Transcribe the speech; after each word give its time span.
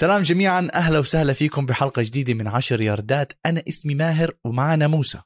سلام 0.00 0.22
جميعا. 0.22 0.68
أهلا 0.74 0.98
وسهلا 0.98 1.32
فيكم 1.32 1.66
بحلقة 1.66 2.02
جديدة 2.02 2.34
من 2.34 2.48
عشر 2.48 2.80
ياردات. 2.80 3.32
أنا 3.46 3.62
اسمي 3.68 3.94
ماهر 3.94 4.32
ومعنا 4.44 4.86
موسى. 4.86 5.18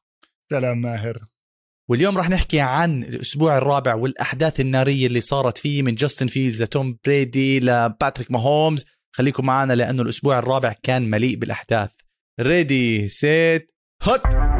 سلام 0.50 0.80
ماهر. 0.80 1.18
واليوم 1.90 2.18
رح 2.18 2.30
نحكي 2.30 2.60
عن 2.60 3.02
الأسبوع 3.02 3.58
الرابع 3.58 3.94
والأحداث 3.94 4.60
النارية 4.60 5.06
اللي 5.06 5.20
صارت 5.20 5.58
فيه 5.58 5.82
من 5.82 5.94
جاستن 5.94 6.26
فيلز 6.26 6.62
لتوم 6.62 6.98
بريدي 7.04 7.60
لباتريك 7.60 8.30
ماهومز. 8.30 8.84
خليكم 9.16 9.46
معنا 9.46 9.72
لأنه 9.72 10.02
الأسبوع 10.02 10.38
الرابع 10.38 10.74
كان 10.82 11.10
مليء 11.10 11.36
بالأحداث. 11.36 11.90
ready 12.40 13.08
set 13.08 13.74
hut 14.02 14.53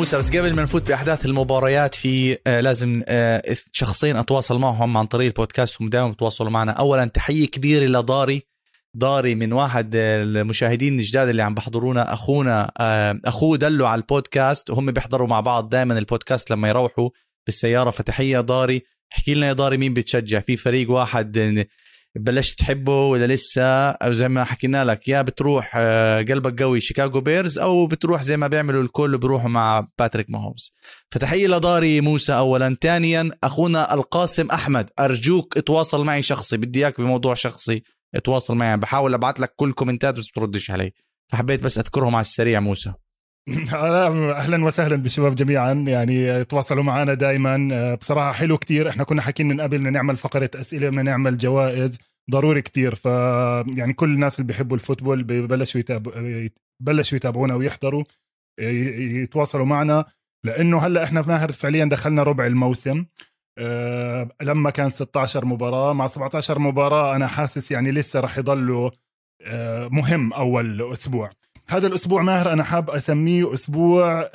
موسى 0.00 0.18
بس 0.18 0.36
قبل 0.36 0.52
ما 0.54 0.62
نفوت 0.62 0.88
بأحداث 0.88 1.26
المباريات 1.26 1.94
في 1.94 2.38
آه 2.46 2.60
لازم 2.60 3.02
آه 3.06 3.56
شخصين 3.72 4.16
أتواصل 4.16 4.58
معهم 4.58 4.96
عن 4.96 5.06
طريق 5.06 5.26
البودكاست 5.26 5.82
هم 5.82 5.88
دائما 5.88 6.08
بتواصلوا 6.08 6.50
معنا. 6.50 6.72
اولا 6.72 7.04
تحية 7.04 7.46
كبيرة 7.46 7.84
لضاري. 7.84 8.42
ضاري 8.96 9.34
من 9.34 9.52
واحد 9.52 9.96
آه، 9.96 10.22
المشاهدين 10.22 10.98
الجداد 10.98 11.28
اللي 11.28 11.42
عم 11.42 11.54
بحضرونا 11.54 12.12
أخونا 12.12 12.72
أخوه 13.24 13.56
دلوا 13.56 13.88
على 13.88 14.00
البودكاست. 14.00 14.70
وهم 14.70 14.90
بيحضروا 14.90 15.28
مع 15.28 15.40
بعض 15.40 15.68
دائما 15.68 15.98
البودكاست 15.98 16.50
لما 16.50 16.68
يروحوا 16.68 17.10
بالسيارة. 17.46 17.90
فتحية 17.90 18.40
ضاري. 18.40 18.82
احكي 19.12 19.34
لنا 19.34 19.48
يا 19.48 19.52
ضاري 19.52 19.76
مين 19.76 19.94
بتشجع؟ 19.94 20.40
في 20.40 20.56
فريق 20.56 20.90
واحد 20.90 21.66
بلشت 22.16 22.58
تحبه 22.58 23.06
ولا 23.06 23.26
لسه؟ 23.26 23.90
أو 23.90 24.12
زي 24.12 24.28
ما 24.28 24.44
حكينا 24.44 24.84
لك 24.84 25.08
يا 25.08 25.22
بتروح 25.22 25.72
آه، 25.76 26.22
قلبك 26.22 26.62
قوي 26.62 26.80
شيكاغو 26.80 27.20
بيرز 27.20 27.58
أو 27.58 27.86
بتروح 27.86 28.22
زي 28.22 28.36
ما 28.36 28.46
بيعملوا 28.46 28.82
الكل 28.82 29.18
بيروحوا 29.18 29.48
مع 29.48 29.88
باتريك 29.98 30.30
ماهومز. 30.30 30.74
فتحية 31.10 31.46
لضاري 31.46 32.00
موسى 32.00 32.32
اولا. 32.32 32.76
ثانيا 32.82 33.30
أخونا 33.44 33.94
القاسم 33.94 34.50
أحمد. 34.50 34.90
أرجوك 35.00 35.58
اتواصل 35.58 36.04
معي 36.04 36.22
شخصي. 36.22 36.56
بدي 36.56 36.78
إياك 36.78 37.00
بموضوع 37.00 37.34
شخصي 37.34 37.82
اتواصل 38.14 38.54
معي. 38.54 38.76
بحاول 38.76 39.14
ابعث 39.14 39.40
لك 39.40 39.52
كل 39.56 39.72
كومنتات 39.72 40.14
بس 40.14 40.28
بتردش 40.28 40.70
علي. 40.70 40.92
فحبيت 41.32 41.62
بس 41.62 41.78
أذكرهم 41.78 42.14
على 42.14 42.22
السريع 42.22 42.60
موسى. 42.60 42.92
أهلا 43.50 44.64
وسهلا 44.64 44.96
بالشباب 44.96 45.34
جميعا. 45.34 45.72
يعني 45.72 46.44
تواصلوا 46.44 46.82
معنا 46.82 47.14
دائما. 47.14 47.68
آه، 47.72 47.94
بصراحة 47.94 48.32
حلو 48.32 48.58
كتير. 48.58 48.88
إحنا 48.88 49.04
كنا 49.04 49.22
حاكين 49.22 49.48
من 49.48 49.60
قبل 49.60 49.78
بدنا 49.78 49.90
نعمل 49.90 50.16
فقرة 50.16 50.50
أسئلة 50.54 50.88
بدنا 50.88 51.02
نعمل 51.02 51.38
جوائز. 51.38 51.98
ضروري 52.30 52.62
كتير. 52.62 52.94
ف 52.94 53.04
يعني 53.76 53.92
كل 53.92 54.14
الناس 54.14 54.40
اللي 54.40 54.46
بيحبوا 54.46 54.76
الفوتبول 54.76 55.22
ببلشوا 55.22 55.80
يتاب... 55.80 56.08
بلشوا 56.82 57.16
يتابعونا 57.16 57.54
ويحضروا 57.54 58.04
يتواصلوا 58.60 59.66
معنا. 59.66 60.04
لأنه 60.44 60.78
هلأ 60.78 61.04
إحنا 61.04 61.22
ماهر 61.22 61.52
فعليا 61.52 61.84
دخلنا 61.84 62.22
ربع 62.22 62.46
الموسم. 62.46 63.04
أه 63.58 64.28
لما 64.42 64.70
كان 64.70 64.90
16 64.90 65.44
مباراة 65.44 65.92
مع 65.92 66.06
17 66.06 66.58
مباراة 66.58 67.16
أنا 67.16 67.26
حاسس 67.26 67.70
يعني 67.72 67.92
لسه 67.92 68.20
راح 68.20 68.38
يضلوا 68.38 68.90
مهم 69.90 70.32
أول 70.32 70.92
أسبوع. 70.92 71.30
هذا 71.70 71.86
الأسبوع 71.86 72.22
ماهر 72.22 72.52
أنا 72.52 72.64
حاب 72.64 72.90
أسميه 72.90 73.54
أسبوع 73.54 74.30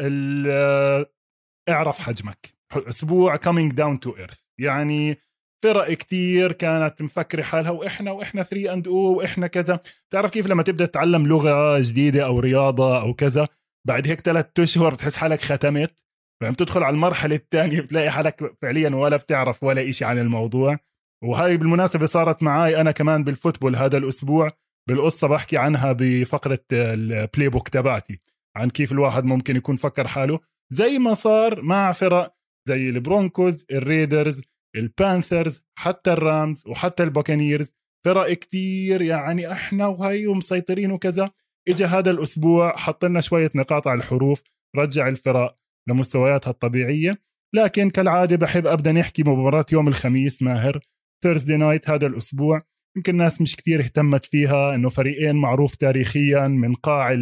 اعرف 1.70 2.00
حجمك. 2.00 2.38
أسبوع 2.74 3.38
coming 3.38 3.72
down 3.72 4.08
to 4.08 4.12
earth. 4.12 4.48
يعني 4.60 5.18
فرق 5.64 5.94
كتير 5.94 6.52
كانت 6.52 7.02
مفكرة 7.02 7.44
حالها 7.44 7.72
وإحنا 7.72 8.12
وإحنا 8.12 8.44
3 8.44 8.74
اند 8.74 8.88
أو 8.88 8.96
وإحنا 8.96 9.48
كذا. 9.48 9.80
بتعرف 10.10 10.32
كيف 10.32 10.48
لما 10.48 10.64
تبدأ 10.64 10.86
تتعلم 10.86 11.28
لغة 11.28 11.80
جديدة 11.80 12.26
أو 12.26 12.40
رياضة 12.40 13.02
أو 13.02 13.14
كذا 13.14 13.48
بعد 13.88 14.08
هيك 14.08 14.22
ثلاث 14.22 14.60
أشهر 14.60 14.94
بتحس 14.94 15.18
حالك 15.18 15.42
ختمت؟ 15.42 16.04
فعم 16.42 16.54
تدخل 16.54 16.84
على 16.84 16.94
المرحلة 16.94 17.36
الثانية 17.36 17.82
بتلاقي 17.82 18.12
حالك 18.12 18.56
فعليا 18.62 18.96
ولا 18.96 19.18
بتعرف 19.18 19.64
ولا 19.64 19.90
إشي 19.90 20.06
عن 20.06 20.20
الموضوع. 20.20 20.78
وهاي 21.24 21.58
بالمناسبة 21.58 22.06
صارت 22.06 22.44
معي 22.44 22.82
أنا 22.82 22.92
كمان 22.92 23.24
بال 23.24 23.34
football 23.34 23.76
هذا 23.76 23.98
الأسبوع. 23.98 24.48
بالقصة 24.90 25.28
بحكي 25.28 25.58
عنها 25.58 25.92
بفقرة 25.92 26.60
ال 26.72 27.50
playbook 27.50 27.68
تبعتي 27.70 28.20
عن 28.56 28.70
كيف 28.70 28.92
الواحد 28.92 29.24
ممكن 29.24 29.56
يكون 29.56 29.76
فكر 29.76 30.08
حاله 30.08 30.40
زي 30.74 31.00
ما 31.00 31.14
صار 31.14 31.62
مع 31.62 31.92
فرق 31.92 32.36
زي 32.68 32.90
البرونكوز 32.90 33.66
الريدرز 33.72 34.42
البانثرز 34.76 35.62
حتى 35.78 36.14
الرامز 36.14 36.64
وحتى 36.68 37.04
البوكانيرز 37.04 37.74
فرق 38.06 38.34
كتير 38.34 39.02
يعني 39.02 39.52
إحنا 39.52 39.88
وهي 39.88 40.28
ومسيطرين 40.28 40.92
وكذا. 40.92 41.30
اجى 41.70 41.86
هذا 41.86 42.12
الأسبوع 42.12 42.76
حط 42.76 43.06
لنا 43.06 43.22
شوية 43.22 43.52
نقاط 43.56 43.88
على 43.88 43.98
الحروف 43.98 44.42
رجع 44.76 45.08
الفرق 45.08 45.56
لمستوياتها 45.90 46.52
الطبيعية. 46.52 47.14
لكن 47.56 47.90
كالعادة 47.90 48.36
بحب 48.36 48.68
ابدا 48.68 48.92
نحكي 48.92 49.24
مباراة 49.24 49.66
يوم 49.72 49.88
الخميس 49.88 50.42
ماهر 50.42 50.80
Thursday 51.24 51.58
night 51.58 51.90
هذا 51.90 52.08
الأسبوع. 52.08 52.62
يمكن 52.98 53.12
الناس 53.12 53.42
مش 53.42 53.56
كتير 53.56 53.80
اهتمت 53.80 54.26
فيها 54.26 54.76
إنه 54.76 54.90
فريقين 54.90 55.36
معروف 55.36 55.76
تاريخيا 55.76 56.48
من 56.48 56.74
قاع 56.76 57.18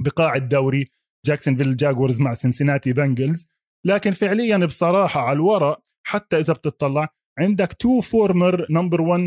بقاع 0.00 0.34
الدوري 0.34 0.90
جاكسون 1.26 1.76
جاغوارز 1.76 2.20
مع 2.20 2.32
سنسناتي 2.32 2.92
بنجلز. 2.92 3.48
لكن 3.86 4.10
فعليا 4.10 4.66
بصراحة 4.66 5.20
على 5.20 5.36
الورق 5.36 5.82
حتى 6.06 6.38
إذا 6.38 6.52
بتطلع 6.52 7.08
عندك 7.38 7.72
two 7.72 8.00
former 8.00 8.66
number 8.70 9.00
1 9.00 9.20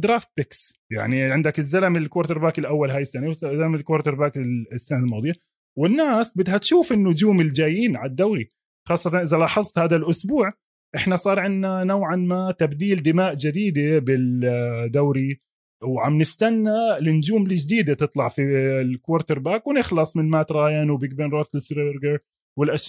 draft 0.00 0.28
picks 0.36 0.74
يعني 0.90 1.22
عندك 1.22 1.58
الزلمة 1.58 1.98
ال 1.98 2.38
quarterback 2.38 2.58
الأول 2.58 2.90
هاي 2.90 3.02
السنة 3.02 3.28
والزلمة 3.28 3.76
ال 3.76 4.14
quarterback 4.14 4.36
السنة 4.72 4.98
الماضية. 4.98 5.32
والناس 5.78 6.38
بدها 6.38 6.58
تشوف 6.58 6.92
النجوم 6.92 7.40
الجايين 7.40 7.96
على 7.96 8.10
الدوري 8.10 8.48
خاصة 8.88 9.22
إذا 9.22 9.36
لاحظت 9.36 9.78
هذا 9.78 9.96
الأسبوع. 9.96 10.52
إحنا 10.96 11.16
صار 11.16 11.38
عندنا 11.38 11.84
نوعا 11.84 12.16
ما 12.16 12.50
تبديل 12.50 13.02
دماء 13.02 13.34
جديدة 13.34 13.98
بالدوري 13.98 15.40
وعم 15.82 16.18
نستنى 16.18 16.98
النجوم 16.98 17.42
الجديدة 17.42 17.94
تطلع 17.94 18.28
في 18.28 18.42
ال 18.80 19.38
quarterback 19.38 19.66
ونخلص 19.66 20.16
من 20.16 20.30
مات 20.30 20.52
رايان 20.52 20.90
وبيج 20.90 21.12
بن 21.12 21.30
روثلسبرجر 21.30 22.18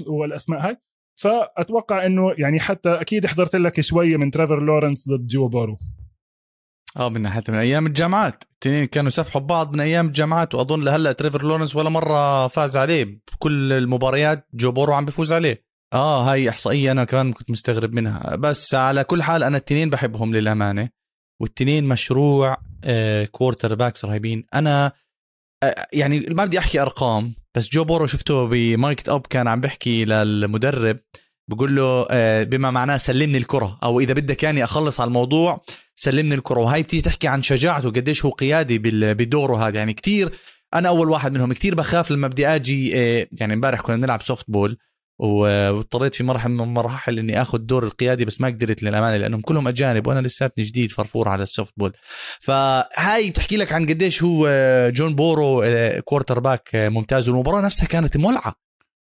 والأسماء 0.08 0.68
هاي. 0.68 0.78
فأتوقع 1.16 2.06
إنه 2.06 2.34
يعني 2.38 2.59
حتى 2.59 2.90
أكيد 2.90 3.25
حضرت 3.25 3.56
لك 3.56 3.81
شوية 3.81 4.18
من 4.18 4.31
تريفر 4.31 4.59
لورنس 4.59 5.09
ضد 5.09 5.28
جو 5.28 5.47
بارو. 5.47 5.80
آه 6.97 7.09
من 7.09 7.22
ناحية 7.22 7.44
من 7.50 7.56
أيام 7.56 7.88
الجامعات. 7.88 8.44
الاثنين 8.44 8.85
كانوا 8.85 9.08
يسفحوا 9.08 9.41
ببعض 9.41 9.74
من 9.74 9.80
أيام 9.80 10.08
الجامعات 10.08 10.56
وأظن 10.56 10.84
لهلأ 10.84 11.12
تريفر 11.12 11.44
لورنس 11.44 11.75
ولا 11.75 11.90
مرة 11.90 12.47
فاز 12.47 12.78
عليه. 12.78 13.03
بكل 13.03 13.74
المباريات 13.74 14.47
جو 14.53 14.72
بورو 14.72 14.94
عم 14.94 15.06
بيفوز 15.06 15.34
عليه. 15.34 15.72
آه 15.93 16.31
هاي 16.31 16.49
إحصائية 16.49 16.91
أنا 16.91 17.03
كمان 17.03 17.33
كنت 17.33 17.51
مستغرب 17.51 17.93
منها. 17.93 18.35
بس 18.35 18.75
على 18.75 19.03
كل 19.03 19.23
حال 19.23 19.43
أنا 19.43 19.57
التنين 19.57 19.89
بحبهم 19.89 20.33
للأمانة 20.35 20.89
والتنين 21.41 21.83
مشروع 21.83 22.57
آه 22.83 23.25
quarterbacks 23.25 24.06
رهيبين. 24.05 24.45
أنا 24.53 24.91
آه 25.63 25.87
يعني 25.93 26.19
ما 26.29 26.45
بدي 26.45 26.59
أحكي 26.59 26.81
أرقام 26.81 27.35
بس 27.55 27.69
جو 27.69 27.83
بورو 27.83 28.07
شفته 28.07 28.47
ب 28.47 28.58
mic'd 28.58 29.09
up 29.09 29.28
كان 29.27 29.47
عم 29.47 29.61
بحكي 29.61 30.05
للمدرب 30.05 30.99
بقول 31.49 31.75
له 31.75 32.07
آه 32.11 32.43
بما 32.43 32.71
معناه 32.71 32.97
سلمني 32.97 33.37
الكرة 33.37 33.79
أو 33.83 33.99
إذا 33.99 34.13
بدك 34.13 34.43
يعني 34.43 34.63
أخلص 34.63 34.99
على 34.99 35.07
الموضوع 35.07 35.61
سلمني 35.95 36.35
الكرة. 36.35 36.59
وهي 36.59 36.83
بتيجي 36.83 37.01
تحكي 37.01 37.27
عن 37.27 37.41
شجاعته 37.41 37.89
قديش 37.89 38.25
هو 38.25 38.31
قيادي 38.31 38.79
بدوره 39.13 39.67
هذا. 39.67 39.77
يعني 39.77 39.93
كتير 39.93 40.31
أنا 40.73 40.89
أول 40.89 41.09
واحد 41.09 41.31
منهم 41.33 41.53
كتير 41.53 41.75
بخاف 41.75 42.11
لما 42.11 42.28
بدي 42.28 42.47
آجي 42.47 42.91
آه 42.96 43.28
يعني 43.31 43.53
امبارح 43.53 43.81
كنا 43.81 43.96
نلعب 43.96 44.22
softball 44.22 44.78
واضطريت 45.19 46.15
في 46.15 46.23
مرحلة 46.23 46.53
من 46.53 46.61
المراحل 46.61 47.19
إني 47.19 47.41
آخذ 47.41 47.57
دور 47.57 47.83
القيادي 47.83 48.25
بس 48.25 48.41
ما 48.41 48.47
قدرت 48.47 48.83
للأمانة 48.83 49.17
لأنهم 49.17 49.41
كلهم 49.41 49.67
أجانب 49.67 50.07
وأنا 50.07 50.27
لساتني 50.27 50.63
جديد 50.63 50.91
فرفور 50.91 51.29
على 51.29 51.43
ال 51.43 51.73
softball. 51.78 51.93
فهاي 52.39 53.29
بتحكي 53.29 53.57
لك 53.57 53.73
عن 53.73 53.85
قديش 53.85 54.23
هو 54.23 54.49
جو 54.90 55.16
بورو 55.15 55.63
quarterback 56.05 56.70
ممتاز. 56.73 57.29
والمباراة 57.29 57.61
نفسها 57.61 57.87
كانت 57.87 58.17
مولعة. 58.17 58.55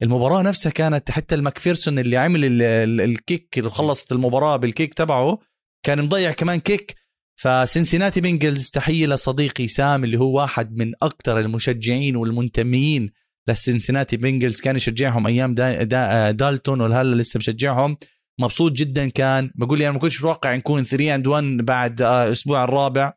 المباراة 0.02 0.42
نفسها 0.42 0.72
كانت 0.72 1.10
حتى 1.10 1.34
الماكفيرسون 1.34 1.98
اللي 1.98 2.16
عمل 2.16 2.62
ال 3.00 3.12
kick 3.12 3.58
اللي 3.58 3.70
خلصت 3.70 4.12
المباراة 4.12 4.56
بال 4.56 4.69
kick 4.69 4.94
تبعه 4.94 5.38
كان 5.82 6.02
مضيع 6.02 6.32
كمان 6.32 6.60
kick. 6.60 6.94
فسنسيناتي 7.36 8.20
بنجلز 8.20 8.70
تحية 8.70 9.06
لصديقي 9.06 9.68
سام 9.68 10.04
اللي 10.04 10.18
هو 10.18 10.36
واحد 10.36 10.76
من 10.76 10.92
أكثر 11.02 11.40
المشجعين 11.40 12.16
والمنتميين 12.16 13.10
للسنسناتي 13.48 14.16
بنجلز 14.16 14.60
كان 14.60 14.76
يشجعهم 14.76 15.26
أيام 15.26 15.54
دا 15.54 15.82
دا 15.82 16.30
دالتون 16.30 16.80
وهلا 16.80 17.14
لسه 17.14 17.38
بشجعهم. 17.38 17.96
مبسوط 18.40 18.72
جدا 18.72 19.08
كان. 19.08 19.50
بقول 19.54 19.78
لي 19.78 19.84
أنا 19.84 19.92
ما 19.92 19.98
كنتش 19.98 20.18
متوقع 20.18 20.54
نكون 20.54 20.84
3 20.84 21.14
and 21.14 21.26
1 21.26 21.44
بعد 21.44 22.02
الأسبوع 22.02 22.64
الرابع. 22.64 23.12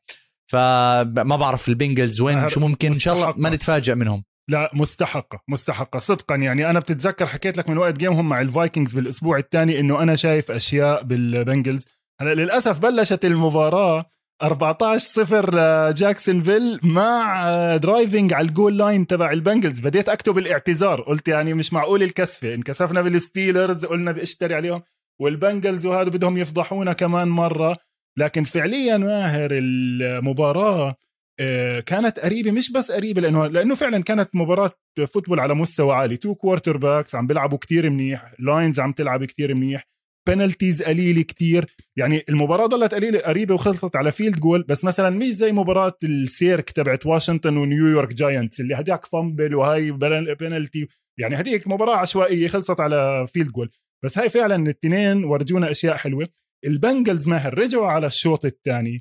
فما 0.52 1.36
بعرف 1.36 1.70
البنجلز 1.70 2.22
وين 2.22 2.50
شو 2.50 2.60
ممكن. 2.60 2.92
ان 2.92 3.00
شاء 3.00 3.14
الله 3.14 3.34
ما 3.38 3.50
نتفاجئ 3.50 3.96
منهم. 3.96 4.24
لا 4.50 4.72
مستحقة 4.74 5.44
مستحقة 5.50 6.00
صدقا. 6.00 6.36
يعني 6.36 6.70
أنا 6.70 6.80
بتتذكر 6.80 7.26
حكيت 7.26 7.58
لك 7.58 7.70
من 7.70 7.78
وقت 7.78 7.98
game 7.98 8.19
هم 8.19 8.30
مع 8.30 8.42
الفايكنجز 8.42 8.94
بالأسبوع 8.94 9.38
الثاني 9.38 9.80
إنه 9.80 10.04
أنا 10.04 10.16
شايف 10.16 10.52
أشياء 10.52 11.04
بالبنجلز. 11.04 11.88
هلا 12.22 12.34
للأسف 12.34 12.80
بلشت 12.80 13.26
المباراة 13.26 14.06
14 14.44 15.00
0 15.00 15.56
لجاكسونفيل 15.90 16.80
مع 16.84 17.46
driving 17.78 18.34
على 18.34 18.48
ال 18.48 18.54
goal 18.54 18.78
line 18.78 19.08
تبع 19.08 19.32
البنجلز. 19.32 19.80
بديت 19.80 20.10
أكتب 20.10 20.38
الاعتذار. 20.38 21.02
قلت 21.02 21.28
يعني 21.28 21.54
مش 21.54 21.74
معقول 21.74 22.04
الكسفة. 22.04 22.54
انكسفنا 22.54 23.02
بالستيلرز 23.02 23.86
قلنا 23.86 24.12
بأشتري 24.12 24.56
عليهم. 24.56 24.82
والبنجلز 25.20 25.86
وهذا 25.86 26.10
بدهم 26.10 26.38
يفضحونا 26.38 26.94
كمان 26.94 27.28
مرة. 27.28 27.78
لكن 28.18 28.44
فعليا 28.44 28.98
ماهر 28.98 29.50
المباراة 29.52 30.96
آه، 31.40 31.80
كانت 31.80 32.20
قريبة. 32.20 32.52
مش 32.52 32.72
بس 32.72 32.92
قريبة 32.92 33.22
لأنه 33.22 33.48
لأنه 33.48 33.76
فعلا 33.76 34.04
كانت 34.04 34.30
مباراة 34.34 34.72
football 35.14 35.40
على 35.40 35.54
مستوى 35.54 35.94
عالي. 35.96 36.18
two 36.18 36.36
quarterbacks 36.36 37.16
عم 37.16 37.28
بيلعبوا 37.28 37.58
كتير 37.58 37.90
منيح. 37.90 38.34
lines 38.40 38.80
عم 38.80 38.92
تلعب 38.92 39.26
كتير 39.26 39.56
منيح. 39.56 39.88
penalties 40.28 40.84
قليله 40.84 41.22
كتير. 41.22 41.76
يعني 41.96 42.24
المباراة 42.30 42.66
ضلت 42.66 42.94
قليلة 42.94 43.20
قريبة 43.20 43.56
وخلصت 43.56 43.96
على 43.96 44.12
field 44.12 44.40
goal 44.40 44.64
بس 44.64 44.84
مثلا 44.84 45.10
مش 45.10 45.30
زي 45.30 45.52
مباراة 45.52 45.98
السيرك 46.04 46.70
تبعت 46.70 47.06
واشنطن 47.06 47.58
ونيويورك 47.58 48.14
جاينتس 48.14 48.60
اللي 48.60 48.76
هداك 48.76 49.06
fumble 49.06 49.56
وهاي 49.56 49.92
بنالتي 50.40 50.88
يعني 51.20 51.40
هديك 51.40 51.68
مباراة 51.68 51.96
عشوائية 51.96 52.48
خلصت 52.48 52.80
على 52.80 53.28
field 53.28 53.52
goal 53.52 53.70
بس 54.04 54.18
هاي 54.18 54.30
فعلا 54.30 54.56
الاثنين 54.56 55.24
ورجونا 55.24 55.72
أشياء 55.72 55.98
حلوة. 55.98 56.28
البنجلز 56.66 57.28
ماهر 57.28 57.60
رجعوا 57.60 57.88
على 57.88 58.08
الشوط 58.08 58.46
الثاني. 58.46 59.00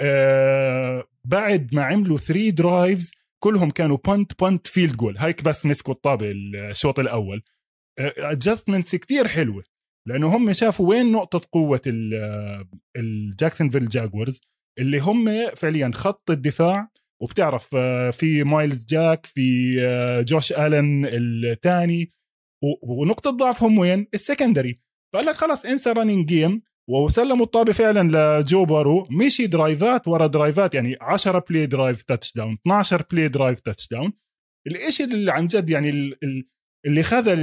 آه 0.00 1.04
بعد 1.24 1.74
ما 1.74 1.82
عملوا 1.82 2.18
3 2.18 2.50
drives 2.50 3.12
كلهم 3.42 3.70
كانوا 3.70 3.98
punt 4.06 4.38
punt 4.38 4.66
field 4.66 4.96
goal 4.96 5.18
هيك 5.18 5.44
بس 5.44 5.66
مسكوا 5.66 5.94
الطابة 5.94 6.30
الشوط 6.30 6.98
الأول. 6.98 7.42
adjustments 7.98 8.94
آه 8.94 8.98
كتير 8.98 9.28
حلوة. 9.28 9.62
لأنه 10.08 10.36
هم 10.36 10.52
شافوا 10.52 10.88
وين 10.88 11.12
نقطة 11.12 11.40
قوة 11.52 11.80
الجاكسونفيل 12.96 13.88
جاكورز 13.88 14.40
اللي 14.78 14.98
هم 14.98 15.50
فعليا 15.56 15.90
خط 15.94 16.30
الدفاع. 16.30 16.88
وبتعرف 17.22 17.68
آه، 17.74 18.10
في 18.10 18.44
مايلز 18.44 18.86
جاك 18.86 19.26
في 19.26 19.76
آه، 19.80 20.20
جوش 20.20 20.52
الن 20.52 21.06
الثاني. 21.06 22.10
ونقطة 22.82 23.30
ضعفهم 23.30 23.78
وين؟ 23.78 24.06
ال 24.14 24.20
secondary. 24.20 24.74
فقال 25.12 25.26
لك 25.26 25.34
خلص 25.34 25.66
إنسى 25.66 25.90
running 25.90 26.26
game 26.26 26.62
وسلموا 26.90 27.44
الطابة 27.44 27.72
فعلا 27.72 28.40
لجو 28.40 28.64
بارو. 28.64 29.06
مشي 29.10 29.46
drive 29.46 29.98
ات 29.98 30.08
ورا 30.08 30.26
drive 30.26 30.66
ات 30.66 30.74
يعني 30.74 30.96
10 31.00 31.44
play 31.50 31.66
drive 31.66 32.02
touchdown 32.02 32.58
12 32.66 33.04
play 33.12 33.28
drive 33.28 33.60
touchdown 33.60 34.12
الإشي 34.66 35.04
اللي 35.04 35.32
عن 35.32 35.46
جد 35.46 35.70
يعني 35.70 35.90
اللي 36.88 37.02
خذل 37.02 37.38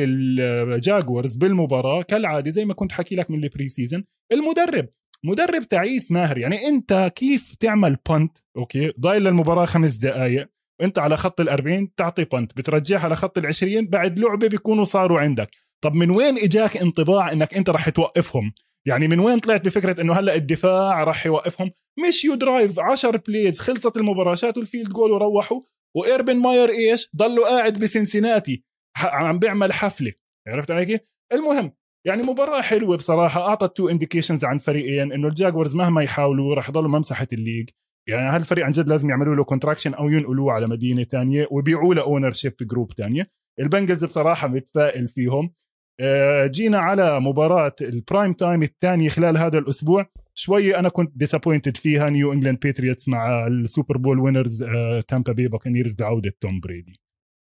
الجاكورز 0.74 1.36
بالمباراة 1.36 2.02
كالعادة 2.02 2.52
زي 2.52 2.66
ما 2.66 2.74
كنت 2.74 2.92
حكي 2.92 3.16
لك 3.16 3.32
من 3.32 3.44
ال 3.44 3.70
pre-season 3.70 4.04
المدرب. 4.32 4.88
مدرب 5.24 5.64
تعيس 5.64 6.12
ماهر. 6.12 6.38
يعني 6.38 6.68
أنت 6.68 7.12
كيف 7.16 7.56
تعمل 7.60 7.98
punt 8.10 8.38
okay 8.58 8.94
ضايل 9.00 9.24
للمباراة 9.24 9.66
خمس 9.66 9.96
دقائق 9.96 10.48
وانت 10.82 11.00
على 11.00 11.18
خط 11.18 11.42
ال40 11.42 11.88
تعطي 11.98 12.24
punt 12.24 12.58
بترجعها 12.58 13.00
على 13.00 13.16
خط 13.16 13.40
ال20 13.40 13.90
بعد 13.90 14.20
لعبة 14.20 14.48
بيكونوا 14.48 14.86
صاروا 14.86 15.20
عندك. 15.20 15.50
طب 15.84 15.94
من 15.94 16.10
وين 16.10 16.38
إجاك 16.38 16.78
انطباع 16.78 17.32
إنك 17.32 17.54
أنت 17.54 17.70
رح 17.70 17.90
توقفهم؟ 17.90 18.54
يعني 18.88 19.08
من 19.08 19.20
وين 19.20 19.40
طلعت 19.40 19.66
بفكرة 19.66 20.02
إنه 20.02 20.14
هلأ 20.14 20.36
الدفاع 20.36 21.04
راح 21.04 21.26
يوقفهم؟ 21.26 21.72
مشيوا 22.08 22.26
drive 22.26 22.80
10 22.80 23.24
plays 23.28 23.60
خلصت 23.60 23.98
المباراه 23.98 24.36
شاتوا 24.36 24.62
ال 24.62 24.67
field 24.67 24.90
goal 24.90 25.12
وروحوا. 25.12 25.62
وإيربن 25.96 26.38
ماير 26.38 26.70
إيش؟ 26.70 27.10
ضلوا 27.16 27.48
قاعد 27.48 27.80
بسنسيناتي 27.80 28.64
عم 28.98 29.40
بيعمل 29.40 29.74
حفلة. 29.74 30.12
عرفت 30.48 30.72
علي 30.72 30.86
كيف؟ 30.86 31.02
المهم 31.34 31.72
يعني 32.08 32.24
مباراة 32.24 32.62
حلوة 32.62 32.98
بصراحة 32.98 33.48
أعطت 33.48 33.78
two 33.78 33.90
indications 33.90 34.46
عن 34.46 34.58
فريقين 34.58 35.12
إنه 35.12 35.28
الجاكورز 35.28 35.76
مهما 35.76 36.04
يحاولوا 36.04 36.56
رح 36.56 36.70
يضلوا 36.70 36.90
ممسحة 36.90 37.28
ال 37.34 37.38
league. 37.38 37.70
يعني 38.10 38.30
هالفريق 38.30 38.66
عن 38.66 38.72
جد 38.72 38.90
لازم 38.90 39.10
يعملوا 39.10 39.36
له 39.36 39.44
contraction 39.44 39.94
أو 39.94 40.10
ينقلوه 40.10 40.54
على 40.54 40.68
مدينة 40.68 41.04
تانية 41.04 41.48
ويبيعوه 41.52 41.96
ل 41.96 42.32
ownership 42.32 42.54
group 42.62 42.92
تانية. 42.92 43.32
البنجلز 43.60 44.06
بصراحة 44.06 44.48
متفائل 44.48 45.08
فيهم. 45.08 45.54
آه، 46.00 46.48
جينا 46.48 46.78
على 46.78 47.20
مباراة 47.20 47.76
ال 47.82 47.91
prime 47.91 48.34
time 48.34 48.64
الثانية 48.64 49.10
خلال 49.10 49.38
هذا 49.38 49.58
الأسبوع. 49.58 50.06
شوي 50.34 50.80
أنا 50.80 50.90
كنت 50.90 51.12
disappointed 51.16 51.78
فيها 51.78 52.10
نيو 52.10 52.34
إنجلاند 52.34 52.60
باتريوتس 52.60 53.08
مع 53.08 53.48
ال 53.48 53.56
Super 53.56 53.98
Bowl 53.98 54.20
winners 54.20 54.66
تامبا 55.08 55.34
بي 55.34 55.48
باكنيرز 55.48 55.94
بعودة 55.94 56.34
توم 56.42 56.60
بريدي. 56.60 56.94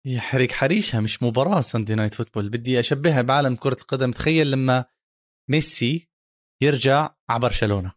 يحرق 0.05 0.51
حريشها 0.51 0.99
مش 0.99 1.23
مباراة 1.23 1.61
Sunday 1.61 1.95
night 1.95 2.13
football 2.13 2.49
بدي 2.49 2.79
أشبهها 2.79 3.21
بعالم 3.21 3.55
كرة 3.55 3.77
القدم. 3.81 4.11
تخيل 4.11 4.51
لما 4.51 4.85
ميسي 5.49 6.09
يرجع 6.61 7.09
على 7.29 7.39
برشلونة. 7.39 7.91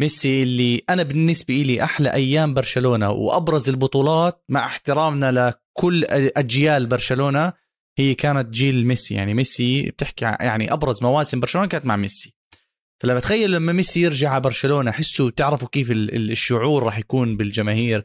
ميسي 0.00 0.42
اللي 0.42 0.82
أنا 0.90 1.02
بالنسبة 1.02 1.54
لي 1.54 1.84
أحلى 1.84 2.12
أيام 2.12 2.54
برشلونة 2.54 3.10
وأبرز 3.10 3.68
البطولات 3.68 4.44
مع 4.48 4.66
احترامنا 4.66 5.32
لكل 5.32 6.04
أجيال 6.36 6.86
برشلونة 6.86 7.52
هي 7.98 8.14
كانت 8.14 8.48
جيل 8.48 8.86
ميسي. 8.86 9.14
يعني 9.14 9.34
ميسي 9.34 9.90
بتحكي 9.90 10.24
يعني 10.24 10.72
أبرز 10.72 11.02
مواسم 11.02 11.40
برشلونة 11.40 11.68
كانت 11.68 11.86
مع 11.86 11.96
ميسي. 11.96 12.34
فلما 13.02 13.20
تخيل 13.20 13.52
لما 13.52 13.72
ميسي 13.72 14.00
يرجع 14.00 14.30
على 14.30 14.40
برشلونة 14.40 14.90
حسوا 14.90 15.30
تعرفوا 15.30 15.68
كيف 15.68 15.90
الشعور 15.90 16.82
راح 16.82 16.98
يكون 16.98 17.36
بالجماهير. 17.36 18.04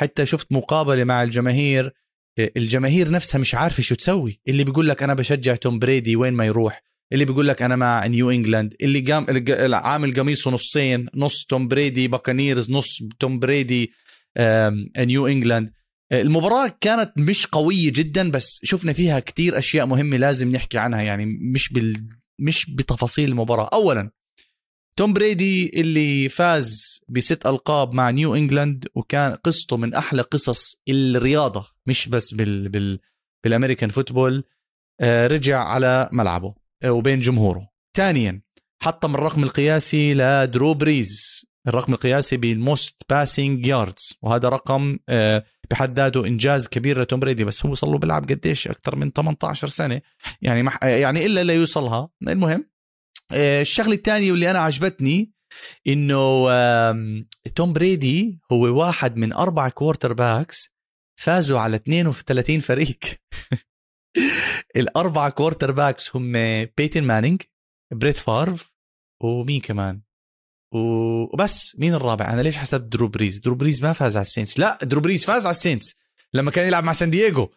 حتى 0.00 0.26
شفت 0.26 0.52
مقابلة 0.52 1.04
مع 1.04 1.22
الجماهير 1.22 1.94
الجماهير 2.38 3.10
نفسها 3.10 3.38
مش 3.38 3.54
عارفة 3.54 3.82
شو 3.82 3.94
تسوي. 3.94 4.40
اللي 4.48 4.64
بيقول 4.64 4.88
لك 4.88 5.02
أنا 5.02 5.14
بشجع 5.14 5.54
توم 5.54 5.78
بريدي 5.78 6.16
وين 6.16 6.34
ما 6.34 6.46
يروح 6.46 6.82
اللي 7.12 7.24
بيقول 7.24 7.48
لك 7.48 7.62
أنا 7.62 7.76
مع 7.76 8.06
نيو 8.06 8.30
إنجلاند 8.30 8.74
اللي 8.82 9.00
قام 9.00 9.26
عامل 9.74 10.14
قميصه 10.14 10.50
نصين 10.50 11.06
نص 11.14 11.44
توم 11.44 11.68
بريدي 11.68 12.08
باكانيرز 12.08 12.70
نص 12.70 13.02
توم 13.20 13.38
بريدي 13.38 13.92
نيو 14.98 15.26
إنجلاند. 15.26 15.72
المباراة 16.12 16.76
كانت 16.80 17.12
مش 17.16 17.46
قوية 17.46 17.92
جدا 17.92 18.30
بس 18.30 18.60
شفنا 18.64 18.92
فيها 18.92 19.20
كتير 19.20 19.58
أشياء 19.58 19.86
مهمة 19.86 20.16
لازم 20.16 20.48
نحكي 20.48 20.78
عنها 20.78 21.02
يعني 21.02 21.26
مش 21.26 21.72
بال 21.72 22.06
مش 22.40 22.70
بتفاصيل 22.70 23.28
المباراة. 23.30 23.70
أولا 23.72 24.10
توم 24.96 25.12
بريدي 25.12 25.80
اللي 25.80 26.28
فاز 26.28 27.00
بست 27.08 27.46
ألقاب 27.46 27.94
مع 27.94 28.10
نيو 28.10 28.34
إنجلاند 28.34 28.88
وكان 28.94 29.34
قصته 29.34 29.76
من 29.76 29.94
أحلى 29.94 30.22
قصص 30.22 30.76
الرياضة 30.88 31.66
مش 31.86 32.08
بس 32.08 32.34
بال 32.34 32.68
بال 32.68 33.00
بال 33.44 33.53
American 33.53 33.90
football 33.90 34.44
آه، 35.00 35.26
رجع 35.26 35.58
على 35.58 36.08
ملعبه 36.12 36.54
آه، 36.84 36.92
وبين 36.92 37.20
جمهوره. 37.20 37.68
ثانيا 37.96 38.42
حطم 38.82 39.14
الرقم 39.14 39.42
القياسي 39.42 40.14
لدرو 40.14 40.74
بريز. 40.74 41.44
الرقم 41.68 41.92
القياسي 41.92 42.36
بال 42.36 42.58
most 42.58 43.02
passing 43.10 43.66
yards 43.66 44.14
وهذا 44.22 44.48
رقم 44.48 44.98
آه، 45.08 45.44
بحد 45.70 45.96
ذاته 45.96 46.26
إنجاز 46.26 46.68
كبير 46.68 47.00
لتوم 47.00 47.20
بريدي 47.20 47.44
بس 47.44 47.66
هو 47.66 47.74
صار 47.74 47.90
له 47.90 47.98
بيلعب 47.98 48.28
قديش؟ 48.30 48.68
أكثر 48.68 48.96
من 48.96 49.10
18 49.10 49.68
سنة. 49.68 50.00
يعني 50.42 50.62
مح 50.62 50.84
يعني 50.84 51.26
إلا 51.26 51.44
لا 51.44 51.54
يوصلها. 51.54 52.08
المهم 52.28 52.73
الشغلة 53.32 53.94
الثانية 53.94 54.30
واللي 54.32 54.50
أنا 54.50 54.58
عجبتني 54.58 55.32
إنه 55.86 56.46
توم 57.54 57.72
بريدي 57.72 58.40
هو 58.52 58.80
واحد 58.80 59.16
من 59.16 59.32
أربع 59.32 59.68
quarterbacks 59.68 60.74
فازوا 61.20 61.58
على 61.58 61.76
32 61.76 62.60
فريق. 62.60 62.98
الأربع 64.76 65.28
quarterbacks 65.28 66.16
هم 66.16 66.32
بيتن 66.76 67.04
مانينج 67.04 67.42
بريت 67.92 68.16
فارف 68.16 68.72
ومين 69.22 69.60
كمان؟ 69.60 70.02
وبس 70.74 71.76
مين 71.78 71.94
الرابع؟ 71.94 72.32
أنا 72.32 72.42
ليش 72.42 72.58
حسبت 72.58 72.92
درو 72.92 73.08
بريز؟ 73.08 73.40
درو 73.40 73.54
بريز 73.54 73.82
ما 73.82 73.92
فاز 73.92 74.16
على 74.16 74.24
السينس. 74.24 74.58
لا 74.58 74.78
درو 74.82 75.00
بريز 75.00 75.24
فاز 75.24 75.46
على 75.46 75.54
السينس 75.54 75.94
لما 76.32 76.50
كان 76.50 76.66
يلعب 76.66 76.84
مع 76.84 76.92
سان 76.92 77.10
دييغو. 77.10 77.50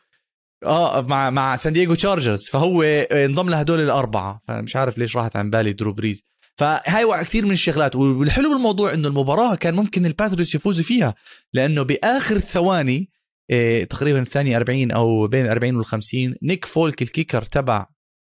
آه 0.66 1.02
مع 1.02 1.30
مع 1.30 1.56
سان 1.56 1.74
دييغو 1.74 1.96
تشارجرز 1.96 2.46
فهو 2.50 2.84
انضم 2.84 3.50
لهدول 3.50 3.80
الأربعة. 3.80 4.42
فمش 4.48 4.76
عارف 4.76 4.98
ليش 4.98 5.16
راحت 5.18 5.36
عن 5.36 5.50
بالي 5.50 5.74
درو 5.74 5.94
بريز 5.94 6.24
فهاي 6.56 7.24
كثير 7.24 7.46
من 7.46 7.52
الشغلات. 7.52 7.96
والحلو 7.96 8.54
بالموضوع 8.54 8.94
إنه 8.94 9.08
المباراة 9.08 9.56
كان 9.56 9.76
ممكن 9.76 10.06
الباتريوس 10.06 10.56
يفوزوا 10.56 10.84
فيها. 10.84 11.16
لأنه 11.54 11.82
بآخر 11.84 12.36
الثواني 12.36 13.10
إيه 13.50 13.84
تقريبا 13.84 14.22
الثانية 14.22 14.58
40 14.58 14.92
أو 14.92 15.28
بين 15.28 15.48
40 15.48 15.76
وال 15.76 15.86
50 15.86 16.36
نيك 16.44 16.66
فولك 16.66 17.02
ال 17.02 17.07
kicker 17.07 17.42
تبع 17.42 17.86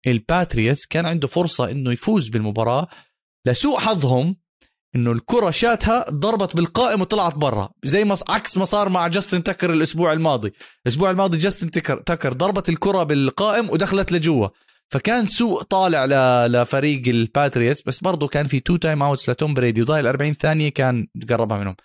الباتريوس 0.06 0.86
كان 0.86 1.06
عنده 1.06 1.28
فرصة 1.28 1.70
إنه 1.70 1.92
يفوز 1.92 2.28
بالمباراة. 2.28 2.88
لسوء 3.46 3.78
حظهم 3.78 4.36
إنه 4.96 5.12
الكرة 5.12 5.50
شاتها 5.50 6.04
ضربت 6.10 6.56
بالقائم 6.56 7.00
وطلعت 7.00 7.34
برا. 7.34 7.70
زي 7.84 8.04
ما 8.04 8.16
عكس 8.28 8.58
ما 8.58 8.64
صار 8.64 8.88
مع 8.88 9.06
جاستن 9.06 9.42
تكر 9.42 9.72
الأسبوع 9.72 10.12
الماضي. 10.12 10.52
الأسبوع 10.86 11.10
الماضي 11.10 11.38
جاستن 11.38 11.70
تكر, 11.70 11.98
تكر 11.98 12.32
ضربت 12.32 12.68
الكرة 12.68 13.02
بالقائم 13.02 13.70
ودخلت 13.70 14.12
لجوا. 14.12 14.48
فكان 14.88 15.26
سوء 15.26 15.62
طالع 15.62 16.04
لفريق 16.46 17.08
الباتريوتس 17.08 17.82
بس 17.82 18.00
برضه 18.00 18.28
كان 18.28 18.46
في 18.46 18.60
two 18.60 18.76
timeouts 18.76 19.30
لتوم 19.30 19.54
بريدي 19.54 19.82
وضايل 19.82 20.06
40 20.06 20.34
ثانية 20.34 20.68
كان 20.68 21.06
قربها 21.30 21.58
منهم. 21.58 21.76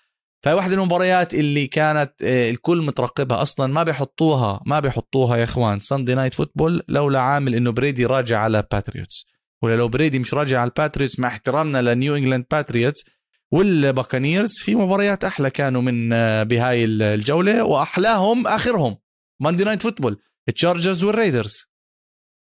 فهي 0.44 0.54
واحدة 0.54 0.76
من 0.76 0.82
المباريات 0.82 1.34
اللي 1.34 1.68
كانت 1.68 2.12
آه، 2.22 2.50
الكل 2.50 2.82
مترقبها 2.82 3.42
أصلا 3.42 3.74
ما 3.74 3.84
بيحطوها 3.84 4.62
ما 4.66 4.80
بيحطوها 4.80 5.38
يا 5.38 5.44
إخوان. 5.44 5.80
Sunday 5.80 6.16
Night 6.16 6.34
Football 6.34 6.84
لولا 6.88 7.20
عامل 7.20 7.56
إنه 7.56 7.72
بريدي 7.72 8.06
راجع 8.06 8.40
على 8.40 8.64
باتريوتس 8.72 9.26
ولا 9.64 9.76
لو 9.76 9.88
بريدي 9.88 10.20
مش 10.20 10.34
راجع 10.34 10.60
على 10.62 10.68
الباتريوتس 10.68 11.20
مع 11.20 11.28
احترامنا 11.28 11.82
لنيو 11.82 12.16
إنجلاند 12.16 12.46
باتريوتس 12.52 13.04
والباكانيرز 13.52 14.58
في 14.60 14.76
مباريات 14.76 15.24
أحلى 15.24 15.50
كانوا 15.50 15.82
من 15.82 16.14
آه، 16.14 16.44
بهاي 16.44 16.86
الجولة 16.86 17.64
وأحلاهم 17.64 18.48
آخرهم. 18.48 18.98
Monday 19.40 19.64
Night 19.64 19.82
Football 19.82 20.18
التشارجرز 20.50 21.04
والريدرز 21.04 21.68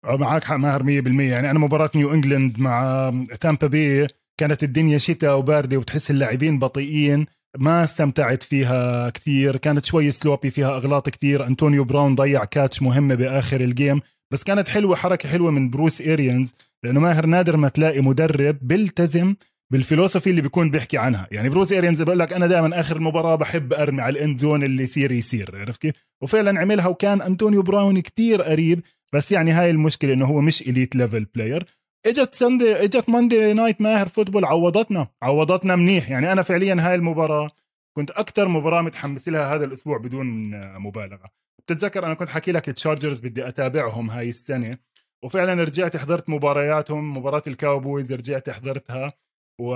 معك 0.06 0.44
حق 0.44 0.56
ماهر 0.56 0.84
100% 0.84 0.88
يعني 1.32 1.52
أنا 1.52 1.60
مباراة 1.60 1.90
نيو 1.96 2.14
إنجلاند 2.14 2.60
مع 2.60 3.14
تامبا 3.42 3.68
بي 3.68 4.08
كانت 4.38 4.64
الدنيا 4.64 4.98
شتاء 4.98 5.38
وباردة 5.38 5.78
وتحس 5.78 6.12
اللاعبين 6.12 6.60
بطيئين. 6.60 7.26
ما 7.58 7.84
استمتعت 7.84 8.44
فيها 8.44 9.10
كثير. 9.10 9.58
كانت 9.58 9.86
شوي 9.86 10.12
sloppy 10.12 10.50
فيها 10.50 10.70
أغلاط 10.70 11.10
كثير. 11.10 11.48
أنطونيو 11.48 11.84
براون 11.84 12.16
ضيع 12.16 12.46
catch 12.46 12.82
مهمة 12.82 13.16
بآخر 13.16 13.62
ال 13.62 13.70
game 13.70 14.01
بس 14.36 14.44
كانت 14.44 14.68
حلوة 14.68 14.96
حركة 14.96 15.30
حلوة 15.30 15.51
من 15.51 15.70
بروس 15.70 16.01
إيريانز 16.01 16.56
لأنه 16.84 17.00
ماهر 17.00 17.25
نادر 17.25 17.58
ما 17.58 17.70
تلاقي 17.70 18.01
مدرب 18.01 18.58
بيلتزم 18.62 19.36
بال 19.72 19.81
philosophy 19.81 20.30
اللي 20.30 20.42
بيكون 20.42 20.72
بيحكي 20.72 20.98
عنها. 20.98 21.27
يعني 21.32 21.50
بروس 21.50 21.72
إيريانز 21.72 22.01
بقول 22.01 22.20
لك 22.20 22.34
أنا 22.34 22.48
دائما 22.48 22.80
آخر 22.80 22.96
المباراة 22.96 23.36
بحب 23.36 23.74
أرمي 23.74 24.01
على 24.01 24.20
ال 24.20 24.24
end 24.24 24.38
zone 24.38 24.63
اللي 24.63 24.84
يصير 24.84 25.12
يصير 25.12 25.60
عرفت 25.60 25.82
كيف؟ 25.82 25.96
وفعلا 26.22 26.60
عملها 26.60 26.88
وكان 26.88 27.22
أنطونيو 27.22 27.62
براون 27.62 28.00
كتير 28.00 28.42
قريب 28.42 28.82
بس 29.13 29.32
يعني 29.32 29.51
هاي 29.51 29.70
المشكلة 29.70 30.13
إنه 30.13 30.25
هو 30.25 30.42
مش 30.42 30.62
elite 30.62 30.96
level 30.96 31.25
player 31.36 31.65
إجت 32.06 32.34
Sunday 32.34 32.75
إجت 32.75 33.10
Monday 33.10 33.54
Night 33.54 33.82
ماهر 33.82 34.08
Football 34.08 34.46
عوضتنا 34.46 35.08
عوضتنا 35.22 35.75
منيح. 35.75 36.10
يعني 36.10 36.32
أنا 36.32 36.42
فعليا 36.42 36.77
هاي 36.80 36.96
المباراة 36.96 37.50
كنت 37.98 38.12
أكثر 38.12 38.48
مباراة 38.48 38.82
متحمس 38.82 39.30
لها 39.30 39.56
هذا 39.56 39.65
الأسبوع 39.65 39.98
بدون 39.98 40.51
مبالغة. 40.80 41.45
بتتذكر 41.60 42.06
أنا 42.06 42.14
كنت 42.14 42.30
حكي 42.30 42.52
لك 42.52 42.70
التشارجرز 42.70 43.20
بدي 43.20 43.48
أتابعهم 43.48 44.10
هاي 44.10 44.30
السنة 44.30 44.78
وفعلا 45.24 45.64
رجعت 45.64 45.98
حضرت 45.98 46.30
مبارياتهم 46.30 47.18
مباراة 47.18 47.44
الكاوبويز 47.48 48.14
رجعت 48.14 48.50
حضرتها 48.50 49.14
و... 49.62 49.68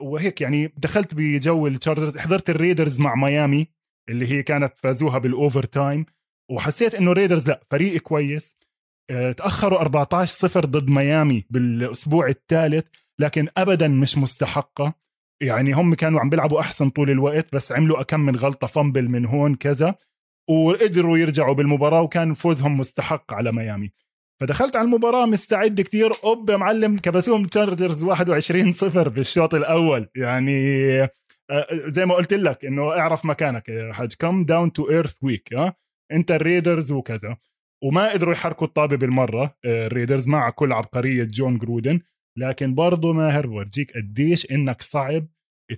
وهيك 0.00 0.40
يعني 0.40 0.72
دخلت 0.76 1.14
بجو 1.14 1.66
التشارجرز 1.66 2.18
حضرت 2.18 2.50
الريدرز 2.50 3.00
مع 3.00 3.14
ميامي 3.14 3.66
اللي 4.08 4.30
هي 4.30 4.42
كانت 4.42 4.78
فازوها 4.78 5.18
بال 5.18 5.62
overtime 5.62 6.06
وحسيت 6.50 6.94
إنه 6.94 7.12
الريدرز 7.12 7.48
لأ 7.48 7.60
فريق 7.70 8.00
كويس. 8.00 8.56
آه، 9.10 9.32
تأخروا 9.32 9.80
14 9.80 10.32
صفر 10.32 10.64
ضد 10.64 10.88
ميامي 10.88 11.44
بالأسبوع 11.50 12.28
الثالث 12.28 12.86
لكن 13.20 13.48
ابدا 13.56 13.88
مش 13.88 14.18
مستحقة. 14.18 14.94
يعني 15.42 15.72
هم 15.72 15.94
كانوا 15.94 16.20
عم 16.20 16.30
بيلعبوا 16.30 16.60
أحسن 16.60 16.90
طول 16.90 17.10
الوقت 17.10 17.54
بس 17.54 17.72
عملوا 17.72 18.00
أكم 18.00 18.20
من 18.20 18.36
غلطة 18.36 18.66
fumble 18.66 19.08
من 19.08 19.26
هون 19.26 19.54
كذا. 19.54 19.94
وقدروا 20.50 21.18
يرجعوا 21.18 21.54
بالمباراة 21.54 22.02
وكان 22.02 22.34
فوزهم 22.34 22.78
مستحق 22.78 23.34
على 23.34 23.52
ميامي. 23.52 23.92
فدخلت 24.40 24.76
على 24.76 24.84
المباراة 24.84 25.26
مستعد 25.26 25.80
كتير. 25.80 26.12
أوب 26.24 26.50
يا 26.50 26.56
معلم 26.56 26.98
كبسوهم 26.98 27.44
تشارجرز 27.44 28.04
21 28.04 28.72
صفر 28.72 29.08
بالشوط 29.08 29.54
الأول. 29.54 30.08
يعني 30.16 30.58
آه، 31.50 31.66
زي 31.70 32.06
ما 32.06 32.14
قلت 32.14 32.34
لك 32.34 32.64
إنه 32.64 32.90
اعرف 32.90 33.24
مكانك 33.24 33.68
يا 33.68 33.92
حاج 33.92 34.14
come 34.18 34.44
down 34.44 34.72
to 34.72 34.90
earth 34.90 35.24
week 35.24 35.54
ها 35.54 35.74
انت 36.12 36.30
الريدرز 36.30 36.92
وكذا. 36.92 37.36
وما 37.84 38.12
قدروا 38.12 38.32
يحركوا 38.32 38.66
الطابة 38.66 38.96
بالمرة 38.96 39.56
آه، 39.64 39.86
الريدرز 39.86 40.28
مع 40.28 40.50
كل 40.50 40.72
عبقرية 40.72 41.24
جون 41.24 41.58
جرودن. 41.58 42.00
لكن 42.38 42.74
برضه 42.74 43.12
ماهر 43.12 43.46
بورجيك 43.46 43.96
قديش 43.96 44.52
إنك 44.52 44.82
صعب 44.82 45.26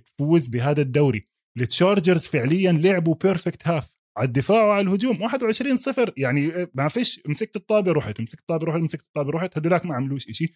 تفوز 0.05 0.47
بهذا 0.47 0.81
الدوري. 0.81 1.27
التشارجرز 1.57 2.27
فعليا 2.27 2.71
لعبوا 2.71 3.15
perfect 3.23 3.67
half 3.67 3.95
على 4.17 4.27
الدفاع 4.27 4.63
وعلى 4.65 4.81
الهجوم. 4.81 5.21
21 5.21 5.77
صفر. 5.77 6.13
يعني 6.17 6.67
ما 6.73 6.87
فيش 6.87 7.21
مسكت 7.27 7.55
الطابة 7.55 7.91
رحت 7.91 8.21
مسكت 8.21 8.39
الطابة 8.39 8.65
رحت 8.65 8.79
مسكت 8.79 9.03
الطابة 9.05 9.31
رحت 9.31 9.57
هدولاك 9.57 9.85
ما 9.85 9.95
عملوش 9.95 10.29
إشي. 10.29 10.55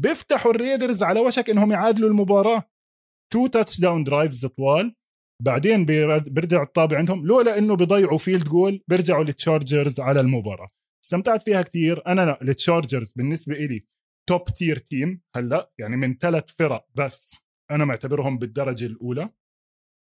بيفتحوا 0.00 0.52
الريدرز 0.52 1.02
على 1.02 1.20
وشك 1.20 1.50
إنهم 1.50 1.72
يعادلوا 1.72 2.10
المباراة. 2.10 2.70
two 3.32 3.46
touchdown 3.46 4.04
drives 4.04 4.46
طوال 4.46 4.94
بعدين 5.42 5.84
بيرجع 5.86 6.62
الطابة 6.62 6.98
عندهم. 6.98 7.26
لولا 7.26 7.58
إنه 7.58 7.76
بيضيعوا 7.76 8.18
field 8.18 8.44
goal 8.44 8.82
بيرجعوا 8.88 9.24
للتشارجرز 9.24 10.00
على 10.00 10.20
المباراة. 10.20 10.68
استمتعت 11.04 11.42
فيها 11.42 11.62
كثير 11.62 12.06
أنا 12.06 12.42
التشارجرز 12.42 13.12
بالنسبة 13.12 13.54
إلي 13.54 13.86
top 14.28 14.44
tier 14.44 14.78
team 14.78 15.22
هلأ. 15.36 15.72
يعني 15.78 15.96
من 15.96 16.18
ثلاث 16.18 16.50
فرق 16.58 16.86
بس 16.94 17.36
أنا 17.70 17.84
معتبرهم 17.84 18.38
بالدرجة 18.38 18.86
الأولى. 18.86 19.30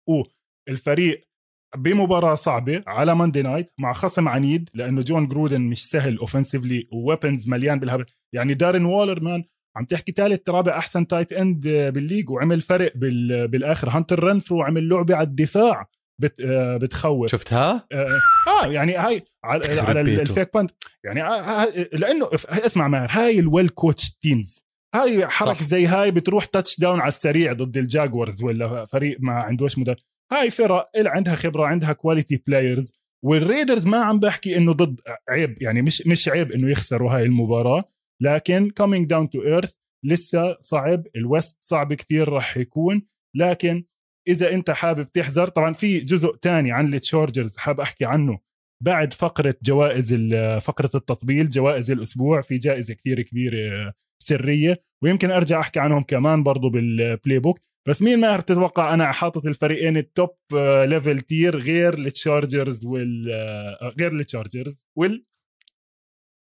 والفريق 0.08 1.31
بمباراة 1.76 2.34
صعبة 2.34 2.80
على 2.86 3.14
Monday 3.14 3.42
Night 3.42 3.72
مع 3.80 3.92
خصم 3.92 4.28
عنيد 4.28 4.70
لأنه 4.74 5.00
جون 5.00 5.28
جرودن 5.28 5.60
مش 5.60 5.90
سهل 5.90 6.18
offensively 6.18 6.88
و 6.92 6.99
weapons 6.99 7.48
مليان 7.48 7.78
بالهبل. 7.80 8.04
يعني 8.34 8.54
دارين 8.54 8.84
وولر 8.84 9.20
man 9.20 9.44
عم 9.76 9.84
تحكي 9.84 10.12
ثالث 10.12 10.48
رابع 10.48 10.78
أحسن 10.78 11.06
tight 11.06 11.32
end 11.32 11.68
بال 11.68 11.84
league 11.84 12.30
وعمل 12.30 12.60
فرق 12.60 12.92
بالآخر. 12.96 13.88
هانتر 13.88 14.24
رنفرو 14.24 14.62
عمل 14.62 14.88
لعبة 14.88 15.16
على 15.16 15.26
الدفاع 15.26 15.86
بت 16.20 16.40
آه، 16.40 16.76
بتخوف. 16.76 17.30
شفتها؟ 17.30 17.86
آه, 17.92 18.20
آه 18.62 18.66
يعني 18.66 18.96
هاي 18.96 19.22
على, 19.44 19.80
على 19.80 20.00
ال 20.00 20.11
fake 20.11 20.54
punt. 20.54 20.70
يعني 21.04 21.22
آه 21.22 21.68
لأنه 21.92 22.28
اسمع 22.48 22.88
ماهر 22.88 23.08
هاي 23.10 23.38
ال 23.38 23.44
well 23.44 23.68
coached 23.68 24.10
teams 24.10 24.62
هاي 24.94 25.26
حركه 25.26 25.64
زي 25.64 25.86
هاي 25.86 26.10
بتروح 26.10 26.44
touchdown 26.44 27.00
على 27.00 27.08
السريع 27.08 27.52
ضد 27.52 27.76
الجاكوارز 27.76 28.42
ولا 28.42 28.84
فريق 28.84 29.16
ما 29.20 29.32
عندوش 29.32 29.78
مدرب. 29.78 29.96
هاي 30.32 30.50
فرق 30.50 30.90
عندها 30.96 31.34
خبرة 31.34 31.66
عندها 31.66 31.92
quality 31.92 32.42
players 32.46 32.92
والريدرز 33.24 33.86
ما 33.86 33.96
عم 33.96 34.18
بحكي 34.18 34.56
إنه 34.56 34.72
ضد 34.72 35.00
عيب 35.28 35.62
يعني 35.62 35.82
مش 35.82 36.06
مش 36.06 36.28
عيب 36.28 36.52
إنه 36.52 36.70
يخسروا 36.70 37.10
هاي 37.10 37.22
المباراة 37.22 37.84
لكن 38.22 38.70
coming 38.70 39.06
down 39.06 39.30
to 39.30 39.42
earth 39.42 39.74
لسه 40.04 40.58
صعب 40.60 41.06
ال 41.16 41.24
West 41.24 41.56
صعب 41.60 41.94
كثير 41.94 42.28
راح 42.28 42.56
يكون 42.56 43.02
لكن 43.36 43.84
إذا 44.28 44.52
أنت 44.54 44.70
حابب 44.70 45.04
تحزر 45.04 45.48
طبعا 45.48 45.72
في 45.72 45.98
جزء 46.00 46.36
تاني 46.36 46.72
عن 46.72 46.94
التشارجرز 46.94 47.56
حاب 47.56 47.80
أحكي 47.80 48.04
عنه 48.04 48.38
بعد 48.82 49.12
فقرة 49.12 49.54
جوائز 49.62 50.14
فقرة 50.62 50.90
التطبيل 50.94 51.50
جوائز 51.50 51.90
الأسبوع 51.90 52.40
في 52.40 52.58
جائزة 52.58 52.94
كثير 52.94 53.22
كبيرة 53.22 53.94
سرية 54.22 54.76
ويمكن 55.02 55.30
أرجع 55.30 55.60
أحكي 55.60 55.80
عنهم 55.80 56.02
كمان 56.02 56.42
برضو 56.42 56.70
بال 56.70 57.38
playbook 57.38 57.60
بس 57.88 58.02
مين 58.02 58.20
ما 58.20 58.40
تتوقع 58.40 58.94
أنا 58.94 59.12
حاطط 59.12 59.46
الفريقين 59.46 59.96
ال 59.96 60.06
top 60.06 60.36
level 60.86 61.20
tier 61.20 61.58
غير 61.58 61.94
التشارجرز 61.98 62.86
وال 62.86 63.30
آه، 63.32 63.94
غير 64.00 64.12
التشارجرز 64.12 64.86
وال 64.98 65.24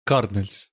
كاردنالز 0.09 0.71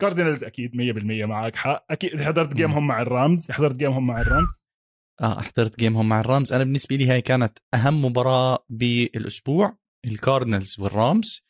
كاردينالز 0.00 0.44
أكيد 0.44 0.76
100% 0.76 1.26
معك 1.26 1.56
حق. 1.56 1.86
أكيد 1.90 2.20
حضرت 2.20 2.54
game 2.54 2.75
هم 2.75 2.86
مع 2.86 3.02
الرامز. 3.02 3.50
حضرت 3.50 3.74
game 3.74 3.95
هم 3.95 4.06
مع 4.06 4.20
الرامز. 4.20 4.48
آه 5.20 5.40
حضرت 5.40 5.78
game 5.78 5.98
هم 5.98 6.08
مع 6.08 6.20
الرامز. 6.20 6.52
أنا 6.52 6.64
بالنسبة 6.64 6.96
لي 6.96 7.06
هاي 7.06 7.20
كانت 7.20 7.58
أهم 7.74 8.04
مباراة 8.04 8.64
بالأسبوع 8.68 9.78
الكاردينالز 10.06 10.80
والرامز. 10.80 11.40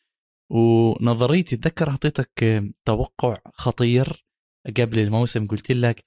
ونظريتي 0.51 1.55
اتذكر 1.55 1.89
أعطيتك 1.89 2.63
توقع 2.87 3.37
خطير 3.53 4.25
قبل 4.77 4.99
الموسم. 4.99 5.47
قلت 5.47 5.71
لك 5.71 6.05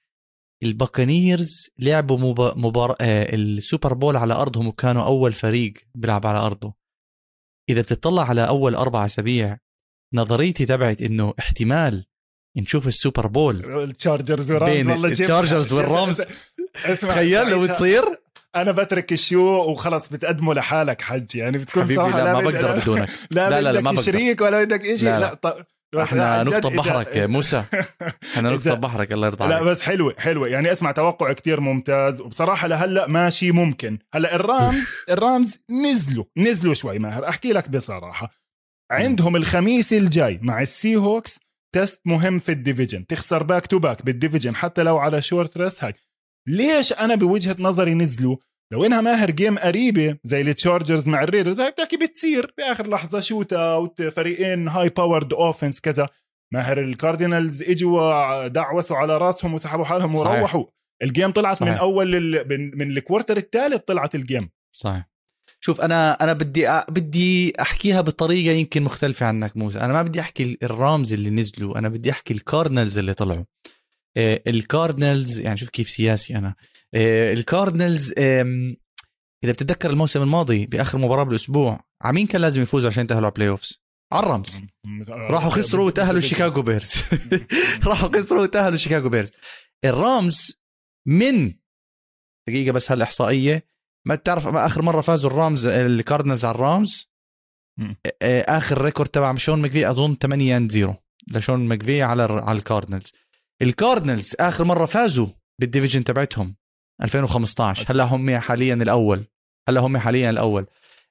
الباكانيرز 0.63 1.69
لعبوا 1.79 2.17
مبار... 2.55 2.95
آه 3.01 3.35
ال 3.35 3.45
Super 3.45 3.93
Bowl 3.93 4.17
على 4.17 4.33
أرضهم 4.33 4.67
وكانوا 4.67 5.03
أول 5.03 5.33
فريق 5.33 5.73
بيلعب 5.95 6.27
على 6.27 6.39
أرضه. 6.39 6.73
إذا 7.69 7.81
بتطلع 7.81 8.29
على 8.29 8.47
أول 8.47 8.75
أربع 8.75 9.05
أسابيع 9.05 9.57
نظريتي 10.13 10.65
تبعت 10.65 11.01
إنه 11.01 11.33
احتمال 11.39 12.05
نشوف 12.57 12.87
ال 12.87 12.94
Super 12.94 13.27
Bowl 13.27 13.83
التشارجرز 13.83 14.51
والرامز 14.51 14.87
والله 14.87 15.07
التشارجرز 15.09 15.73
والرامز. 15.73 16.21
تخيل 17.01 17.49
لو 17.49 17.65
تصير 17.65 18.03
أنا 18.55 18.71
بترك 18.71 19.13
ال 19.13 19.25
show 19.25 19.71
وخلص 19.71 20.07
بتقدمه 20.07 20.53
لحالك 20.53 21.01
حج 21.01 21.35
يعني 21.35 21.57
بتكون 21.57 21.83
حبيبي 21.83 21.95
صراحة 21.95 22.17
لا, 22.17 22.23
لا 22.23 22.33
ما 22.33 22.41
بقدر 22.41 22.79
بدونك. 22.79 23.09
لا 23.31 23.49
لا 23.49 23.61
لا, 23.61 23.71
لا 23.71 23.81
ما 23.81 23.91
بقدر. 23.91 24.03
شريك 24.03 24.41
ولا 24.41 24.63
بدك 24.63 24.81
شيء 24.83 25.09
لا, 25.09 25.19
لا. 25.19 25.33
طب 25.33 25.63
إحنا 26.03 26.43
نقطة 26.43 26.69
بحرك 26.69 27.17
موسى. 27.17 27.63
إحنا 28.33 28.49
نقطة 28.49 28.73
بحرك 28.73 29.11
الله 29.11 29.27
يرضى 29.27 29.43
عليك. 29.43 29.57
لا 29.57 29.63
بس 29.63 29.81
حلوة 29.81 30.15
حلوة. 30.17 30.47
يعني 30.47 30.71
أسمع 30.71 30.91
توقع 30.91 31.33
كتير 31.33 31.59
ممتاز. 31.59 32.21
وبصراحة 32.21 32.67
لهلأ 32.67 33.07
ماشي 33.07 33.51
ممكن. 33.51 33.99
هلأ 34.13 34.35
ال 34.35 34.45
Rams 34.45 34.85
ال 35.09 35.19
Rams 35.19 35.57
نزلوا 35.69 36.25
نزلوا 36.37 36.73
شوي 36.73 36.99
ماهر. 36.99 37.29
أحكي 37.29 37.53
لك 37.53 37.69
بصراحة. 37.69 38.29
عندهم 38.91 39.35
الخميس 39.35 39.93
الجاي 39.93 40.39
مع 40.43 40.61
ال 40.61 40.95
Seahawks 40.95 41.39
test 41.75 42.01
مهم 42.05 42.39
في 42.39 42.51
ال 42.51 42.57
division. 42.57 43.07
تخسر 43.07 43.43
back 43.43 43.65
to 43.65 43.79
back 43.79 44.05
بال 44.05 44.15
division 44.15 44.55
حتى 44.55 44.83
لو 44.83 44.97
على 44.97 45.21
short 45.21 45.57
rest 45.57 45.83
هاي 45.83 45.93
ليش 46.47 46.93
أنا 46.93 47.15
بوجهة 47.15 47.55
نظري 47.59 47.93
نزلوا؟ 47.93 48.37
لو 48.73 48.85
إنها 48.85 49.01
ماهر 49.01 49.31
game 49.31 49.57
قريبة 49.57 50.17
زي 50.23 50.41
ال 50.41 50.48
Chargers 50.48 51.07
مع 51.07 51.23
ال 51.23 51.27
Raiders 51.27 51.59
هاي 51.59 51.71
بتحكي 51.71 51.97
بتصير. 51.97 52.53
بآخر 52.57 52.89
لحظة 52.89 53.19
shootout 53.19 54.01
فريقين 54.01 54.67
high 54.67 54.89
powered 54.89 55.33
offense 55.33 55.79
كذا 55.79 56.09
ماهر 56.53 56.81
ال 56.81 56.89
Cardinals 56.89 57.63
إجوا 57.63 58.47
دعوسوا 58.47 58.97
على 58.97 59.17
راسهم 59.17 59.53
وسحبوا 59.53 59.85
حالهم 59.85 60.15
وروحوا. 60.15 60.65
ال 61.03 61.09
game 61.09 61.31
طلعت 61.31 61.57
صحيح. 61.57 61.71
من 61.71 61.77
أول 61.77 62.11
لل... 62.11 62.47
من 62.77 62.91
الكوارتر 62.91 63.37
الثالث 63.37 63.83
طلعت 63.83 64.15
ال 64.15 64.22
game 64.22 64.49
صحيح. 64.75 65.09
شوف 65.59 65.81
أنا 65.81 66.13
أنا 66.13 66.33
بدي 66.33 66.69
أ... 66.69 66.85
بدي 66.89 67.53
أحكيها 67.61 68.01
بطريقة 68.01 68.53
يمكن 68.53 68.83
مختلفة 68.83 69.25
عنك 69.25 69.57
موسى. 69.57 69.79
أنا 69.79 69.93
ما 69.93 70.03
بدي 70.03 70.19
أحكي 70.19 70.57
ال 70.63 70.73
Rams 70.73 71.13
اللي 71.13 71.29
نزلوا 71.29 71.77
أنا 71.79 71.89
بدي 71.89 72.11
أحكي 72.11 72.33
ال 72.33 72.39
Cardinals 72.39 72.97
اللي 72.97 73.13
طلعوا. 73.13 73.43
آه، 74.17 74.41
ال 74.47 74.56
Cardinals 74.56 75.39
يعني 75.39 75.57
شوف 75.57 75.69
كيف 75.69 75.89
سياسي 75.89 76.35
أنا. 76.35 76.55
ال 76.95 77.07
Cardinals 77.07 78.13
آم، 78.19 78.75
إذا 79.43 79.51
بتتذكر 79.51 79.89
الموسم 79.89 80.21
الماضي 80.21 80.65
بآخر 80.65 80.97
مباراة 80.97 81.23
بالأسبوع 81.23 81.79
عمين 82.01 82.27
كان 82.27 82.41
لازم 82.41 82.61
يفوزوا 82.61 82.89
عشان 82.89 83.03
يتأهلوا 83.03 83.25
على 83.25 83.33
playoffs 83.35 83.81
على 84.13 84.25
الرامز 84.25 84.61
راحوا 85.31 85.49
خسروا 85.49 85.85
وتأهلوا 85.85 86.19
شيكاغو 86.19 86.61
بيرز. 86.61 86.93
راحوا 87.85 88.09
خسروا 88.09 88.41
وتأهلوا 88.41 88.77
شيكاغو 88.77 89.09
Bears. 89.09 89.31
ال 89.85 90.00
Rams 90.00 90.61
من 91.07 91.53
دقيقة 92.49 92.71
بس 92.73 92.91
هالاحصائيه 92.91 93.67
ما 94.07 94.15
تعرف 94.15 94.47
ما 94.47 94.65
آخر 94.65 94.81
مرة 94.81 95.01
فازوا 95.01 95.29
ال 95.29 95.36
Rams 95.36 95.65
ال 95.65 95.73
Cardinals 95.73 96.45
على 96.45 96.55
ال 96.55 96.66
Rams 96.66 97.11
مم. 97.79 97.95
آه، 98.21 98.41
آخر 98.41 98.81
record 98.81 99.09
تبع 99.09 99.35
شون 99.35 99.61
ماكفي 99.61 99.89
أظن 99.89 100.15
8 100.15 100.57
and 100.57 100.71
0 100.71 100.95
لشون 101.31 101.67
ماكفي 101.67 102.01
على 102.01 102.23
على 102.23 102.57
ال 102.57 102.63
Cardinals 102.63 103.13
ال 103.61 103.68
Cardinals 103.68 104.35
آخر 104.39 104.63
مرة 104.63 104.85
فازوا 104.85 105.27
بال 105.61 105.69
division 105.69 106.03
تبعتهم. 106.03 106.55
2015 107.03 107.85
هلا 107.91 108.03
هم 108.03 108.35
حاليا 108.37 108.73
الأول. 108.73 109.27
هلا 109.69 109.81
هم 109.81 109.97
حاليا 109.97 110.29
الأول. 110.29 110.65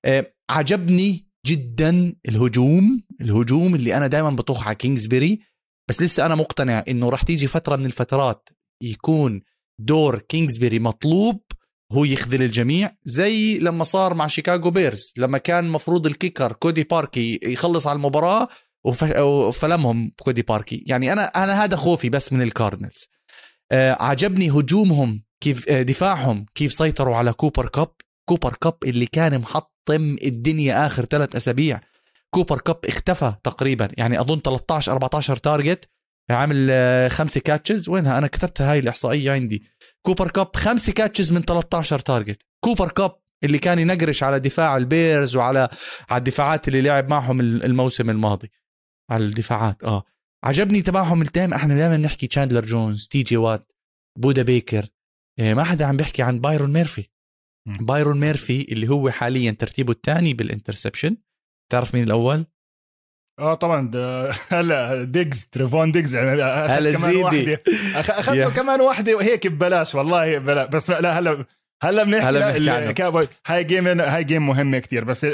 آه، 0.05 0.33
عجبني 0.51 1.27
جدا 1.47 2.15
الهجوم 2.29 3.01
الهجوم 3.21 3.75
اللي 3.75 3.97
أنا 3.97 4.07
دائما 4.07 4.31
بطوح 4.31 4.67
على 4.67 4.75
كينجزبري 4.77 5.41
بس 5.89 6.03
لسه 6.03 6.27
أنا 6.27 6.35
مقتنع 6.35 6.85
إنه 6.89 7.09
راح 7.09 7.23
تيجي 7.23 7.47
فترة 7.47 7.77
من 7.77 7.87
الفترات 7.87 8.49
يكون 8.83 9.43
دور 9.81 10.19
كينجزبري 10.19 10.79
مطلوب 10.79 11.41
هو 11.93 12.05
يخذل 12.05 12.43
الجميع 12.43 12.91
زي 13.05 13.59
لما 13.59 13.85
صار 13.85 14.15
مع 14.15 14.27
شيكاغو 14.27 14.71
Bears 14.71 15.13
لما 15.17 15.39
كان 15.39 15.69
مفروض 15.69 16.07
ال 16.07 16.13
kicker 16.13 16.53
كودي 16.53 16.83
باركي 16.83 17.41
يخلص 17.43 17.87
على 17.87 17.97
المباراة 17.97 18.49
وف- 18.85 19.17
وفلمهم 19.19 20.13
كودي 20.21 20.43
باركي. 20.43 20.85
يعني 20.87 21.13
أنا 21.13 21.25
أنا 21.25 21.65
هذا 21.65 21.77
خوفي 21.77 22.09
بس 22.11 22.33
من 22.33 22.43
ال 22.43 22.50
Cardinals 22.50 23.09
آه 23.73 23.97
عجبني 24.01 24.51
هجومهم 24.51 25.24
كيف 25.43 25.69
آه 25.69 25.83
دفاعهم 25.83 26.47
كيف 26.55 26.73
سيطروا 26.73 27.17
على 27.17 27.33
كوبر 27.33 27.69
كاب. 27.69 27.95
كوبر 28.29 28.55
كاب 28.61 28.77
اللي 28.85 29.07
كان 29.07 29.39
محطم 29.39 30.17
الدنيا 30.25 30.87
آخر 30.87 31.05
ثلاث 31.05 31.37
أسابيع. 31.37 31.81
كوبر 32.35 32.61
كاب 32.61 32.79
اختفى 32.85 33.35
تقريبا. 33.45 33.89
يعني 33.99 34.21
أظن 34.21 34.41
13 34.41 34.93
14 34.93 35.37
target 35.37 35.89
عامل 36.31 36.69
آه، 36.71 37.09
خمسة 37.09 37.41
catches 37.41 37.89
وينها؟ 37.89 38.19
أنا 38.19 38.27
كتبتها 38.27 38.73
هاي 38.73 38.79
الإحصائية 38.79 39.33
عندي. 39.33 39.63
كوبر 40.07 40.31
كاب 40.31 40.57
خمسة 40.57 40.93
catches 40.93 41.33
من 41.33 41.43
13 41.43 41.99
target 41.99 42.43
كوبر 42.65 42.89
كاب 42.89 43.13
اللي 43.45 43.59
كان 43.59 43.79
ينقرش 43.79 44.23
على 44.23 44.41
دفاع 44.41 44.77
ال 44.77 44.87
Bears 44.87 45.37
وعلى 45.37 45.69
على 46.11 46.19
الدفاعات 46.19 46.69
اللي 46.69 46.83
لعب 46.83 47.09
معهم 47.09 47.41
الموسم 47.41 48.11
الماضي. 48.11 48.51
على 49.11 49.25
الدفاعات 49.25 49.85
آه. 49.85 50.05
عجبني 50.45 50.83
تبعهم 50.83 51.23
ال 51.23 51.28
team. 51.28 51.55
إحنا 51.55 51.75
دائما 51.75 51.97
نحكي 51.97 52.27
تشاندلر 52.27 52.65
جونز 52.65 53.09
تي 53.09 53.23
جي 53.23 53.37
وات 53.37 53.73
بودا 54.19 54.43
بيكر. 54.43 54.87
ما 55.41 55.65
حدا 55.65 55.85
عم 55.87 55.97
بيحكي 55.97 56.23
عن 56.23 56.41
بايرون 56.41 56.73
ميرفي. 56.73 57.09
بايرون 57.81 58.21
ميرفي 58.21 58.73
اللي 58.73 58.89
هو 58.89 59.11
حاليا 59.11 59.51
ترتيبه 59.51 59.93
الثاني 59.93 60.35
بال 60.35 60.47
interception 60.47 61.17
تعرف 61.73 61.95
مين 61.95 62.05
الأول؟ 62.05 62.47
آه 63.41 63.55
طبعا 63.55 63.91
هلا 64.53 65.05
ديجز 65.05 65.47
تريفون 65.53 65.93
ديجز 65.93 66.15
يعني 66.15 66.43
هلا 66.43 66.93
كمان 66.93 67.11
زيدي. 67.13 67.23
واحدة. 67.23 67.63
أخ- 68.03 68.11
اخذ 68.19 68.35
يا. 68.37 68.45
له 68.45 68.51
كمان 68.55 68.81
واحدة 68.81 69.15
وهيك 69.15 69.47
ببلاش 69.47 69.95
والله 69.95 70.39
ببلاش 70.39 70.69
بس 70.69 70.91
لا 70.91 71.19
هلا 71.19 71.45
هلا 71.83 72.05
بنحكي 72.05 72.25
هلا 72.25 72.59
لا، 72.59 72.91
بنحكي 73.11 73.29
هاي 73.47 73.65
game 73.65 73.87
هاي 74.01 74.25
game 74.25 74.47
مهمة 74.47 74.79
كتير 74.79 75.05
بس 75.05 75.25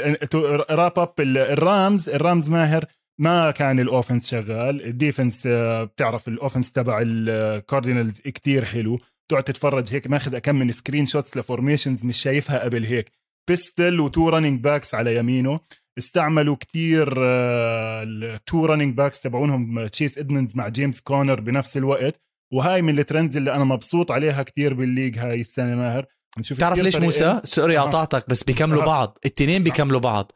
wrap 0.71 0.99
up 0.99 1.13
ال 1.19 1.37
Rams 1.37 2.09
ال 2.09 2.17
Rams 2.17 2.49
ماهر 2.49 2.85
ما 3.19 3.51
كان 3.51 3.79
ال 3.79 3.86
offense 3.86 4.31
شغال. 4.31 4.85
ال 4.85 4.93
defense 4.93 5.47
آه، 5.47 5.83
بتعرف 5.83 6.27
ال 6.27 6.32
offense 6.32 6.71
تبع 6.71 6.99
ال 7.05 7.17
Cardinals 7.17 8.21
كتير 8.21 8.65
حلو. 8.65 8.97
تقعد 9.29 9.43
تتفرج 9.43 9.93
هيك 9.93 10.07
ماخذ 10.07 10.37
كم 10.37 10.55
من 10.55 10.71
screenshots 10.71 11.05
ل 11.05 11.37
formations 11.37 12.05
مش 12.05 12.17
شايفها 12.17 12.63
قبل 12.63 12.85
هيك. 12.85 13.11
pistol 13.49 13.99
و 13.99 14.06
two 14.06 14.29
running 14.29 14.63
backs 14.63 14.95
على 14.95 15.15
يمينه. 15.15 15.59
استعملوا 15.97 16.55
كتير 16.55 17.13
ال 17.17 17.54
two 17.54 18.65
running 18.65 18.97
backs 18.97 19.21
تبعونهم 19.21 19.87
تشيس 19.87 20.17
ادمنز 20.17 20.55
مع 20.55 20.67
جيمس 20.67 21.01
كونر 21.01 21.39
بنفس 21.39 21.77
الوقت. 21.77 22.21
وهاي 22.53 22.81
من 22.81 22.99
ال 22.99 23.04
trends 23.04 23.37
اللي 23.37 23.55
أنا 23.55 23.63
مبسوط 23.63 24.11
عليها 24.11 24.43
كتير 24.43 24.73
بال 24.73 24.84
league 24.84 25.19
هاي 25.19 25.41
السنة 25.41 25.75
ماهر. 25.75 26.05
بنشوف 26.37 26.57
تعرف 26.57 26.79
ليش 26.79 26.95
موسى؟ 26.95 27.41
sorry 27.43 27.77
آه. 27.77 27.81
قطعتك 27.81 28.29
بس 28.29 28.43
بيكملوا 28.43 28.81
آه. 28.81 28.85
بعض. 28.85 29.17
التنين 29.25 29.63
بيكملوا 29.63 29.99
بعض. 29.99 30.31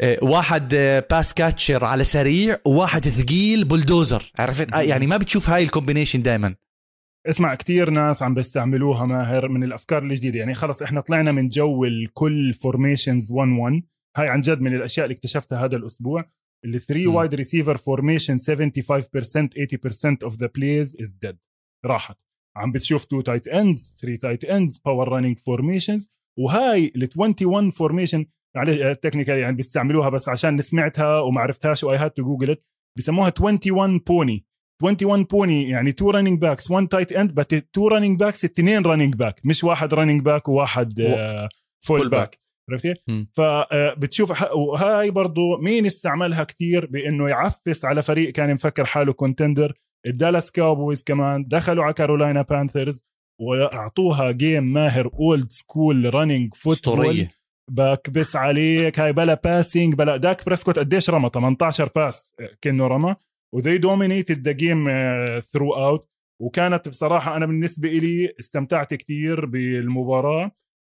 إيه، 0.00 0.18
واحد 0.22 0.74
آه، 0.74 1.06
pass 1.10 1.34
catcher 1.34 1.84
على 1.84 2.04
سريع 2.04 2.58
وواحد 2.64 3.08
ثقيل 3.08 3.64
بلدوزر 3.64 4.32
عرفت؟ 4.38 4.74
آه، 4.74 4.80
يعني 4.80 5.06
ما 5.06 5.16
بتشوف 5.16 5.50
هاي 5.50 5.62
ال 5.62 5.67
combination 5.67 6.22
دائما 6.22 6.54
اسمع 7.26 7.54
كتير 7.54 7.90
ناس 7.90 8.22
عم 8.22 8.34
بيستعملوا 8.34 9.04
ماهر 9.04 9.48
من 9.48 9.64
الأفكار 9.64 10.02
الجديدة. 10.02 10.38
يعني 10.38 10.54
خلص 10.54 10.82
إحنا 10.82 11.00
طلعنا 11.00 11.32
من 11.32 11.48
جو 11.48 11.84
الكل 11.84 12.54
formations 12.54 13.32
1 13.32 13.48
1 13.50 13.82
هاي 14.16 14.28
عن 14.28 14.40
جد 14.40 14.60
من 14.60 14.74
الأشياء 14.74 15.06
اللي 15.06 15.14
اكتشفتها 15.14 15.64
هذا 15.64 15.76
الأسبوع. 15.76 16.24
ال 16.64 16.80
3 16.80 17.10
مم. 17.10 17.14
wide 17.14 17.34
receiver 17.34 17.76
formation 17.76 18.38
75% 18.38 18.40
80% 18.40 20.22
of 20.22 20.36
the 20.36 20.50
plays 20.56 20.96
is 21.00 21.14
dead 21.14 21.38
راحت. 21.86 22.16
عم 22.56 22.72
بتشوف 22.72 23.04
2 23.04 23.22
tight 23.22 23.48
ends 23.48 23.98
3 24.00 24.16
tight 24.16 24.44
ends 24.44 24.78
power 24.78 25.08
running 25.08 25.38
formations 25.38 26.08
وهاي 26.38 26.92
ال 26.96 27.08
21 27.16 27.70
formation 27.70 28.26
معلش 28.56 28.98
technical 29.02 29.38
يعني 29.38 29.56
بيستعملوها 29.56 30.08
بس 30.08 30.28
عشان 30.28 30.60
سمعتها 30.60 31.20
وما 31.20 31.40
عرفتهاش 31.40 31.84
و 31.84 31.96
I 31.96 32.00
had 32.00 32.10
to 32.10 32.22
Google 32.22 32.56
بسموها 32.98 33.32
21 33.40 33.98
pony 33.98 34.46
21 34.82 35.24
pony 35.24 35.68
يعني 35.68 35.92
two 35.92 36.10
running 36.10 36.40
backs 36.40 36.70
1 36.70 36.88
tight 36.88 37.12
end 37.12 37.34
بس 37.34 37.46
two 37.72 37.88
running 37.88 38.18
backs 38.18 38.44
اثنين 38.44 38.82
running 38.82 39.14
back 39.14 39.40
مش 39.44 39.64
واحد 39.64 39.94
running 39.94 40.22
back 40.22 40.48
وواحد 40.48 41.02
fullback 41.84 42.38
عرفتي؟ 42.70 42.94
مم. 43.08 43.30
فبتشوف 43.34 44.52
وهاي 44.52 45.10
برضو 45.10 45.56
مين 45.56 45.86
استعملها 45.86 46.44
كتير 46.44 46.86
بإنه 46.86 47.28
يعفس 47.28 47.84
على 47.84 48.02
فريق 48.02 48.32
كان 48.32 48.54
مفكر 48.54 48.84
حاله 48.84 49.12
contender 49.12 49.72
ال 50.06 50.12
Dallas 50.12 50.50
Cowboys 50.50 51.02
كمان 51.04 51.44
دخلوا 51.48 51.84
على 51.84 51.92
Carolina 51.92 52.42
Panthers 52.42 53.02
وأعطوها 53.40 54.30
game 54.30 54.64
ماهر 54.64 55.10
old 55.14 55.50
school 55.50 56.14
running 56.14 56.54
football 56.54 57.28
بكبس 57.70 58.36
عليك. 58.36 59.00
هاي 59.00 59.12
بلا 59.12 59.34
passing 59.44 59.94
بلا 59.94 60.16
داك 60.16 60.46
بريسكوت 60.46 60.78
قديش 60.78 61.10
رمى؟ 61.10 61.30
18 61.34 61.90
pass 61.96 62.34
كأنه 62.60 62.86
رمى. 62.86 63.14
و 63.54 63.78
they 63.78 64.42
dominated 64.42 64.52
the 64.52 64.88
game 65.40 65.72
throughout 65.74 66.10
وكانت 66.42 66.88
بصراحة 66.88 67.36
أنا 67.36 67.46
بالنسبة 67.46 67.88
لي 67.88 68.34
استمتعت 68.40 68.94
كتير 68.94 69.46
بالمباراة. 69.46 70.52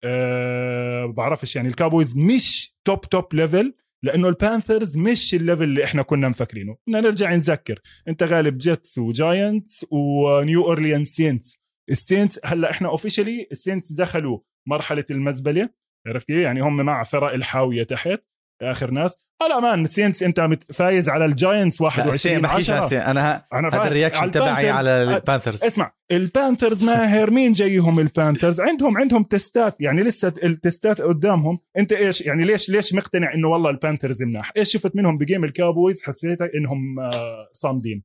أه 0.04 1.06
بعرفش 1.06 1.56
يعني 1.56 1.68
ال 1.68 1.74
Cowboys 1.74 2.16
مش 2.16 2.76
top 2.86 3.00
top 3.00 3.34
level 3.34 3.74
لأنه 4.04 4.28
ال 4.28 4.36
Panthers 4.36 4.96
مش 4.96 5.34
ال 5.34 5.39
level 5.39 5.62
اللي 5.62 5.84
إحنا 5.84 6.02
كنا 6.02 6.28
مفكرينه. 6.28 6.76
بدنا 6.86 7.00
نرجع 7.00 7.34
نذكر. 7.34 7.80
أنت 8.08 8.22
غالب 8.22 8.58
جيتس 8.58 8.98
وجاينتس 8.98 9.86
ونيو 9.90 10.64
اورليان 10.64 11.04
سينتس 11.04 11.58
السينتس 11.90 12.40
هلأ 12.44 12.70
إحنا 12.70 12.88
اوفيشلي 12.88 13.46
السينتس 13.52 13.92
دخلوا 13.92 14.38
مرحلة 14.68 15.04
المزبلة. 15.10 15.68
عرفت؟ 16.06 16.30
يعني 16.30 16.60
هم 16.60 16.76
مع 16.76 17.02
فرق 17.02 17.32
الحاوية 17.32 17.82
تحت. 17.82 18.22
اخر 18.62 18.90
ناس 18.90 19.16
هلا 19.42 19.60
مان 19.60 19.86
سينتس 19.86 20.22
أنت 20.22 20.58
فايز 20.72 21.08
على 21.08 21.24
الجاينتس 21.24 21.80
لا 21.80 21.86
21 21.86 22.14
السين 22.14 22.36
ما 22.36 22.48
بحكيش 22.48 22.70
على 22.70 22.78
10 22.78 22.84
السين 22.84 22.98
أنا 23.00 23.46
أنا 23.52 23.68
هذا. 23.68 23.86
الرياكشن 23.86 24.30
تبعي 24.30 24.70
على 24.70 24.90
البانثرز. 24.90 25.64
اسمع 25.64 25.92
البانثرز 26.12 26.84
ماهر 26.84 27.30
مين 27.30 27.52
جايهم 27.52 28.00
البانثرز؟ 28.00 28.60
عندهم 28.60 28.98
عندهم 28.98 29.22
تستات. 29.22 29.80
يعني 29.80 30.02
لسه 30.02 30.32
التستات 30.44 31.00
قدامهم. 31.00 31.58
أنت 31.78 31.92
إيش؟ 31.92 32.20
يعني 32.20 32.44
ليش 32.44 32.70
ليش 32.70 32.94
مقتنع 32.94 33.34
إنه 33.34 33.48
والله 33.48 33.70
البانثرز 33.70 34.22
مناح؟ 34.22 34.52
إيش 34.56 34.72
شفت 34.72 34.96
منهم 34.96 35.18
بجيم 35.18 35.44
الكابويز 35.44 36.02
حسيت 36.02 36.42
إنهم 36.42 37.00
آه، 37.00 37.48
صامدين. 37.52 38.02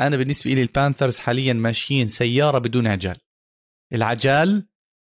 أنا 0.00 0.16
بالنسبة 0.16 0.50
لي 0.50 0.62
ال 0.62 0.68
Panthers 0.68 1.18
حاليا 1.18 1.52
ماشيين 1.52 2.06
سيارة 2.06 2.58
بدون 2.58 2.86
عجال. 2.86 3.16
العجال 3.92 4.66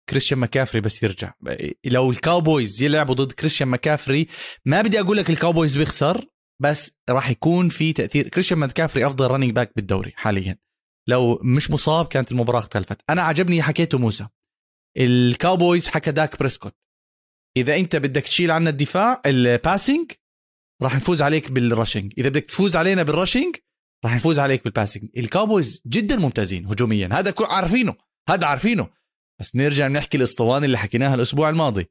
كريستيان 0.09 0.41
مكافري 0.41 0.81
بس 0.81 1.03
يرجع. 1.03 1.33
لو 1.85 2.11
ال 2.11 2.20
Cowboys 2.20 2.83
يلعبوا 2.83 3.15
ضد 3.15 3.33
كريستيان 3.33 3.69
مكافري 3.69 4.29
ما 4.65 4.83
بدي 4.83 5.01
أقول 5.01 5.17
لك 5.17 5.31
ال 5.31 5.37
Cowboys 5.37 5.79
بيخسر 5.79 6.27
بس 6.63 6.93
راح 7.11 7.31
يكون 7.31 7.69
في 7.69 7.93
تأثير. 7.93 8.29
كريستيان 8.29 8.59
مكافري 8.61 9.07
أفضل 9.07 9.31
running 9.31 9.51
back 9.51 9.73
بالدوري 9.77 10.13
حاليا. 10.17 10.57
لو 11.09 11.41
مش 11.43 11.71
مصاب 11.71 12.07
كانت 12.07 12.33
المباراة 12.33 12.59
اختلفت. 12.59 13.01
أنا 13.11 13.23
عجبني 13.23 13.63
حكيته 13.63 13.99
موسى. 13.99 14.27
ال 14.97 15.08
Cowboys 15.08 15.89
حكى 15.89 16.13
داك 16.13 16.39
بريسكوت. 16.39 16.75
إذا 17.57 17.77
أنت 17.77 17.97
بدك 17.97 18.23
تشيل 18.23 18.51
عنا 18.51 18.71
الدفاع 18.71 19.23
ال 19.27 19.37
passing 19.38 20.13
راح 20.83 20.97
نفوز 20.97 21.23
عليك 21.23 21.51
بال 21.51 21.64
rushing 21.64 22.13
إذا 22.19 22.29
بدك 22.29 22.45
تفوز 22.45 22.77
علينا 22.77 23.03
بال 23.03 23.15
rushing 23.15 23.57
راح 24.05 24.15
نفوز 24.15 24.39
عليك 24.39 24.65
بال 24.65 24.74
passing 24.74 25.09
الكاوبويز 25.17 25.83
جدا 25.87 26.17
ممتازين 26.17 26.67
هجوميا. 26.67 27.09
هذا 27.13 27.35
عارفينه. 27.41 27.95
هذا 28.29 28.47
عارفينه. 28.47 28.91
بس 29.41 29.57
نرجع 29.57 29.89
نحكي 29.89 30.17
الأسطوانة 30.17 30.67
اللي 30.67 30.79
حكيناها 30.79 31.15
الأسبوع 31.15 31.49
الماضي. 31.49 31.87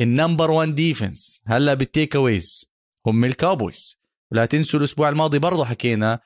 ال 0.00 0.07
number 0.07 0.50
1 0.50 0.74
defense 0.74 1.40
هلا 1.46 1.74
بال 1.74 2.16
takeaways 2.16 2.72
هم 3.06 3.24
الكاوبويز 3.24 3.96
ولا 4.32 4.44
تنسوا 4.46 4.80
الأسبوع 4.80 5.08
الماضي 5.08 5.38
برضه 5.38 5.64
حكينا 5.64 6.20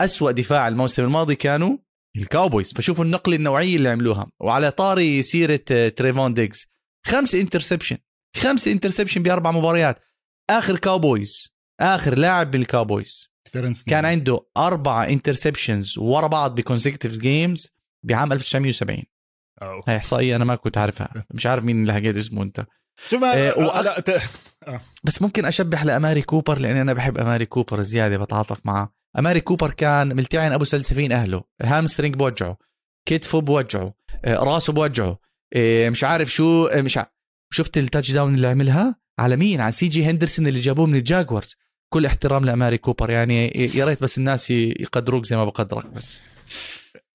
أسوأ 0.00 0.30
دفاع 0.30 0.68
الموسم 0.68 1.04
الماضي 1.04 1.34
كانوا 1.34 1.76
الكاوبويز 2.16 2.72
فشوفوا 2.72 3.04
النقله 3.04 3.36
النوعيه 3.36 3.76
اللي 3.76 3.88
عملوها. 3.88 4.30
وعلى 4.40 4.70
طاري 4.70 5.22
سيرة 5.22 5.64
آه، 5.70 5.88
تريفون 5.88 6.34
ديجز 6.34 6.66
خمس 7.06 7.34
interception 7.34 7.96
خمس 8.36 8.68
interception 8.68 9.22
بأربع 9.22 9.50
مباريات. 9.50 9.98
آخر 10.50 10.78
كاوبويز 10.78 11.54
آخر 11.80 12.18
لاعب 12.18 12.50
بالكاوبويز 12.50 13.28
كان 13.86 14.04
عنده 14.04 14.46
أربع 14.56 15.04
interceptions 15.08 15.98
ورا 15.98 16.26
بعض 16.26 16.54
ب 16.54 16.59
consecutive 16.59 17.18
games 17.18 17.68
بعام 18.04 18.32
1970 18.32 19.02
أوه. 19.62 19.80
هاي 19.88 19.96
احصائيه 19.96 20.36
أنا 20.36 20.44
ما 20.44 20.54
كنت 20.54 20.78
عارفها. 20.78 21.24
مش 21.30 21.46
عارف 21.46 21.64
مين 21.64 21.80
اللي 21.80 21.92
حكيت 21.92 22.16
اسمه 22.16 22.42
أنت. 22.42 22.66
شو 23.08 23.18
ما 23.18 23.34
إيه 23.34 23.52
وأ... 23.52 23.82
لا 23.82 24.00
ت... 24.00 24.10
آه. 24.66 24.80
بس 25.04 25.22
ممكن 25.22 25.44
اشبح 25.44 25.84
لأماري 25.84 26.22
كوبر 26.22 26.58
لأني 26.58 26.82
أنا 26.82 26.92
بحب 26.92 27.18
أماري 27.18 27.46
كوبر 27.46 27.82
زيادة 27.82 28.18
بتعاطف 28.18 28.60
معه. 28.64 28.94
أماري 29.18 29.40
كوبر 29.40 29.70
كان 29.70 30.16
ملتعن 30.16 30.52
أبو 30.52 30.64
سلسفين 30.64 31.12
أهله. 31.12 31.44
hamstring 31.62 32.14
بوجعه. 32.14 32.56
كتفه 33.08 33.40
بوجعه. 33.40 33.94
آه، 34.24 34.34
راسه 34.34 34.72
بوجعه. 34.72 35.18
آه، 35.56 35.90
مش 35.90 36.04
عارف 36.04 36.32
شو 36.32 36.66
آه، 36.66 36.82
مش 36.82 36.96
عارف. 36.98 37.08
شفت 37.52 37.78
ال 37.78 38.12
touchdown 38.12 38.34
اللي 38.34 38.46
عملها؟ 38.46 38.96
على 39.18 39.36
مين؟ 39.36 39.60
على 39.60 39.72
سي 39.72 39.88
جي 39.88 40.04
هندرسون 40.04 40.46
اللي 40.46 40.60
جابوه 40.60 40.86
من 40.86 40.96
الجاكوارز. 40.96 41.56
كل 41.92 42.06
احترام 42.06 42.44
لأماري 42.44 42.78
كوبر 42.78 43.10
يعني 43.10 43.48
يا 43.74 43.84
ريت 43.84 44.02
بس 44.02 44.18
الناس 44.18 44.50
يقدروك 44.50 45.26
زي 45.26 45.36
ما 45.36 45.44
بقدرك 45.44 45.86
بس. 45.86 46.22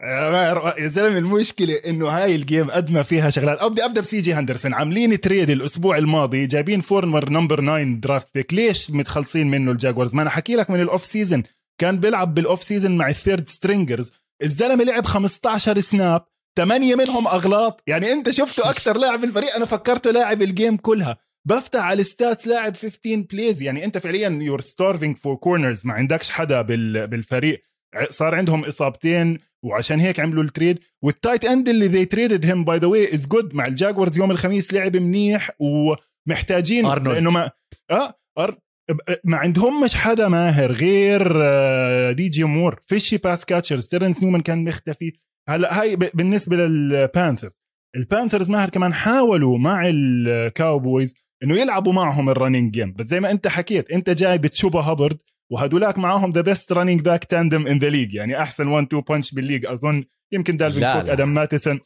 يا 0.03 0.87
زلمة 0.87 1.17
المشكلة 1.17 1.75
إنه 1.87 2.07
هاي 2.07 2.35
ال 2.35 2.42
game 2.42 2.71
قد 2.71 2.91
ما 2.91 3.03
فيها 3.03 3.29
شغلات. 3.29 3.63
بدي 3.63 3.85
أبدأ 3.85 4.01
بسي 4.01 4.21
جي 4.21 4.33
هندرسون. 4.33 4.73
عاملين 4.73 5.21
trade 5.21 5.49
الأسبوع 5.49 5.97
الماضي 5.97 6.47
جايبين 6.47 6.81
former 6.81 7.29
number 7.29 7.61
9 7.61 7.83
draft 7.99 8.27
pick 8.33 8.53
ليش 8.53 8.91
متخلصين 8.91 9.47
منه 9.47 9.71
الجاكوارز؟ 9.71 10.15
ما 10.15 10.21
أنا 10.21 10.29
حكي 10.29 10.55
لك 10.55 10.69
من 10.69 10.81
ال 10.81 10.87
off 10.87 11.05
season 11.05 11.43
كان 11.81 11.99
بيلعب 11.99 12.33
بال 12.33 12.45
off 12.45 12.63
season 12.63 12.97
مع 12.97 13.09
ال 13.09 13.16
third 13.16 13.47
stringers 13.47 14.11
الزلمة 14.43 14.83
لعب 14.83 15.05
15 15.05 15.79
snap 15.79 16.25
ثمانيه 16.57 16.95
منهم 16.95 17.27
أغلاط. 17.27 17.83
يعني 17.87 18.11
أنت 18.11 18.29
شفته 18.29 18.69
أكثر 18.69 18.97
لاعب 18.97 19.21
بالفريق 19.21 19.55
أنا 19.55 19.65
فكرته 19.65 20.11
لاعب 20.11 20.41
ال 20.41 20.48
game 20.48 20.77
كلها. 20.77 21.17
بفتح 21.47 21.83
على 21.83 22.01
ال 22.01 22.09
stats 22.09 22.47
لاعب 22.47 22.77
15 22.77 23.25
plays 23.31 23.61
يعني 23.61 23.85
أنت 23.85 23.97
فعليا 23.97 24.39
you're 24.41 24.61
starving 24.61 25.17
for 25.17 25.35
corners 25.35 25.85
ما 25.85 25.93
عندكش 25.93 26.29
حدا 26.29 26.61
بالفريق. 27.05 27.61
صار 28.09 28.35
عندهم 28.35 28.65
إصابتين. 28.65 29.48
وعشان 29.65 29.99
هيك 29.99 30.19
عملوا 30.19 30.43
ال 30.43 30.48
trade. 30.48 30.79
وال 31.03 31.15
tight 31.15 31.45
end 31.45 31.69
اللي 31.69 31.87
they 31.87 32.05
traded 32.05 32.45
him 32.45 32.63
by 32.65 32.77
the 32.77 32.87
way 32.87 33.13
is 33.13 33.27
good 33.27 33.55
مع 33.55 33.65
الجاكوارز 33.65 34.17
يوم 34.17 34.31
الخميس 34.31 34.73
لعب 34.73 34.97
منيح 34.97 35.51
ومحتاجين 35.59 36.85
أرنولد. 36.85 37.15
لأنه 37.15 37.31
ما 37.31 37.51
آه 37.91 38.19
أر... 38.39 38.57
ما 39.23 39.37
عندهم 39.37 39.83
مش 39.83 39.95
حدا 39.95 40.27
ماهر 40.27 40.71
غير 40.71 41.33
آه، 41.35 42.11
دي 42.11 42.29
جي 42.29 42.43
مور. 42.43 42.79
فيشي 42.87 43.17
باس 43.17 43.45
كاتشر 43.45 43.79
ستيرنس 43.79 44.23
نيومان 44.23 44.41
كان 44.41 44.63
مختفي. 44.63 45.13
هلا 45.49 45.81
هاي 45.81 45.95
بالنسبة 45.95 46.55
للبانثرز 46.55 47.61
البانثرز 47.95 48.49
ماهر 48.49 48.69
كمان 48.69 48.93
حاولوا 48.93 49.57
مع 49.57 49.89
الكاوبويز 49.93 51.15
إنه 51.43 51.57
يلعبوا 51.57 51.93
معهم 51.93 52.29
الرننج 52.29 52.71
جيم 52.71 52.93
بس 52.93 53.05
زي 53.05 53.19
ما 53.19 53.31
أنت 53.31 53.47
حكيت 53.47 53.91
أنت 53.91 54.09
جاي 54.09 54.37
بتشوبا 54.37 54.79
هابرد. 54.79 55.17
وهدولاك 55.51 55.97
معاهم 55.97 56.31
ذا 56.31 56.41
بيست 56.41 56.71
رننج 56.71 57.01
باك 57.01 57.23
تاندم 57.23 57.67
ان 57.67 57.79
ذا 57.79 57.89
ليج 57.89 58.13
يعني 58.13 58.41
أحسن 58.41 58.67
1 58.67 58.85
2 58.85 59.03
بانش 59.09 59.33
بالليج. 59.33 59.65
أظن 59.65 60.03
يمكن 60.31 60.57
دالفين 60.57 60.93
فوق 60.93 61.11
أدم 61.11 61.29
ماتيسون. 61.29 61.79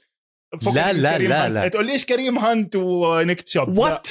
لا 0.73 0.93
لا 0.93 1.17
لا 1.17 1.49
لا. 1.49 1.67
تقول 1.67 1.85
ليش 1.85 2.05
كريم 2.05 2.37
هانت 2.37 2.75
ونيك 2.75 3.41
تشاب؟ 3.41 3.77
وات 3.77 4.07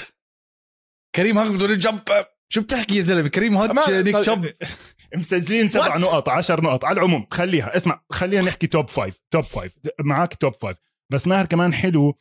كريم 1.14 1.38
هانت 1.38 1.52
بدون 1.52 1.78
جمب 1.78 2.00
شو 2.48 2.62
بتحكي 2.62 2.96
يا 2.96 3.02
زلمة؟ 3.02 3.28
كريم 3.28 3.56
هانت 3.56 3.90
نيك 3.90 4.16
تشاب. 4.16 4.52
مسجلين 5.16 5.68
سبع 5.68 5.96
نقط 5.96 6.28
عشر 6.28 6.60
نقط. 6.62 6.84
على 6.84 6.98
العموم 7.00 7.26
خليها. 7.30 7.76
اسمع 7.76 8.00
خلينا 8.10 8.42
نحكي 8.42 8.66
top 8.66 8.88
five 8.88 9.20
top 9.30 9.44
five 9.44 9.74
معك 10.00 10.34
top 10.34 10.52
five 10.54 10.76
بس 11.12 11.26
ماهر 11.26 11.46
كمان 11.46 11.74
حلو 11.74 12.18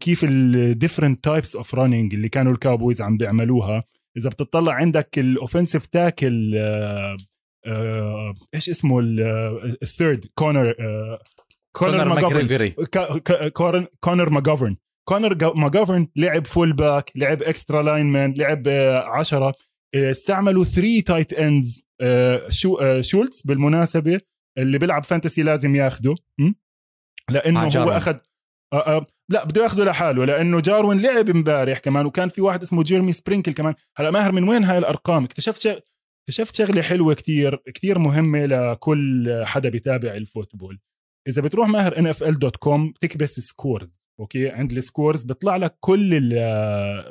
كيف 0.00 0.24
ال 0.24 0.34
different 0.34 1.24
types 1.24 1.56
of 1.56 1.74
running 1.74 2.14
اللي 2.14 2.28
كانوا 2.28 2.52
الكاوبويز 2.52 3.02
عم 3.02 3.16
بيعملوها. 3.16 3.84
إذا 4.16 4.28
بتطلع 4.30 4.72
عندك 4.72 5.18
ال 5.18 5.25
offensive 5.25 5.86
tackle 5.86 6.54
إيش 8.54 8.68
اسمه 8.68 9.00
ال 9.82 9.89
third 9.89 10.26
كونر 10.34 10.74
كونر 11.76 12.08
ماجوفرن. 12.08 12.74
كونر 14.00 14.30
ماجوفرن. 14.30 14.76
كونر 15.08 15.54
ماجوفرن 15.56 16.08
لعب 16.16 16.46
fullback 16.46 17.10
لعب 17.14 17.42
extra 17.42 17.82
lineman 17.82 18.34
لعب 18.36 18.68
10 18.68 19.54
آه، 19.94 20.10
استعملوا 20.10 20.64
3 20.64 21.00
tight 21.00 21.32
ends 21.32 21.82
شولتز 23.00 23.42
بالمناسبة 23.44 24.20
اللي 24.58 24.78
بيلعب 24.78 25.04
fantasy 25.04 25.42
لازم 25.42 25.76
ياخده. 25.76 26.14
لأنه 27.30 27.60
هو 27.60 27.90
أخذ 27.90 28.16
آه 28.72 28.96
آه 28.96 29.06
لا 29.30 29.44
بده 29.44 29.62
ياخذه 29.62 29.84
لحاله 29.84 30.24
لأنه 30.24 30.60
جاروين 30.60 31.00
لعب 31.00 31.28
امبارح 31.28 31.78
كمان 31.78 32.06
وكان 32.06 32.28
في 32.28 32.42
واحد 32.42 32.62
اسمه 32.62 32.82
جيرمي 32.82 33.12
سبرينكل 33.12 33.52
كمان. 33.52 33.74
هلا 33.96 34.10
ماهر 34.10 34.32
من 34.32 34.48
وين 34.48 34.64
هاي 34.64 34.78
الأرقام؟ 34.78 35.24
اكتشفت 35.24 35.60
شغ... 35.60 35.78
اكتشفت 36.22 36.54
شغلة 36.54 36.82
حلوة 36.82 37.14
كتير 37.14 37.56
كتير 37.56 37.98
مهمة 37.98 38.46
لكل 38.46 39.42
حدا 39.44 39.68
بيتابع 39.68 40.14
ال 40.14 40.20
football. 40.20 40.78
إذا 41.28 41.42
بتروح 41.42 41.68
ماهر 41.68 42.12
nfl.com 42.12 42.92
تكبس 43.00 43.40
scores 43.40 44.06
okay؟ 44.20 44.48
عند 44.48 44.72
ال 44.72 44.79
scores 44.79 45.22
بيطلع 45.22 45.56
لك 45.56 45.76
كل 45.80 46.10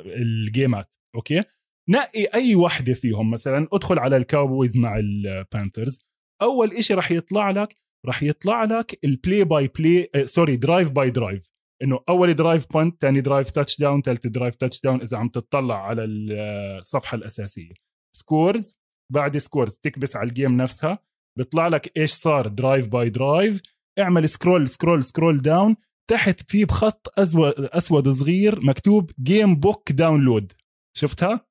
ال 0.06 0.20
game 0.20 0.76
ات 0.76 0.90
okay؟ 1.14 1.42
نقي 1.88 2.24
أي 2.34 2.54
وحدة 2.54 2.94
فيهم 2.94 3.30
مثلا 3.30 3.68
ادخل 3.72 3.98
على 3.98 4.16
الكاوبويز 4.16 4.76
مع 4.76 4.98
البانثرز 4.98 5.98
أول 6.42 6.72
إشي 6.72 6.94
رح 6.94 7.10
يطلع 7.10 7.50
لك 7.50 7.76
رح 8.06 8.22
يطلع 8.22 8.64
لك 8.64 8.98
ال 9.04 9.12
play 9.12 9.44
by 9.44 9.68
play 9.78 10.26
sorry 10.26 10.56
drive 10.56 10.90
by 10.90 11.10
drive 11.10 11.48
إنه 11.82 12.00
أول 12.08 12.34
drive 12.34 12.72
punt 12.72 13.00
ثاني 13.00 13.20
drive 13.20 13.50
touchdown 13.50 14.02
ثالث 14.02 14.26
drive 14.26 14.54
touchdown 14.54 15.00
إذا 15.00 15.16
عم 15.16 15.28
تطلع 15.28 15.86
على 15.86 16.04
الصفحة 16.04 17.14
الأساسية. 17.14 17.72
scores 18.16 18.76
بعد 19.12 19.38
scores 19.38 19.76
تكبس 19.76 20.16
على 20.16 20.28
ال 20.28 20.34
game 20.34 20.56
نفسها 20.56 20.98
بيطلع 21.38 21.68
لك 21.68 21.96
إيش 21.96 22.10
صار 22.10 22.46
drive 22.46 22.88
by 22.88 23.10
drive 23.10 23.62
اعمل 23.98 24.28
scroll 24.28 24.68
scroll 24.68 25.04
scroll 25.04 25.42
down 25.42 25.76
تحت 26.10 26.50
في 26.50 26.64
بخط 26.64 27.18
أسود 27.18 27.54
أسود 27.58 28.08
صغير 28.08 28.64
مكتوب 28.64 29.10
game 29.22 29.56
book 29.56 29.92
download 29.92 30.52
شفتها؟ 30.96 31.46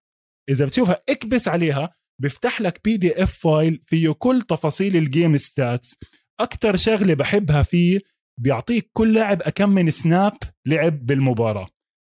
إذا 0.50 0.66
بتشوفها 0.66 1.00
اكبس 1.10 1.48
عليها 1.48 1.96
بيفتح 2.22 2.62
لك 2.62 2.82
PDF 2.84 3.38
file 3.38 3.84
فيه 3.86 4.12
كل 4.12 4.42
تفاصيل 4.42 4.96
ال 4.96 5.04
game 5.04 5.38
stats 5.38 5.96
أكثر 6.40 6.76
شغلة 6.76 7.14
بحبها 7.14 7.64
فيه 7.64 8.00
بيعطيك 8.40 8.90
كل 8.94 9.14
لاعب 9.14 9.42
أكم 9.42 9.70
من 9.70 9.90
snap 9.90 10.38
لعب 10.66 11.06
بالمباراة. 11.06 11.68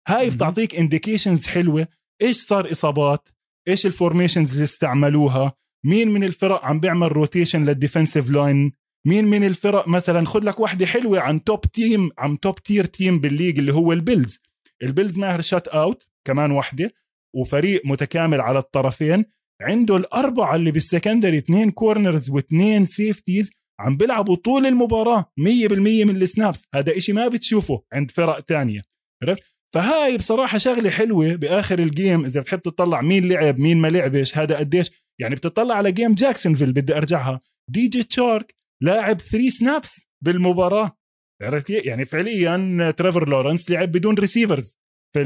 هاي 0.07 0.29
بتعطيك 0.29 0.75
indications 0.75 1.47
حلوة. 1.47 1.87
إيش 2.21 2.37
صار 2.37 2.71
إصابات؟ 2.71 3.29
إيش 3.67 3.85
ال 3.85 3.91
formations 3.91 4.51
اللي 4.51 4.63
استعملوها؟ 4.63 5.53
مين 5.85 6.07
من 6.07 6.23
الفرق 6.23 6.65
عم 6.65 6.79
بيعمل 6.79 7.11
rotation 7.11 7.65
لل 7.65 7.77
defensive 7.77 8.29
line 8.29 8.71
مين 9.07 9.25
من 9.25 9.43
الفرق 9.43 9.87
مثلا 9.87 10.25
خد 10.25 10.43
لك 10.43 10.59
وحده 10.59 10.85
حلوة 10.85 11.19
عن 11.19 11.43
top 11.43 11.61
team 11.61 12.09
عن 12.17 12.39
top 12.39 12.59
tier 12.59 12.85
team 12.85 13.19
بال 13.19 13.29
league 13.29 13.59
اللي 13.59 13.73
هو 13.73 13.93
البيلز. 13.93 14.39
البيلز 14.83 15.19
ماهر 15.19 15.41
shutout 15.41 16.07
كمان 16.27 16.51
وحده 16.51 16.91
وفريق 17.35 17.81
متكامل 17.85 18.41
على 18.41 18.59
الطرفين. 18.59 19.25
عنده 19.61 19.97
الأربعة 19.97 20.55
اللي 20.55 20.71
بال 20.71 20.83
secondary 20.83 21.37
اثنين 21.37 21.71
corners 21.71 22.29
واثنين 22.29 22.85
safeties 22.85 23.51
عم 23.79 23.97
بيلعبوا 23.97 24.35
طول 24.35 24.65
المباراة 24.65 25.31
100% 25.39 26.05
من 26.05 26.15
ال 26.15 26.22
snaps. 26.22 26.65
هذا 26.75 26.97
إشي 26.97 27.13
ما 27.13 27.27
بتشوفه 27.27 27.83
عند 27.93 28.11
فرق 28.11 28.39
تانية. 28.39 28.81
عرفت؟ 29.23 29.43
فهاي 29.75 30.17
بصراحة 30.17 30.57
شغلة 30.57 30.89
حلوة 30.89 31.35
بآخر 31.35 31.79
ال 31.79 31.88
game 31.88 32.25
إذا 32.25 32.41
بتحب 32.41 32.59
تطلع 32.59 33.01
مين 33.01 33.27
لعب 33.27 33.59
مين 33.59 33.77
ما 33.77 33.87
لعبش 33.87 34.37
هذا 34.37 34.57
قديش. 34.57 34.91
يعني 35.21 35.35
بتطلع 35.35 35.75
على 35.75 35.91
game 35.91 36.13
جاكسونفيل 36.13 36.73
بدي 36.73 36.97
أرجعها. 36.97 37.41
دي 37.71 37.87
جي 37.87 38.03
تشارك 38.03 38.55
لاعب 38.83 39.21
3 39.21 39.49
snaps 39.49 40.01
بالمباراة. 40.23 40.97
عرفت؟ 41.41 41.69
يعني 41.69 42.05
فعليا 42.05 42.91
تريفر 42.91 43.29
لورنس 43.29 43.71
لعب 43.71 43.91
بدون 43.91 44.15
receivers 44.15 44.77
في 45.13 45.23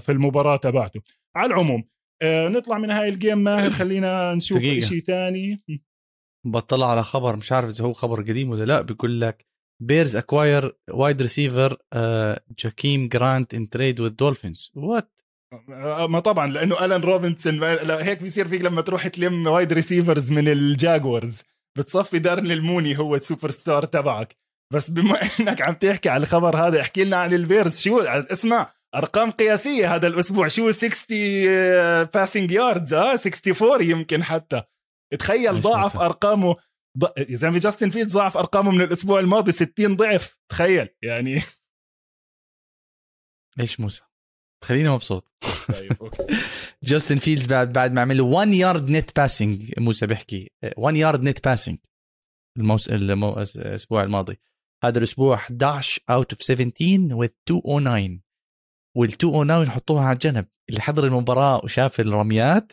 في 0.00 0.12
المباراة 0.12 0.56
تبعته. 0.56 1.00
على 1.36 1.46
العموم 1.46 1.84
آه 2.22 2.48
نطلع 2.48 2.78
من 2.78 2.90
هاي 2.90 3.08
ال 3.08 3.14
game 3.14 3.38
ماهر. 3.38 3.70
خلينا 3.70 4.34
نشوف 4.34 4.58
شيء 4.62 5.00
ثاني 5.00 5.62
بطلع 6.46 6.90
على 6.90 7.02
خبر 7.02 7.36
مش 7.36 7.52
عارف 7.52 7.68
إذا 7.68 7.84
هو 7.84 7.92
خبر 7.92 8.20
قديم 8.20 8.50
ولا 8.50 8.64
لأ 8.64 8.82
بيقول 8.82 9.20
لك 9.20 9.46
بيرز 9.82 10.16
acquire 10.16 10.76
wide 10.90 11.22
receiver 11.22 11.76
جاكيم 12.58 13.08
جرانت 13.08 13.54
in 13.54 13.68
trade 13.68 14.00
with 14.00 14.10
دولفينز 14.10 14.72
what 14.74 15.20
ما 16.08 16.20
طبعا 16.20 16.46
لأنه 16.46 16.84
الان 16.84 17.00
روبنسون 17.00 17.62
هيك 17.90 18.22
بيصير 18.22 18.48
فيك 18.48 18.62
لما 18.62 18.82
تروح 18.82 19.08
تلم 19.08 19.46
wide 19.46 19.72
receivers 19.72 20.32
من 20.32 20.48
الجاكوارز. 20.48 21.42
بتصفي 21.78 22.18
دارن 22.18 22.50
الموني 22.50 22.98
هو 22.98 23.14
السوبر 23.14 23.50
ستار 23.50 23.84
تبعك. 23.84 24.36
بس 24.72 24.90
بما 24.90 25.18
إنك 25.40 25.62
عم 25.62 25.74
تحكي 25.74 26.08
على 26.08 26.22
الخبر 26.22 26.56
هذا 26.56 26.80
احكي 26.80 27.04
لنا 27.04 27.16
عن 27.16 27.34
البيرز. 27.34 27.80
شو 27.80 28.00
اسمع 28.00 28.72
أرقام 28.94 29.30
قياسية 29.30 29.94
هذا 29.94 30.06
الأسبوع. 30.06 30.48
شو 30.48 30.70
60 30.70 30.96
passing 32.14 32.50
yards 32.50 32.94
آه 32.94 33.12
64 33.12 33.82
يمكن 33.82 34.24
حتى. 34.24 34.62
تخيل 35.18 35.60
ضاعف 35.60 35.96
أرقامه. 35.96 36.56
يا 37.16 37.36
زلمة 37.36 37.58
جاستن 37.58 37.90
فيلدز 37.90 38.12
ضاعف 38.12 38.36
أرقامه 38.36 38.70
من 38.70 38.80
الأسبوع 38.80 39.20
الماضي 39.20 39.52
60 39.52 39.96
ضعف. 39.96 40.36
تخيل 40.48 40.88
يعني. 41.02 41.42
إيش 43.60 43.80
موسى؟ 43.80 44.02
خليني 44.64 44.88
مبسوط. 44.88 45.28
طيب 45.68 45.92
okay. 46.00 46.26
جاستن 46.82 47.16
فيلدز 47.16 47.46
بعد 47.46 47.72
بعد 47.72 47.92
ما 47.92 48.00
عمل 48.00 48.20
1 48.20 48.48
yard 48.48 48.90
net 48.90 49.16
passing 49.16 49.72
موسى 49.78 50.06
بيحكي. 50.06 50.50
1 50.76 50.96
yard 50.96 51.22
net 51.22 51.44
passing 51.44 51.78
الموس... 52.58 52.88
المو... 52.88 53.32
الأسبوع 53.32 54.02
الماضي. 54.02 54.40
هذا 54.84 54.98
الأسبوع 54.98 55.34
11 55.34 56.02
out 56.10 56.32
of 56.32 56.42
17 56.42 57.08
with 57.08 57.32
209 57.50 58.20
وال 58.96 59.10
209 59.10 59.64
نحطوها 59.64 60.04
على 60.04 60.18
جنب 60.18 60.46
اللي 60.70 60.80
حضر 60.80 61.06
المباراة 61.06 61.60
وشاف 61.64 62.00
الرميات 62.00 62.72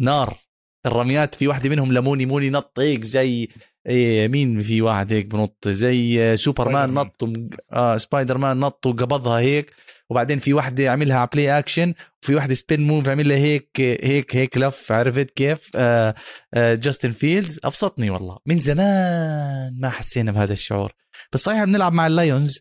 نار. 0.00 0.38
الرميات 0.86 1.34
في 1.34 1.48
واحدة 1.48 1.68
منهم 1.70 1.92
لموني 1.92 2.26
موني 2.26 2.50
نط 2.50 2.78
هيك 2.78 3.04
زي 3.04 3.48
إيه 3.86 4.28
مين 4.28 4.60
في 4.60 4.82
واحد 4.82 5.12
هيك 5.12 5.26
بنط؟ 5.26 5.68
زي 5.68 6.36
سوبرمان 6.36 6.94
نط 6.94 7.24
آه 7.72 7.96
سبايدر 7.96 8.38
مان 8.38 8.60
نط 8.60 8.86
وقبضها 8.86 9.38
هيك. 9.38 9.72
وبعدين 10.10 10.38
في 10.38 10.52
واحدة 10.52 10.90
عملها 10.90 11.16
على 11.16 11.28
play 11.32 11.58
action 11.58 11.94
وفي 12.22 12.34
واحدة 12.34 12.54
spin 12.54 12.86
move 12.86 13.08
عملها 13.08 13.36
هيك 13.36 13.70
هيك 13.80 14.36
هيك 14.36 14.58
لف 14.58 14.92
عرفت 14.92 15.30
كيف؟ 15.30 15.70
آه 15.76 16.14
آه 16.54 16.74
جاستن 16.74 17.12
فيلدز 17.12 17.60
أبسطني 17.64 18.10
والله. 18.10 18.38
من 18.46 18.58
زمان 18.58 19.80
ما 19.80 19.88
حسينا 19.88 20.32
بهذا 20.32 20.52
الشعور. 20.52 20.92
بس 21.32 21.40
صحيح 21.40 21.64
بنلعب 21.64 21.92
مع 21.92 22.06
اللايونز 22.06 22.60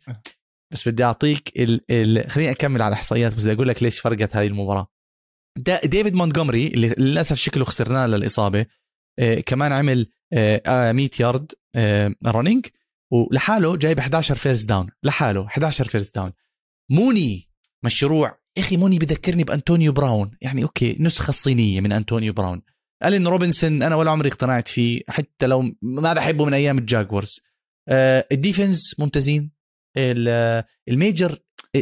بس 0.71 0.87
بدي 0.87 1.03
أعطيك 1.03 1.51
ال... 1.57 1.81
ال... 1.89 2.31
خليني 2.31 2.51
أكمل 2.51 2.81
على 2.81 2.93
الاحصائيات 2.93 3.35
بس 3.35 3.47
أقول 3.47 3.67
لك 3.67 3.83
ليش 3.83 3.99
فرقت 3.99 4.35
هذه 4.35 4.47
المباراة. 4.47 4.87
ديفيد 5.57 6.15
مونتجومري 6.15 6.67
اللي 6.67 6.95
للأسف 6.97 7.37
شكله 7.37 7.65
خسرناه 7.65 8.07
للإصابة 8.07 8.65
آه 9.19 9.39
كمان 9.39 9.71
عمل 9.71 10.07
آه 10.33 10.91
100 10.91 11.09
يارد 11.19 11.51
آه 11.75 12.15
running 12.27 12.65
ولحاله 13.11 13.75
جايب 13.75 13.99
11 13.99 14.35
first 14.35 14.69
down 14.69 14.87
لحاله 15.03 15.45
11 15.45 15.87
first 15.87 16.15
down 16.15 16.31
موني 16.91 17.49
مشروع. 17.83 18.43
أخي 18.57 18.77
موني 18.77 18.99
بذكرني 18.99 19.43
بأنطونيو 19.43 19.91
براون. 19.91 20.31
يعني 20.41 20.63
okay 20.63 20.97
نسخة 20.99 21.29
الصينيه 21.29 21.81
من 21.81 21.91
أنطونيو 21.91 22.33
براون. 22.33 22.61
ألين 23.05 23.27
روبنسون 23.27 23.83
أنا 23.83 23.95
ولا 23.95 24.11
عمري 24.11 24.29
اقتنعت 24.29 24.67
فيه 24.67 25.01
حتى 25.07 25.47
لو 25.47 25.61
ما 25.81 26.13
بحبه 26.13 26.45
من 26.45 26.53
أيام 26.53 26.77
الجاكورز. 26.77 27.41
آه 27.87 28.27
ال 28.31 28.40
defense 28.40 28.99
ممتازين. 28.99 29.51
ال 30.87 30.96
major 30.96 31.39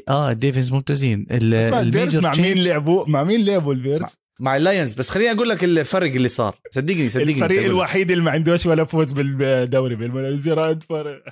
آه 0.09 0.31
ال 0.31 0.36
defense 0.36 0.71
ممتازين 0.71 1.27
ال 1.31 1.46
major 1.46 2.21
مع 2.21 2.33
مين 2.35 2.57
لعبوا؟ 2.63 3.05
مع 3.07 3.23
مين 3.23 3.45
لعبوا 3.45 3.73
البيرز؟ 3.73 4.15
مع 4.39 4.57
اللاينز 4.57 4.93
بس 4.93 5.09
خليني 5.09 5.31
أقول 5.31 5.49
لك 5.49 5.63
الفرق 5.63 6.11
اللي 6.11 6.29
صار. 6.29 6.59
صدقني 6.71 7.09
صدقني 7.09 7.31
الفريق 7.31 7.63
الوحيد 7.65 8.11
اللي 8.11 8.23
ما 8.23 8.31
عندوش 8.31 8.65
ولا 8.65 8.85
فوز 8.85 9.13
بالدوري 9.13 9.95
بالمنازرات 9.95 10.83
فرق 10.83 11.23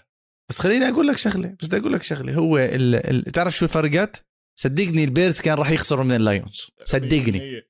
بس 0.49 0.59
خليني 0.59 0.89
أقول 0.89 1.07
لك 1.07 1.17
شغلة 1.17 1.55
بس 1.59 1.67
بدي 1.67 1.77
أقول 1.77 1.93
لك 1.93 2.03
شغلة. 2.03 2.33
هو 2.33 2.57
ال... 2.57 2.95
ال... 2.95 3.31
تعرف 3.31 3.57
شو 3.57 3.65
الفرقات؟ 3.65 4.17
صدقني 4.59 5.03
البيرز 5.03 5.41
كان 5.41 5.57
راح 5.57 5.71
يخسروا 5.71 6.03
من 6.03 6.11
اللايونز 6.11 6.71
صدقني. 6.85 7.61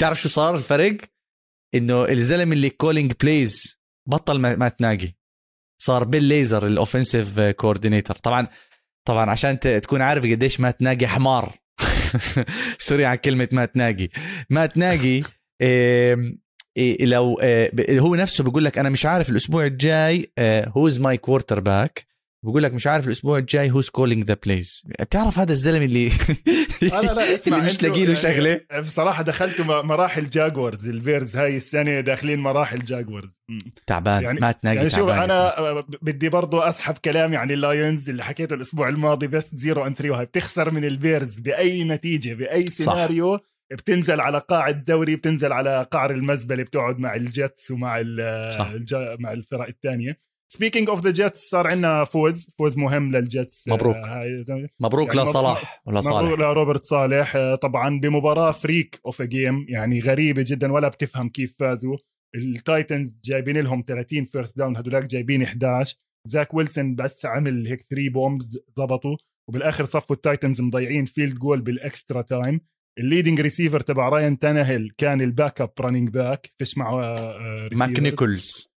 تعرف 0.00 0.20
شو 0.20 0.28
صار 0.28 0.56
الفرق؟ 0.56 0.96
إنه 1.74 2.04
الزلم 2.04 2.52
اللي 2.52 2.70
calling 2.70 3.12
plays 3.22 3.78
بطل 4.08 4.38
ما, 4.38 4.56
مات 4.56 4.68
ناقي. 4.68 5.14
صار 5.82 6.04
بيل 6.04 6.24
ليزر 6.24 6.66
ال 6.66 6.73
offensive 6.73 7.40
coordinator 7.40 8.16
طبعا 8.16 8.46
طبعا 9.06 9.30
عشان 9.30 9.60
تكون 9.60 10.02
عارف 10.02 10.24
قديش 10.24 10.60
مات 10.60 10.70
ناقي 10.70 11.06
حمار. 11.06 11.52
sorry 12.78 13.04
على 13.04 13.18
كلمة 13.18 13.48
مات 13.52 13.64
ناقي 13.64 14.08
مات 14.50 14.66
ناقي 14.66 15.22
إيه 16.76 17.04
لو 17.04 17.40
إيه 17.40 18.00
هو 18.00 18.14
نفسه 18.14 18.44
بيقول 18.44 18.64
لك 18.64 18.78
أنا 18.78 18.88
مش 18.88 19.06
عارف 19.06 19.30
الأسبوع 19.30 19.66
الجاي 19.66 20.32
who's 20.68 21.00
my 21.00 21.16
quarterback 21.16 22.06
بقول 22.42 22.62
لك 22.62 22.74
مش 22.74 22.86
عارف 22.86 23.06
الأسبوع 23.06 23.38
الجاي 23.38 23.70
who's 23.70 23.88
calling 23.88 24.24
the 24.24 24.36
plays 24.46 24.82
بتعرف 25.00 25.38
هذا 25.38 25.52
الزلمة 25.52 25.84
اللي 25.84 26.08
لا 26.82 27.00
لا 27.14 27.34
اسمع 27.34 27.56
اللي 27.56 27.66
مش 27.66 27.82
لاقي 27.82 28.06
له 28.06 28.14
شغلة؟ 28.14 28.60
بصراحة 28.80 29.22
دخلتوا 29.22 29.82
مراحل 29.82 30.30
جاكورز 30.30 30.88
البيرز 30.88 31.36
هاي 31.36 31.56
السنة 31.56 32.00
داخلين 32.00 32.38
مراحل 32.38 32.84
جاكورز 32.84 33.40
تعبان 33.86 34.22
يعني 34.22 34.40
مات 34.40 34.52
ناقي 34.52 34.76
يعني 34.76 34.90
شوف 34.90 35.08
أنا 35.10 35.54
بدي 36.02 36.28
برضو 36.28 36.60
أسحب 36.60 36.98
كلامي 36.98 37.36
عن 37.36 37.50
اللايونز 37.50 38.10
اللي 38.10 38.24
حكيته 38.24 38.54
الأسبوع 38.54 38.88
الماضي 38.88 39.26
بس 39.26 39.54
zero 39.54 39.86
and 39.86 39.94
3 39.94 40.10
وهي 40.10 40.24
بتخسر 40.24 40.70
من 40.70 40.84
البيرز 40.84 41.40
بأي 41.40 41.84
نتيجة 41.84 42.34
بأي 42.34 42.62
سيناريو. 42.62 43.36
صح. 43.36 43.42
بتنزل 43.70 44.20
على 44.20 44.38
قاع 44.38 44.68
الدوري 44.68 45.16
بتنزل 45.16 45.52
على 45.52 45.86
قعر 45.90 46.10
المزبلة 46.10 46.62
بتقعد 46.62 46.98
مع 46.98 47.14
الجيتس 47.14 47.70
ومع 47.70 48.02
مع 49.18 49.32
الفرق 49.32 49.68
الثانية. 49.68 50.26
speaking 50.48 50.88
of 50.88 51.04
the 51.04 51.10
Jets 51.10 51.48
صار 51.50 51.66
عندنا 51.66 52.04
فوز. 52.04 52.48
فوز 52.58 52.78
مهم 52.78 53.16
للجيتس. 53.16 53.68
مبروك. 53.68 53.96
آه 53.96 54.68
مبروك 54.80 55.14
يعني 55.14 55.28
لصلاح 55.28 55.82
ولا 55.86 56.00
صالح؟ 56.00 56.22
مبروك 56.22 56.38
لروبرت 56.40 56.84
صالح. 56.84 57.36
آه 57.36 57.54
طبعا 57.54 58.00
بمباراة 58.00 58.50
freak 58.50 59.00
of 59.06 59.22
game 59.22 59.66
يعني 59.68 60.00
غريبة 60.00 60.44
جدا 60.46 60.72
ولا 60.72 60.88
بتفهم 60.88 61.28
كيف 61.28 61.56
فازوا. 61.58 61.96
التايتنز 62.34 63.20
جايبين 63.24 63.56
لهم 63.58 63.84
30 63.86 64.24
first 64.24 64.58
down 64.58 64.76
هدولاك 64.76 65.06
جايبين 65.06 65.42
11 65.42 65.96
زاك 66.26 66.54
ويلسون 66.54 66.94
بس 66.94 67.26
عمل 67.26 67.66
هيك 67.66 67.80
3 67.90 68.10
bombs 68.10 68.58
زبطوا 68.78 69.16
وبالآخر 69.48 69.84
صفوا 69.84 70.16
التايتنز 70.16 70.60
مضيعين 70.60 71.04
field 71.04 71.34
goal 71.38 71.60
بال 71.60 71.78
extra 71.78 72.22
time 72.22 72.60
ال 72.98 73.03
leading 73.03 73.40
receiver 73.40 73.80
تبع 73.80 74.08
راين 74.08 74.38
تانهيل 74.38 74.92
كان 74.98 75.20
ال 75.20 75.60
backup 75.60 75.72
running 75.80 76.08
back 76.10 76.52
فيش 76.58 76.78
معه 76.78 77.04
آه 77.04 77.68
ماك 77.72 78.00
نيكولز 78.00 78.75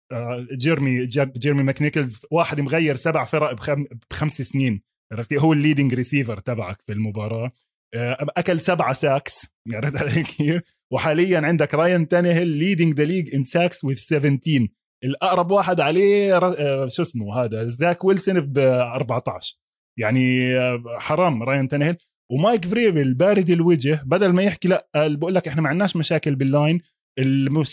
جيرمي 0.52 1.06
جيرمي 1.36 1.62
ماكنيكلز 1.62 2.20
واحد 2.30 2.60
مغير 2.60 2.94
سبع 2.94 3.24
فرق 3.24 3.52
بخم 3.52 3.84
بخمس 4.10 4.42
سنين 4.42 4.82
عرفتي 5.12 5.38
هو 5.38 5.52
ال 5.52 5.58
leading 5.58 5.94
receiver 5.94 6.40
تبعك 6.40 6.82
في 6.86 6.92
المباراة. 6.92 7.52
آه، 7.94 8.26
أكل 8.36 8.60
سبعة 8.60 8.92
sacks 8.92 9.46
عرفت 9.74 9.96
علي 9.96 10.22
كيف؟ 10.22 10.62
وحاليا 10.92 11.40
عندك 11.40 11.74
راين 11.74 12.08
تانيهل 12.08 12.46
leading 12.46 12.94
the 12.94 13.04
league 13.04 13.34
in 13.34 13.42
sacks 13.42 13.84
with 13.84 13.94
17 13.94 14.68
الأقرب 15.04 15.50
واحد 15.50 15.80
عليه 15.80 16.36
آه، 16.36 16.88
شو 16.88 17.02
اسمه 17.02 17.44
هذا؟ 17.44 17.68
زاك 17.68 18.04
ويلسون 18.04 18.40
ب 18.40 18.58
14 18.58 19.56
يعني 19.98 20.54
حرام 20.98 21.42
راين 21.42 21.68
تانيهل 21.68 21.96
ومايك 22.32 22.64
فريبل 22.64 23.14
بارد 23.14 23.50
الوجه 23.50 24.02
بدل 24.06 24.32
ما 24.32 24.42
يحكي 24.42 24.68
لا 24.68 24.88
بقول 24.96 25.34
لك 25.34 25.48
إحنا 25.48 25.62
ما 25.62 25.68
عندناش 25.68 25.96
مشاكل 25.96 26.34
بال 26.34 26.48
line. 26.48 26.80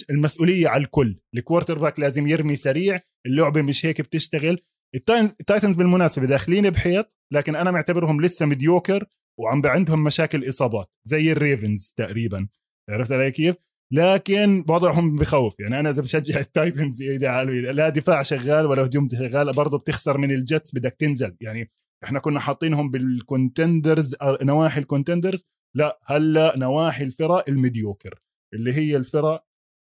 المسؤولية 0.09 0.67
على 0.67 0.83
الكل. 0.83 1.19
ال 1.35 1.77
quarterback 1.77 1.99
لازم 1.99 2.27
يرمي 2.27 2.55
سريع 2.55 2.99
اللعبة 3.25 3.61
مش 3.61 3.85
هيك 3.85 4.01
بتشتغل. 4.01 4.59
التايتنز 4.95 5.75
بالمناسبة 5.75 6.25
داخلين 6.25 6.69
بحيط 6.69 7.13
لكن 7.33 7.55
أنا 7.55 7.71
معتبرهم 7.71 8.21
لسه 8.21 8.45
mediocre 8.45 9.05
وعم 9.39 9.61
عندهم 9.65 10.03
مشاكل 10.03 10.49
إصابات 10.49 10.87
زي 11.07 11.31
الريفنز 11.31 11.93
تقريبا. 11.97 12.47
عرفت 12.89 13.11
علي 13.11 13.31
كيف؟ 13.31 13.55
لكن 13.93 14.65
وضعهم 14.69 15.15
بخوف. 15.15 15.59
يعني 15.59 15.79
أنا 15.79 15.89
إذا 15.89 16.01
بشجع 16.01 16.39
التايتنز 16.39 17.03
لا 17.03 17.89
دفاع 17.89 18.21
شغال 18.21 18.65
ولا 18.65 18.85
هجوم 18.85 19.09
شغال 19.09 19.51
برضه 19.53 19.77
بتخسر 19.77 20.17
من 20.17 20.31
الجتس 20.31 20.75
بدك 20.75 20.95
تنزل. 20.99 21.37
يعني 21.41 21.71
إحنا 22.03 22.19
كنا 22.19 22.39
حاطينهم 22.39 22.89
بال 22.89 23.10
contenders 23.10 24.15
نواحي 24.23 24.79
ال 24.79 24.85
contenders 24.85 25.43
لا 25.75 25.99
هلأ 26.05 26.57
نواحي 26.57 27.03
الفرق 27.03 27.49
ال 27.49 27.57
mediocre 27.57 28.21
اللي 28.53 28.73
هي 28.73 28.97
الفرق 28.97 29.45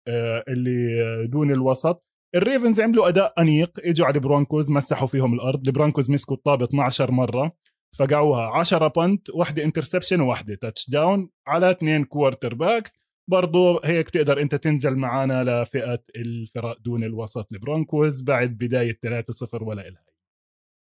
آه، 0.09 0.45
اللي 0.49 1.27
دون 1.27 1.53
الوسط. 1.53 2.05
الريفنز 2.35 2.81
عملوا 2.81 3.09
أداء 3.09 3.41
أنيق 3.43 3.71
إجوا 3.79 4.07
على 4.07 4.15
البرونكوز 4.15 4.71
مسحوا 4.71 5.07
فيهم 5.07 5.35
الأرض. 5.35 5.67
البرونكوز 5.67 6.11
مسكوا 6.11 6.37
الطابة 6.37 6.65
12 6.65 7.11
مرة 7.11 7.53
فقعوها. 7.99 8.59
10 8.59 8.89
punt 8.89 9.31
واحدة 9.31 9.65
interception 9.65 10.21
وواحدة 10.21 10.55
touchdown 10.55 11.31
على 11.47 11.71
اثنين 11.71 12.05
quarterbacks 12.05 12.93
برضو 13.31 13.81
هيك 13.85 14.11
تقدر 14.11 14.43
أنت 14.43 14.55
تنزل 14.55 14.97
معنا 14.97 15.45
لفئة 15.45 16.05
الفرق 16.17 16.79
دون 16.79 17.05
الوسط 17.05 17.53
البرونكوز 17.53 18.23
بعد 18.23 18.51
بداية 18.51 18.99
3-0 19.07 19.63
ولا 19.63 19.89
إلها 19.89 20.05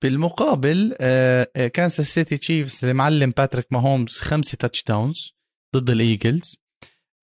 بالمقابل 0.03 0.95
كانساس 1.75 2.07
سيتي 2.07 2.37
تشيفز 2.37 2.85
معلم 2.85 3.31
باتريك 3.31 3.67
ماهومز 3.73 4.19
خمسة 4.19 4.57
touchdowns 4.57 5.37
ضد 5.77 5.91
الإيجلز. 5.91 6.66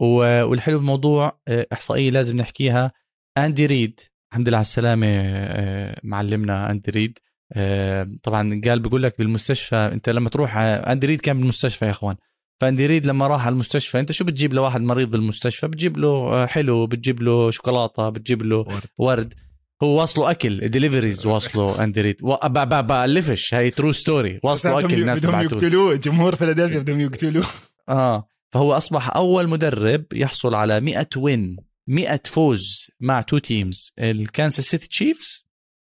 والحلو 0.04 0.78
بالموضوع 0.78 1.40
آه، 1.48 1.68
إحصائية 1.74 2.12
لازم 2.12 2.38
نحكيها. 2.38 2.92
أندي 3.38 3.66
ريد 3.66 4.00
الحمد 4.32 4.48
لله 4.48 4.58
على 4.58 4.62
السلامة 4.64 5.08
آه، 5.10 6.00
معلمنا 6.04 6.72
أندي 6.72 6.92
ريد. 6.92 7.20
آه، 7.54 8.10
طبعا 8.24 8.62
قال 8.66 8.80
بيقول 8.80 9.04
لك 9.04 9.18
بالمستشفى 9.18 9.76
أنت 9.76 10.10
لما 10.10 10.30
تروح 10.30 10.58
أندي 10.58 11.08
ريد 11.08 11.22
كان 11.22 11.40
بالمستشفى 11.40 11.86
يا 11.86 11.92
إخوان. 11.92 12.16
فأندي 12.62 12.86
ريد 12.86 13.06
لما 13.06 13.28
راح 13.28 13.46
على 13.46 13.54
المستشفى 13.54 14.00
أنت 14.00 14.12
شو 14.12 14.26
بتجيب 14.26 14.54
لواحد 14.54 14.82
مريض 14.82 15.12
بالمستشفى؟ 15.12 15.68
بتجيب 15.68 15.98
له 15.98 16.46
حلو 16.46 16.88
بتجيب 16.88 17.22
له 17.22 17.52
شوكولاتة 17.52 18.10
بتجيب 18.10 18.44
له 18.44 18.58
ورد, 18.58 18.84
ورد. 18.98 19.34
هو 19.84 20.00
واصله 20.00 20.32
أكل 20.32 20.68
deliveries 20.68 21.26
واصله 21.26 21.84
أندي 21.84 22.02
ريد. 22.02 22.18
بألفش 22.82 23.54
هاي 23.54 23.70
true 23.70 23.92
story 23.92 24.40
واصله 24.44 24.80
أكل 24.80 25.02
الناس 25.02 25.20
بدهم 25.20 25.42
يقتلوه. 25.42 25.96
جمهور 25.96 26.36
فيلادلفيا 26.36 26.80
بدهم 26.80 27.00
يقتلوه. 27.00 27.46
آه. 27.90 28.28
فهو 28.54 28.74
أصبح 28.74 29.16
أول 29.16 29.48
مدرب 29.50 30.06
يحصل 30.14 30.56
على 30.56 30.80
100 30.80 31.08
win 31.18 31.58
100 31.88 32.22
فوز 32.26 32.92
مع 33.00 33.22
two 33.22 33.38
teams 33.38 33.94
الكانساس 34.00 34.66
سيتي 34.66 34.88
تشيفز 34.88 35.46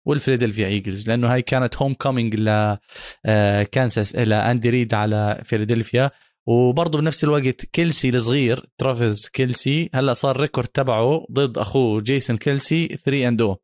والفيلادلفيا 0.06 0.66
إيجلز 0.66 1.08
لأنه 1.08 1.34
هاي 1.34 1.42
كانت 1.42 1.76
homecoming 1.76 2.36
لكانساس 2.36 4.16
لاندي 4.16 4.70
ريد 4.70 4.94
على 4.94 5.42
فيلادلفيا. 5.44 6.10
وبرضه 6.46 6.98
بنفس 6.98 7.24
الوقت 7.24 7.64
كيلسي 7.64 8.08
الصغير 8.08 8.66
ترافيس 8.78 9.28
كيلسي 9.28 9.90
هلأ 9.94 10.14
صار 10.14 10.40
record 10.40 10.68
تبعه 10.68 11.26
ضد 11.32 11.58
أخوه 11.58 12.00
جيسون 12.00 12.36
كيلسي 12.36 12.86
3 12.86 13.28
and 13.28 13.42
O 13.42 13.56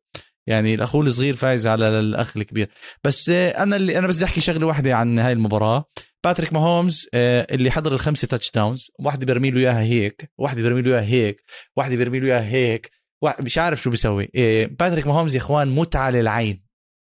يعني 0.47 0.75
الاخو 0.75 1.01
الصغير 1.01 1.35
فايز 1.35 1.67
على 1.67 1.99
الأخ 1.99 2.37
الكبير. 2.37 2.69
بس 3.03 3.29
أنا 3.29 3.75
اللي 3.75 3.97
أنا 3.97 4.07
بس 4.07 4.15
بدي 4.15 4.25
أحكي 4.25 4.41
شغلة 4.41 4.67
واحدة 4.67 4.95
عن 4.95 5.19
هاي 5.19 5.33
المباراة. 5.33 5.85
باتريك 6.23 6.53
ماهومز 6.53 7.09
آه، 7.13 7.47
اللي 7.51 7.71
حضر 7.71 7.93
الخمسة 7.93 8.27
touchdowns 8.27 8.91
واحدة 8.99 9.25
بيرمي 9.25 9.51
له 9.51 9.59
إياها 9.59 9.81
هيك 9.81 10.31
واحدة 10.37 10.61
بيرمي 10.61 10.81
له 10.81 10.91
إياها 10.91 11.05
هيك 11.05 11.43
واحدة 11.77 11.97
بيرمي 11.97 12.19
له 12.19 12.27
إياها 12.27 12.49
هيك. 12.49 12.91
مش 13.39 13.57
عارف 13.57 13.81
شو 13.81 13.89
بيسوي. 13.89 14.29
آه، 14.35 14.65
باتريك 14.65 15.07
ماهومز 15.07 15.35
يا 15.35 15.39
إخوان 15.39 15.67
متعة 15.75 16.11
للعين. 16.11 16.63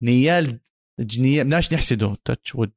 نيال 0.04 0.60
نيال 1.18 1.46
بدناش 1.46 1.74
نحسده. 1.74 2.16
touch 2.26 2.56
wood 2.56 2.72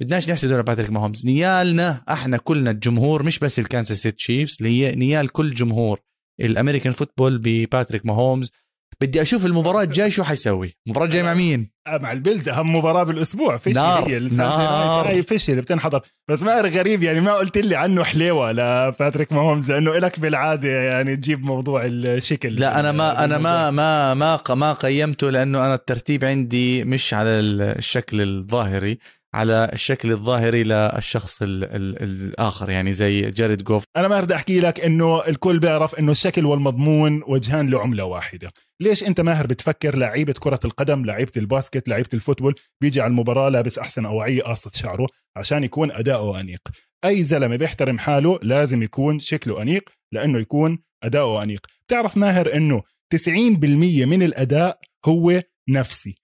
بدناش 0.00 0.30
نحسده 0.30 0.58
لباتريك 0.58 0.90
ماهومز 0.90 1.26
نيالنا 1.26 2.04
إحنا 2.08 2.36
كلنا 2.36 2.70
الجمهور 2.70 3.22
مش 3.22 3.38
بس 3.38 3.58
الكانساس 3.58 3.98
سيتي 4.02 4.16
تشيفز 4.16 4.56
نيال 4.62 5.28
كل 5.28 5.54
جمهور. 5.54 6.00
ال 6.40 6.46
American 6.46 6.92
football 6.92 7.38
بباتريك 7.38 8.06
ماهومز 8.06 8.52
بدي 9.00 9.22
أشوف 9.22 9.46
المباراة 9.46 9.82
الجاي 9.82 10.10
شو 10.10 10.22
حيسوي. 10.22 10.76
المباراه 10.86 11.06
الجايه 11.06 11.22
مع 11.22 11.34
مين؟ 11.34 11.70
آه، 11.86 11.98
مع 11.98 12.12
البيلز 12.12 12.48
أهم 12.48 12.76
مباراة 12.76 13.02
بالأسبوع. 13.02 13.56
فيش 13.56 13.74
نار 13.74 14.08
هي 14.08 14.18
نار. 14.18 15.08
هاي 15.08 15.22
فيش 15.22 15.50
اللي 15.50 15.62
بتنحضر. 15.62 16.00
بس 16.30 16.42
ما 16.42 16.60
غريب 16.60 17.02
يعني 17.02 17.20
ما 17.20 17.34
قلت 17.34 17.58
لي 17.58 17.76
عنه 17.76 18.04
حليوة 18.04 18.52
لباتريك 18.52 19.32
ماهومز 19.32 19.72
لأنه 19.72 19.98
لك 19.98 20.20
بالعادة 20.20 20.68
يعني 20.68 21.16
تجيب 21.16 21.44
موضوع 21.44 21.82
الشكل. 21.84 22.54
لا 22.54 22.80
أنا 22.80 22.92
ما 22.92 23.24
أنا 23.24 23.38
ما 23.38 23.70
ما 23.70 24.14
ما 24.14 24.40
ما 24.54 24.72
قيمته 24.72 25.30
لأنه 25.30 25.66
أنا 25.66 25.74
الترتيب 25.74 26.24
عندي 26.24 26.84
مش 26.84 27.14
على 27.14 27.30
الشكل 27.30 28.20
الظاهري. 28.20 28.98
على 29.34 29.70
الشكل 29.72 30.12
الظاهري 30.12 30.64
للشخص 30.64 31.42
ال 31.42 31.64
ال 31.64 32.02
الآخر 32.02 32.70
يعني 32.70 32.92
زي 32.92 33.30
جاريد 33.30 33.64
جوف 33.64 33.84
أنا 33.96 34.08
ما 34.08 34.20
بدي 34.20 34.34
أحكي 34.34 34.60
لك 34.60 34.80
إنه 34.80 35.26
الكل 35.26 35.58
بيعرف 35.58 35.94
إنه 35.94 36.12
الشكل 36.12 36.46
والمضمون 36.46 37.22
وجهان 37.26 37.70
لعملة 37.70 38.04
واحدة. 38.04 38.52
ليش 38.80 39.04
أنت 39.04 39.20
ماهر 39.20 39.46
بتفكر 39.46 39.96
لعيبة 39.96 40.32
كرة 40.32 40.60
القدم 40.64 41.04
لعيبة 41.04 41.32
الباسكت 41.36 41.88
لعيبة 41.88 42.08
الفوتبول 42.14 42.54
بيجي 42.80 43.00
على 43.00 43.10
المباراة 43.10 43.48
لابس 43.48 43.78
أحسن 43.78 44.06
أوعية 44.06 44.42
قاصه 44.42 44.70
شعره 44.74 45.06
عشان 45.36 45.64
يكون 45.64 45.92
أداؤه 45.92 46.40
أنيق. 46.40 46.60
أي 47.04 47.24
زلمة 47.24 47.56
بيحترم 47.56 47.98
حاله 47.98 48.38
لازم 48.42 48.82
يكون 48.82 49.18
شكله 49.18 49.62
أنيق 49.62 49.90
لأنه 50.12 50.38
يكون 50.38 50.78
أداؤه 51.02 51.42
أنيق. 51.42 51.66
بتعرف 51.86 52.16
ماهر 52.16 52.54
إنه 52.54 52.82
90% 53.14 54.04
من 54.06 54.22
الأداء 54.22 54.78
هو 55.06 55.42
نفسي. 55.68 56.14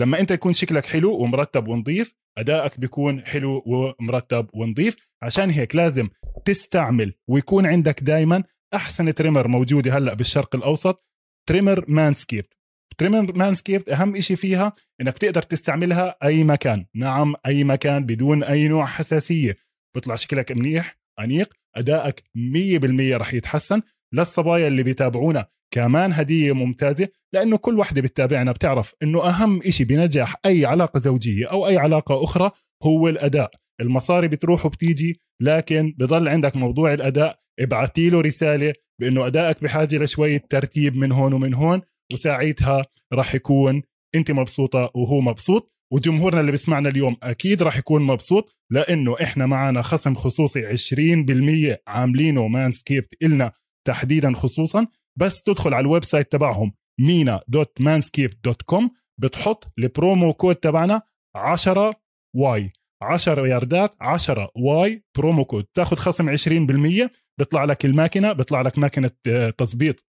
لما 0.00 0.20
انت 0.20 0.30
يكون 0.30 0.52
شكلك 0.52 0.86
حلو 0.86 1.14
ومرتب 1.14 1.68
ونظيف 1.68 2.14
أدائك 2.38 2.80
بيكون 2.80 3.26
حلو 3.26 3.62
ومرتب 3.66 4.46
ونظيف. 4.54 4.96
عشان 5.22 5.50
هيك 5.50 5.76
لازم 5.76 6.08
تستعمل 6.44 7.14
ويكون 7.28 7.66
عندك 7.66 8.02
دائما 8.02 8.44
أحسن 8.74 9.14
تريمر 9.14 9.48
موجوده 9.48 9.98
هلأ 9.98 10.14
بالشرق 10.14 10.56
الأوسط 10.56 11.06
trimmer 11.48 11.84
مانسكيبد 11.88 12.54
trimmer 12.98 13.36
مانسكيبد 13.36 13.88
أهم 13.88 14.16
إشي 14.16 14.36
فيها 14.36 14.72
إنك 15.00 15.18
تقدر 15.18 15.42
تستعملها 15.42 16.16
أي 16.24 16.44
مكان. 16.44 16.86
نعم 16.94 17.34
أي 17.46 17.64
مكان 17.64 18.06
بدون 18.06 18.44
أي 18.44 18.68
نوع 18.68 18.86
حساسية. 18.86 19.56
بيطلع 19.94 20.16
شكلك 20.16 20.52
منيح 20.52 20.96
أنيق 21.20 21.52
أدائك 21.76 22.22
100% 22.34 23.16
رح 23.16 23.34
يتحسن. 23.34 23.82
للصبايا 24.14 24.68
اللي 24.68 24.82
بيتابعونا 24.82 25.46
كمان 25.74 26.12
هدية 26.12 26.52
ممتازة. 26.52 27.08
لأنه 27.34 27.56
كل 27.56 27.78
وحدة 27.78 28.00
بتتابعنا 28.02 28.52
بتعرف 28.52 28.94
أنه 29.02 29.28
أهم 29.28 29.60
إشي 29.62 29.84
بنجاح 29.84 30.36
أي 30.46 30.64
علاقة 30.64 30.98
زوجية 30.98 31.46
أو 31.46 31.66
أي 31.66 31.78
علاقة 31.78 32.24
أخرى 32.24 32.50
هو 32.82 33.08
الأداء. 33.08 33.50
المصاري 33.80 34.28
بتروح 34.28 34.66
وبتيجي 34.66 35.20
لكن 35.42 35.94
بضل 35.98 36.28
عندك 36.28 36.56
موضوع 36.56 36.94
الأداء. 36.94 37.40
ابعتي 37.60 38.10
له 38.10 38.20
رسالة 38.20 38.72
بأنه 39.00 39.26
أدائك 39.26 39.62
بحاجة 39.64 39.96
لشوية 39.96 40.42
ترتيب 40.50 40.96
من 40.96 41.12
هون 41.12 41.32
ومن 41.32 41.54
هون 41.54 41.80
وساعتها 42.12 42.86
راح 43.12 43.34
يكون 43.34 43.82
أنت 44.14 44.30
مبسوطة 44.30 44.90
وهو 44.94 45.20
مبسوط 45.20 45.72
وجمهورنا 45.92 46.40
اللي 46.40 46.50
بيسمعنا 46.50 46.88
اليوم 46.88 47.16
أكيد 47.22 47.62
راح 47.62 47.76
يكون 47.76 48.02
مبسوط 48.02 48.56
لأنه 48.70 49.16
إحنا 49.22 49.46
معنا 49.46 49.82
خصم 49.82 50.14
خصوصي 50.14 50.76
20% 50.76 51.76
عاملينه 51.88 52.48
مانسكيبد 52.48 53.14
إلنا 53.22 53.52
تحديدا 53.86 54.34
خصوصا. 54.34 54.86
بس 55.18 55.42
تدخل 55.42 55.74
على 55.74 55.84
ال 55.84 56.04
website 56.04 56.32
تبعهم 56.32 56.72
مينا 57.00 57.40
dot 57.48 57.80
مانسكيبد 57.80 58.30
dot 58.44 58.62
com 58.62 58.90
بتحط 59.20 59.72
ال 59.78 59.87
promo 59.87 60.32
code 60.32 60.54
تبعنا 60.56 61.02
10Y. 61.36 62.72
10 63.02 63.46
ياردات 63.46 63.94
10Y 64.00 64.50
promo 64.56 65.44
code. 65.44 65.64
تاخذ 65.64 65.96
خصم 65.96 66.36
20% 66.36 67.10
بيطلع 67.38 67.64
لك 67.64 67.84
الماكينة 67.84 68.32
بيطلع 68.32 68.60
لك 68.62 68.78
ماكينة 68.78 69.10
آه، 69.26 69.50
تظبيط 69.50 70.06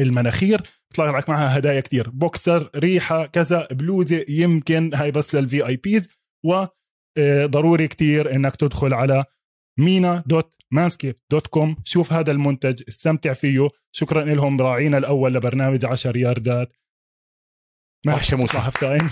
المناخير 0.00 0.60
بيطلع 0.90 1.18
لك 1.18 1.28
معها 1.30 1.58
هدايا 1.58 1.80
كتير. 1.80 2.10
بوكسر 2.10 2.70
ريحة 2.76 3.26
كذا 3.26 3.68
بلوزة 3.70 4.24
يمكن 4.28 4.94
هاي 4.94 5.10
بس 5.10 5.34
لل 5.34 5.66
VIPs 5.66 6.08
وضروري 6.46 7.88
كتير 7.88 8.34
إنك 8.34 8.56
تدخل 8.56 8.94
على 8.94 9.24
مينا 9.80 10.22
dot 10.26 10.54
مانسكيبد 10.70 11.16
dot 11.30 11.46
com 11.46 11.76
شوف 11.84 12.12
هذا 12.12 12.32
المنتج 12.32 12.82
استمتع 12.88 13.32
فيه. 13.32 13.68
شكرا 13.92 14.24
لهم 14.24 14.60
راعينا 14.60 14.98
الأول 14.98 15.34
لبرنامج 15.34 15.84
10 15.84 16.16
ياردات. 16.16 16.76
وحش 18.06 18.34
موسى. 18.34 18.58
halftime 18.58 19.10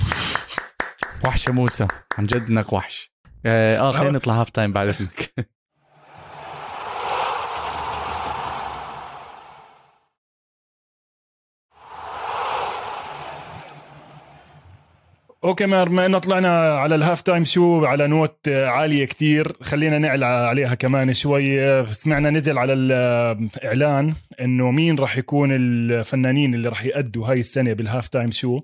وحش 1.27 1.49
موسى. 1.49 1.87
عن 2.19 2.27
جد 2.27 2.43
إنك 2.51 2.73
وحش. 2.73 3.13
آه, 3.47 3.79
آه، 3.79 3.93
خلينا 3.93 4.13
نطلع 4.13 4.41
halftime 4.41 4.73
بعد 4.73 4.89
اذنك 4.89 5.35
okay 15.49 15.67
مار 15.67 15.89
ما 15.89 16.07
إنه 16.07 16.19
طلعنا 16.19 16.49
على 16.79 16.95
ال 16.95 17.23
halftime 17.23 17.45
show 17.45 17.85
على 17.85 18.07
note 18.07 18.49
عالية 18.49 19.05
كتير 19.05 19.53
خلينا 19.63 19.99
نعلى 19.99 20.25
عليها 20.25 20.75
كمان 20.75 21.15
شوي. 21.15 21.87
سمعنا 21.87 22.31
نزل 22.31 22.59
على 22.59 22.73
الإعلان 22.73 24.15
إنه 24.41 24.71
مين 24.71 24.99
راح 24.99 25.19
يكون 25.19 25.53
الفنانين 25.53 26.55
اللي 26.55 26.69
راح 26.69 26.85
يأدوا 26.85 27.27
هاي 27.27 27.41
السنة 27.41 27.73
بال 27.73 28.09
halftime 28.09 28.31
show. 28.31 28.61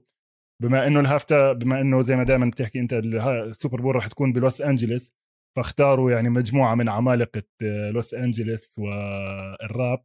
بما 0.62 0.86
إنه 0.86 1.00
ال 1.00 1.07
half 1.07 1.32
بما 1.32 1.80
إنه 1.80 2.02
زي 2.02 2.16
ما 2.16 2.24
دائما 2.24 2.46
بتحكي 2.46 2.80
أنت 2.80 2.92
السوبر 2.92 3.80
بول 3.80 3.94
راح 3.94 4.06
تكون 4.06 4.32
بلوس 4.32 4.60
انجلوس 4.62 5.16
فاختاروا 5.56 6.10
يعني 6.10 6.28
مجموعة 6.30 6.74
من 6.74 6.88
عمالقة 6.88 7.42
لوس 7.90 8.14
انجلوس 8.14 8.78
والراب. 8.78 10.02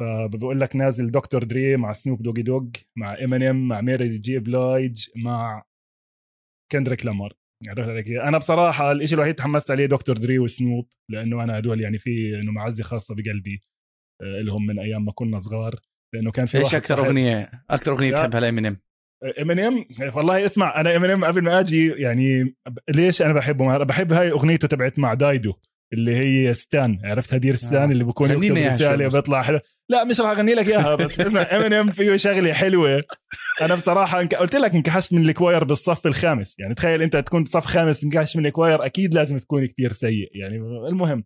فبقول 0.00 0.60
لك 0.60 0.76
نازل 0.76 1.10
دكتور 1.10 1.44
دري 1.44 1.76
مع 1.76 1.92
سنوب 1.92 2.22
دوغي 2.22 2.42
دوغ 2.42 2.64
مع 2.96 3.16
امينيم 3.24 3.68
مع 3.68 3.80
ميري 3.80 4.18
جي 4.18 4.38
بلايج 4.38 5.06
مع 5.24 5.62
كندريك 6.72 7.06
لامار. 7.06 7.32
عرفت 7.68 7.88
عليك 7.88 8.08
أنا 8.08 8.38
بصراحة 8.38 8.92
الشيء 8.92 9.14
الوحيد 9.14 9.34
تحمست 9.34 9.70
عليه 9.70 9.86
دكتور 9.86 10.16
دري 10.16 10.38
وسنوب 10.38 10.88
لأنه 11.10 11.44
أنا 11.44 11.58
هدول 11.58 11.80
يعني 11.80 11.98
في 11.98 12.40
إنه 12.40 12.52
معزه 12.52 12.84
خاصة 12.84 13.14
بقلبي 13.14 13.62
آه، 14.22 14.42
لهم 14.42 14.66
من 14.66 14.78
أيام 14.78 15.04
ما 15.04 15.12
كنا 15.12 15.38
صغار 15.38 15.74
لأنه 16.14 16.30
كان 16.30 16.46
في 16.46 16.58
إيش 16.58 16.74
أكثر 16.74 16.98
أغنية 16.98 17.50
أكثر 17.70 17.92
أغنية 17.92 18.10
بتحبها 18.10 18.40
لامينيم 18.40 18.76
امينيم 19.40 19.84
والله 20.14 20.44
اسمع 20.44 20.80
أنا 20.80 20.96
امينيم 20.96 21.24
قبل 21.24 21.42
ما 21.42 21.60
أجي 21.60 21.88
يعني 21.88 22.54
ليش 22.90 23.22
أنا 23.22 23.32
بحبه؟ 23.32 23.84
بحب 23.84 24.12
هاي 24.12 24.30
أغنيته 24.30 24.68
تبعت 24.68 24.98
مع 24.98 25.14
دايدو 25.14 25.54
اللي 25.92 26.16
هي 26.16 26.52
ستان 26.52 26.98
عرفت؟ 27.04 27.34
Dear 27.34 27.54
ستان 27.54 27.88
آه. 27.88 27.92
اللي 27.92 28.04
بكون 28.04 28.30
يكتب 28.30 28.56
رسالة 28.56 29.06
وبيطلع 29.06 29.42
حلو. 29.42 29.58
لا 29.90 30.04
مش 30.04 30.20
راح 30.20 30.30
أغني 30.30 30.54
لك 30.54 30.68
إياها 30.68 30.94
بس 30.94 31.20
اسمع 31.20 31.42
امينيم 31.56 31.90
فيه 31.90 32.16
شغلة 32.16 32.52
حلوة. 32.52 33.02
أنا 33.60 33.74
بصراحة 33.74 34.24
قلت 34.24 34.56
لك 34.56 34.74
انكحشت 34.74 35.14
من 35.14 35.28
ال 35.28 35.34
choir 35.34 35.64
بالصف 35.64 36.06
الخامس. 36.06 36.58
يعني 36.58 36.74
تخيل 36.74 37.02
أنت 37.02 37.16
تكون 37.16 37.44
بصف 37.44 37.64
خامس 37.64 38.04
انكحشت 38.04 38.36
من 38.36 38.46
ال 38.46 38.52
choir 38.52 38.84
أكيد 38.84 39.14
لازم 39.14 39.38
تكون 39.38 39.66
كتير 39.66 39.92
سيء. 39.92 40.30
يعني 40.34 40.56
المهم 40.88 41.24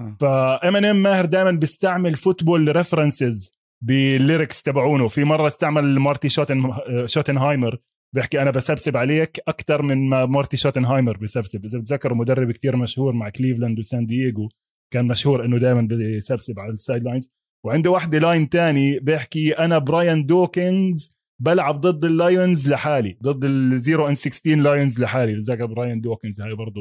آه. 0.00 0.16
فامينيم 0.20 0.96
ماهر 0.96 1.24
دائما 1.24 1.50
بيستعمل 1.50 2.14
football 2.14 2.76
references 2.76 3.52
بال 3.84 4.03
lyrics 4.03 4.62
تبعونه. 4.62 5.08
في 5.08 5.24
مرة 5.24 5.46
استعمل 5.46 5.98
مارتي 5.98 6.28
شوتن 6.28 6.72
شوتنهايمر 7.06 7.78
بيحكي 8.14 8.42
أنا 8.42 8.50
بسبسب 8.50 8.96
عليك 8.96 9.40
أكثر 9.48 9.82
من 9.82 10.08
ما 10.08 10.26
مارتي 10.26 10.56
شوتنهايمر 10.56 11.16
بسبسب. 11.16 11.64
إذا 11.64 11.78
بتذكروا 11.78 12.16
مدرب 12.16 12.50
كتير 12.52 12.76
مشهور 12.76 13.12
مع 13.12 13.28
كليفلاند 13.28 13.78
وسان 13.78 14.06
دييغو 14.06 14.48
كان 14.92 15.06
مشهور 15.06 15.44
إنه 15.44 15.58
دائما 15.58 15.88
بسبسب 15.90 16.58
على 16.58 16.72
ال 16.72 17.04
sidelines 17.04 17.30
وعنده 17.66 17.90
واحدة 17.90 18.18
line 18.18 18.48
تاني 18.48 18.98
بيحكي 18.98 19.52
أنا 19.52 19.78
براين 19.78 20.26
دوكنز 20.26 21.10
بلعب 21.42 21.80
ضد 21.80 22.04
اللايونز 22.04 22.70
لحالي 22.70 23.18
ضد 23.22 23.44
ال 23.44 23.56
zero 23.56 24.06
and 24.06 24.14
16 24.14 24.54
لايونز 24.56 25.00
لحالي 25.00 25.36
بتذكر 25.36 25.66
براين 25.66 26.00
دوكنز 26.00 26.40
هاي 26.40 26.54
برضه 26.54 26.80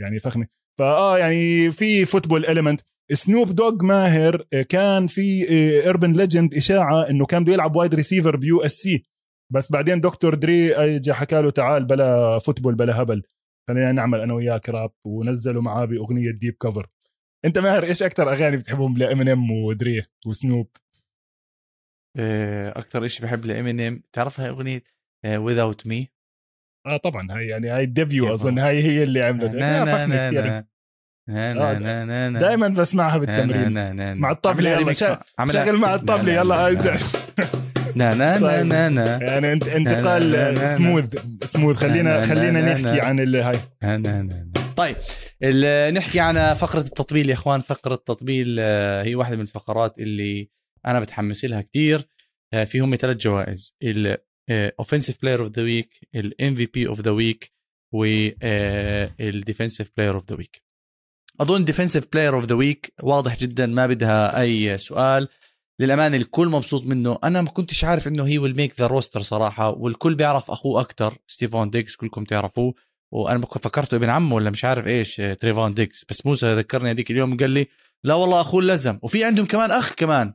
يعني 0.00 0.18
فخمة. 0.18 0.46
فآه 0.78 1.18
يعني 1.18 1.72
في 1.72 2.04
football 2.04 2.46
element 2.46 2.80
سنوب 3.12 3.52
دوغ 3.52 3.84
ماهر 3.84 4.44
كان 4.68 5.06
في 5.06 5.46
urban 5.88 6.12
legend 6.12 6.54
إشاعة 6.54 7.10
إنه 7.10 7.26
كان 7.26 7.44
بده 7.44 7.52
يلعب 7.52 7.76
wide 7.76 7.94
receiver 7.94 8.36
ب 8.36 8.60
USC 8.60 9.04
بس 9.52 9.72
بعدين 9.72 10.00
دكتور 10.00 10.34
دري 10.34 10.74
اجى 10.74 11.12
حكى 11.12 11.40
له 11.42 11.50
تعال 11.50 11.84
بلا 11.84 12.38
football 12.38 12.74
بلا 12.74 13.02
هبل 13.02 13.22
خلينا 13.68 13.92
نعمل 13.92 14.20
أنا 14.20 14.34
وياك 14.34 14.68
راب 14.68 14.90
ونزلوا 15.04 15.62
معاه 15.62 15.84
باغنيه 15.84 16.30
Deep 16.30 16.54
Cover 16.60 16.86
انت 17.44 17.58
ماهر 17.58 17.84
إيش 17.84 18.02
أكثر 18.02 18.32
اغاني 18.32 18.56
بتحبهم 18.56 18.98
لامينيم 18.98 19.50
ودري 19.50 20.02
وسنوب؟ 20.26 20.70
أكثر 22.76 23.06
شيء 23.06 23.26
بحب 23.26 23.44
لامينيم 23.44 24.02
تعرف 24.12 24.40
هاي 24.40 24.48
أغنية؟ 24.48 24.82
Without 25.26 25.86
Me 25.86 26.08
آه 26.86 26.96
طبعا 26.96 27.28
هاي 27.30 27.46
يعني 27.46 27.68
هاي 27.68 27.84
ال 27.84 27.92
debut 27.92 28.34
أظن 28.34 28.58
هاي 28.58 28.82
هي 28.82 29.02
اللي 29.02 29.22
عملت. 29.22 29.54
دائما 32.38 32.68
بسمعها 32.68 33.18
بالتمرين. 33.18 33.72
مع 34.18 34.30
الطبلة 34.30 34.70
يلا 34.70 34.92
شغل 34.92 35.76
مع 35.78 35.94
الطبلة 35.94 36.32
يلا 36.32 36.66
نا 37.96 38.14
نا 38.14 38.38
نا 38.38 38.62
نا 38.62 38.88
نا 38.88 39.22
يعني 39.22 39.52
انت 39.52 39.68
انتقال 39.68 40.58
smooth 40.76 41.16
smooth 41.44 41.76
خلينا 41.76 42.26
خلينا 42.26 42.72
نحكي 42.72 43.00
عن 43.00 43.20
اللي 43.20 43.42
هاي. 43.42 43.60
نا 43.82 43.96
نا 43.96 44.50
طيب 44.76 44.96
نحكي 45.94 46.20
عن 46.20 46.54
فقرة 46.54 46.80
التطبيل 46.80 47.28
يا 47.28 47.34
إخوان. 47.34 47.60
فقرة 47.60 47.94
التطبيل 47.94 48.60
هي 49.04 49.14
واحدة 49.14 49.36
من 49.36 49.42
الفقرات 49.42 49.98
اللي 49.98 50.50
أنا 50.86 51.00
متحمس 51.00 51.44
لها 51.44 51.60
كثير 51.60 52.08
في 52.66 52.80
هم 52.80 52.96
ثلاث 52.96 53.16
جوائز. 53.16 53.76
ال 54.50 54.57
offensive 54.57 55.16
player 55.22 55.42
of 55.44 55.52
the 55.52 55.62
week 55.62 56.08
ال 56.14 56.24
MVP 56.24 56.54
of 56.54 57.00
the 57.00 57.10
week 57.10 57.52
وال 57.94 58.30
defensive 58.30 59.90
player 59.96 60.14
of 60.14 60.30
the 60.30 60.36
week 60.36 60.62
أظن 61.40 61.64
defensive 61.64 62.06
player 62.12 62.34
of 62.34 62.44
the 62.44 62.54
week 62.54 62.92
واضح 63.02 63.38
جدا 63.38 63.66
ما 63.66 63.86
بدها 63.86 64.40
أي 64.40 64.78
سؤال. 64.78 65.28
للامانه 65.80 66.16
الكل 66.16 66.48
مبسوط 66.48 66.84
منه. 66.84 67.18
أنا 67.24 67.42
ما 67.42 67.50
كنتش 67.50 67.84
عارف 67.84 68.08
إنه 68.08 68.26
هي 68.26 68.38
will 68.38 68.56
make 68.56 68.80
the 68.80 68.86
roster 68.86 69.22
صراحة 69.22 69.70
والكل 69.70 70.14
بيعرف 70.14 70.50
أخوه 70.50 70.80
أكثر 70.80 71.18
ستيفون 71.26 71.70
ديقز 71.70 71.96
كلكم 71.96 72.24
تعرفوه. 72.24 72.74
وأنا 73.12 73.46
فكرته 73.46 73.94
ابن 73.94 74.08
عمه 74.08 74.34
ولا 74.34 74.50
مش 74.50 74.64
عارف 74.64 74.86
إيش 74.86 75.16
تريفون 75.16 75.74
ديقز. 75.74 76.04
بس 76.10 76.26
موسى 76.26 76.54
ذكرني 76.54 76.90
هذيك 76.90 77.10
اليوم 77.10 77.36
قال 77.36 77.50
لي 77.50 77.66
لا 78.04 78.14
والله 78.14 78.40
أخوه 78.40 78.62
لزم. 78.62 78.98
وفي 79.02 79.24
عندهم 79.24 79.46
كمان 79.46 79.70
أخ 79.70 79.92
كمان. 79.94 80.32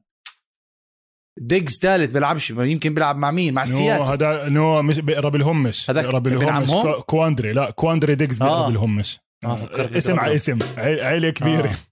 Diggs 1.40 1.80
ثالث 1.80 2.12
بيلعبش 2.12 2.50
يمكن 2.50 2.94
بيلعب 2.94 3.18
مع 3.18 3.32
مين؟ 3.32 3.54
مع 3.54 3.64
السيا 3.64 4.02
هذا 4.02 4.50
no 4.50 4.82
مش 4.82 5.00
بيقرا 5.00 5.30
بالهمش 5.30 5.90
هذاك 5.90 6.16
بالهمش 6.16 6.72
كواندري 7.06 7.54
لا 7.54 7.72
كواندري 7.72 8.16
Diggs 8.16 8.40
بيقرا 8.40 8.54
آه. 8.54 8.68
بالهمش 8.68 9.20
آه 9.44 9.56
فكرت 9.56 9.92
اسم 9.92 10.20
على 10.20 10.36
اسم 10.36 10.60
عيلة 10.78 11.30
كبيرة. 11.30 11.70
آه. 11.70 11.91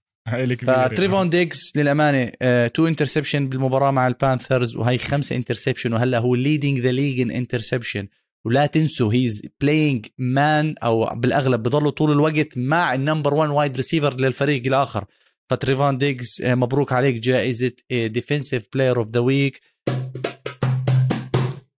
فتريفون 0.66 1.30
ديجز 1.30 1.72
للأمانة 1.76 2.32
تو 2.66 2.86
انترسبشن 2.86 3.48
بالمباراة 3.48 3.90
مع 3.90 4.06
البانثرز 4.06 4.76
وهي 4.76 4.98
خمسة 4.98 5.36
interception 5.36 5.92
وهلا 5.92 6.18
هو 6.18 6.34
leading 6.34 6.80
the 6.80 6.92
league 6.92 7.20
in 7.20 7.30
interception 7.30 8.08
ولا 8.44 8.66
تنسوا 8.66 9.12
he's 9.12 9.42
playing 9.60 10.06
man 10.18 10.74
أو 10.82 11.14
بالأغلب 11.14 11.62
بضلوا 11.62 11.90
طول 11.90 12.12
الوقت 12.12 12.58
مع 12.58 12.94
ال 12.94 13.00
number 13.00 13.34
1 13.34 13.50
wide 13.50 13.76
receiver 13.76 14.20
للفريق 14.20 14.66
الآخر. 14.66 15.04
فتريفون 15.50 15.98
ديجز 15.98 16.42
مبروك 16.44 16.92
عليك 16.92 17.14
جائزة 17.14 17.72
defensive 17.90 18.66
player 18.74 18.96
of 18.96 19.10
the 19.10 19.20
week 19.20 19.60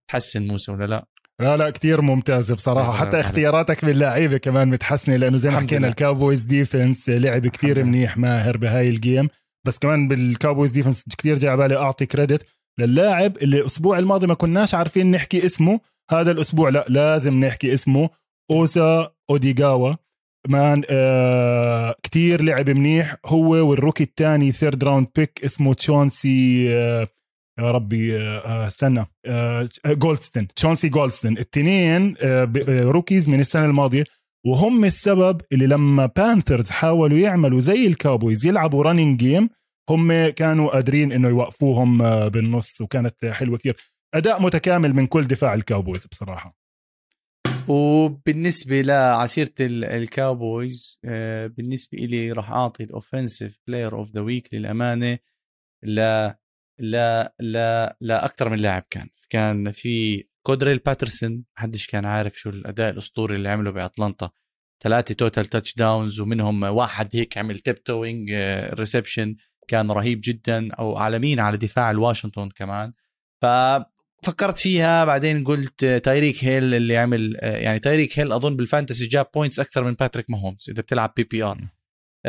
تحسن 0.09 0.47
موسى 0.47 0.73
ولا 0.73 0.85
لا؟ 0.85 1.07
لا 1.43 1.57
لا 1.57 1.71
كتير 1.71 2.01
ممتازة 2.01 2.55
بصراحة. 2.55 2.93
حتى 2.93 3.21
اختياراتك 3.21 3.85
باللعيبة 3.85 4.37
كمان 4.37 4.69
متحسنة 4.69 5.17
لأنه 5.17 5.37
زي 5.37 5.51
ما 5.51 5.61
حكينا 5.61 5.89
الكاوبويز 5.89 6.43
defense 6.43 7.09
لعب 7.09 7.47
كتير 7.47 7.85
منيح 7.85 8.19
ماهر 8.19 8.57
بهاي 8.57 8.89
ال 8.89 8.95
game. 8.95 9.29
بس 9.67 9.79
كمان 9.79 10.09
بالكاوبويز 10.09 10.73
defense 10.73 11.05
كتير 11.19 11.39
جاي 11.39 11.57
بالي 11.57 11.77
أعطي 11.77 12.07
credit 12.07 12.47
للاعب 12.79 13.37
اللي 13.37 13.59
الأسبوع 13.59 13.99
الماضي 13.99 14.27
ما 14.27 14.35
كناش 14.35 14.75
عارفين 14.75 15.11
نحكي 15.11 15.47
اسمه. 15.47 15.81
هذا 16.11 16.31
الأسبوع 16.31 16.69
لا 16.69 16.85
لازم 16.89 17.45
نحكي 17.45 17.73
اسمه. 17.73 18.11
أوسا 18.51 19.13
أوديغاوا 19.31 19.95
man 20.49 20.83
آه 20.91 21.97
كتير 22.03 22.43
لعب 22.43 22.71
منيح. 22.71 23.17
هو 23.27 23.69
وال 23.69 23.78
rookie 23.78 24.05
الثاني 24.05 24.53
third 24.53 24.85
round 24.85 25.07
pick 25.17 25.41
اسمه 25.45 25.75
تشونسي 25.75 26.67
آه 26.75 27.09
يا 27.59 27.71
ربي 27.71 28.19
آه 28.19 28.67
استنى 28.67 29.07
آه 29.27 29.69
جولدستون 29.87 30.49
تشونسي 30.57 30.89
جولدستون 30.89 31.39
التنين 31.39 32.15
آه 32.21 32.53
rookies 32.69 33.29
من 33.29 33.41
السنة 33.41 33.65
الماضية 33.65 34.05
وهم 34.47 34.85
السبب 34.85 35.41
اللي 35.53 35.67
لما 35.67 36.07
بانثرز 36.07 36.71
حاولوا 36.71 37.19
يعملوا 37.19 37.61
زي 37.61 37.87
الكاوبويز 37.87 38.47
يلعبوا 38.47 38.83
running 38.85 39.19
game 39.21 39.49
هم 39.91 40.29
كانوا 40.29 40.71
قادرين 40.71 41.13
إنه 41.13 41.29
يوقفوهم 41.29 42.03
آه 42.03 42.29
بالنص 42.29 42.81
وكانت 42.81 43.25
حلوة 43.25 43.59
كثير 43.59 43.77
أداء 44.15 44.43
متكامل 44.43 44.93
من 44.95 45.07
كل 45.07 45.27
دفاع 45.27 45.55
الكاوبويز 45.55 46.07
بصراحة. 46.07 46.57
وبالنسبة 47.69 48.81
لعسيرة 48.81 49.51
الكاوبويز 49.61 50.99
بالنسبة 51.57 51.99
لي 51.99 52.33
راح 52.33 52.51
أعطي 52.51 52.85
ال 52.85 52.92
offensive 52.92 53.59
player 53.67 53.95
of 53.97 54.11
the 54.11 54.21
week 54.21 54.55
للأمانة 54.55 55.19
لا 55.83 56.39
لا 56.83 57.35
لا 57.41 57.97
لا 58.01 58.25
أكثر 58.25 58.49
من 58.49 58.59
لاعب 58.59 58.85
كان. 58.91 59.09
كان 59.31 59.71
في 59.71 60.25
كودريل 60.43 60.79
باترسون 60.79 61.45
محدش 61.59 61.87
كان 61.87 62.05
عارف 62.05 62.39
شو 62.39 62.51
الأداء 62.51 62.91
الأسطوري 62.93 63.37
اللي 63.37 63.49
عمله 63.49 63.71
بأتلانتا. 63.71 64.31
ثلاثة 64.83 65.15
total 65.15 65.47
touchdowns 65.47 66.21
ومنهم 66.21 66.63
واحد 66.63 67.09
هيك 67.13 67.39
عمل 67.39 67.59
tip 67.59 67.85
toeing 67.85 68.33
reception 68.75 69.37
كان 69.69 69.91
رهيب 69.91 70.21
جدا 70.25 70.73
أو 70.75 70.97
عالمين؟ 70.97 71.41
على 71.41 71.57
دفاع 71.57 71.91
الواشنطن 71.91 72.49
كمان. 72.49 72.93
ففكرت 73.43 74.59
فيها 74.59 75.05
بعدين 75.05 75.45
قلت 75.45 75.85
تايريك 75.85 76.45
هيل 76.45 76.75
اللي 76.75 76.97
عمل 76.97 77.37
يعني 77.43 77.79
تايريك 77.79 78.19
هيل 78.19 78.33
أظن 78.33 78.57
بال 78.57 78.68
fantasy 78.68 79.07
جاب 79.07 79.27
points 79.35 79.61
أكثر 79.61 79.85
من 79.85 79.93
باتريك 79.93 80.31
ماهومز 80.31 80.67
إذا 80.71 80.83
بتلعب 80.83 81.13
PPR 81.17 81.59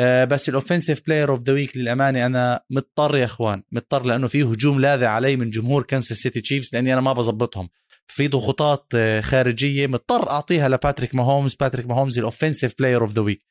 بس 0.00 0.48
ال 0.48 0.54
offensive 0.54 1.06
player 1.06 1.30
of 1.30 1.42
the 1.42 1.52
week 1.52 1.76
للأمانة 1.76 2.26
أنا 2.26 2.60
مضطر 2.70 3.16
يا 3.16 3.24
إخوان 3.24 3.62
مضطر 3.72 4.06
لأنه 4.06 4.26
في 4.26 4.42
هجوم 4.42 4.80
لاذع 4.80 5.10
علي 5.10 5.36
من 5.36 5.50
جمهور 5.50 5.82
كانساس 5.82 6.16
سيتي 6.16 6.40
تشيفز 6.40 6.70
لأني 6.72 6.92
أنا 6.92 7.00
ما 7.00 7.12
بظبطهم. 7.12 7.68
في 8.06 8.28
ضغوطات 8.28 8.92
خارجية 9.20 9.86
مضطر 9.86 10.30
أعطيها 10.30 10.68
لباتريك 10.68 11.14
ماهومز 11.14 11.54
باتريك 11.54 11.86
ماهومز 11.86 12.18
ال 12.18 12.24
offensive 12.24 12.74
player 12.78 13.02
of 13.02 13.12
the 13.12 13.22
week 13.22 13.42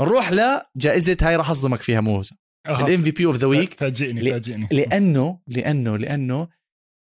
نروح 0.00 0.32
لجائزه 0.32 1.16
هاي 1.22 1.36
راح 1.36 1.50
أصدمك 1.50 1.80
فيها 1.80 2.00
موسى. 2.00 2.34
ال 2.68 2.77
MVP 2.77 3.02
of 3.02 3.36
the 3.36 3.46
week 3.46 3.74
فاجئني 3.74 4.30
فاجئني. 4.30 4.68
لأنه 4.72 5.38
لأنه 5.48 5.98
لأنه 5.98 6.48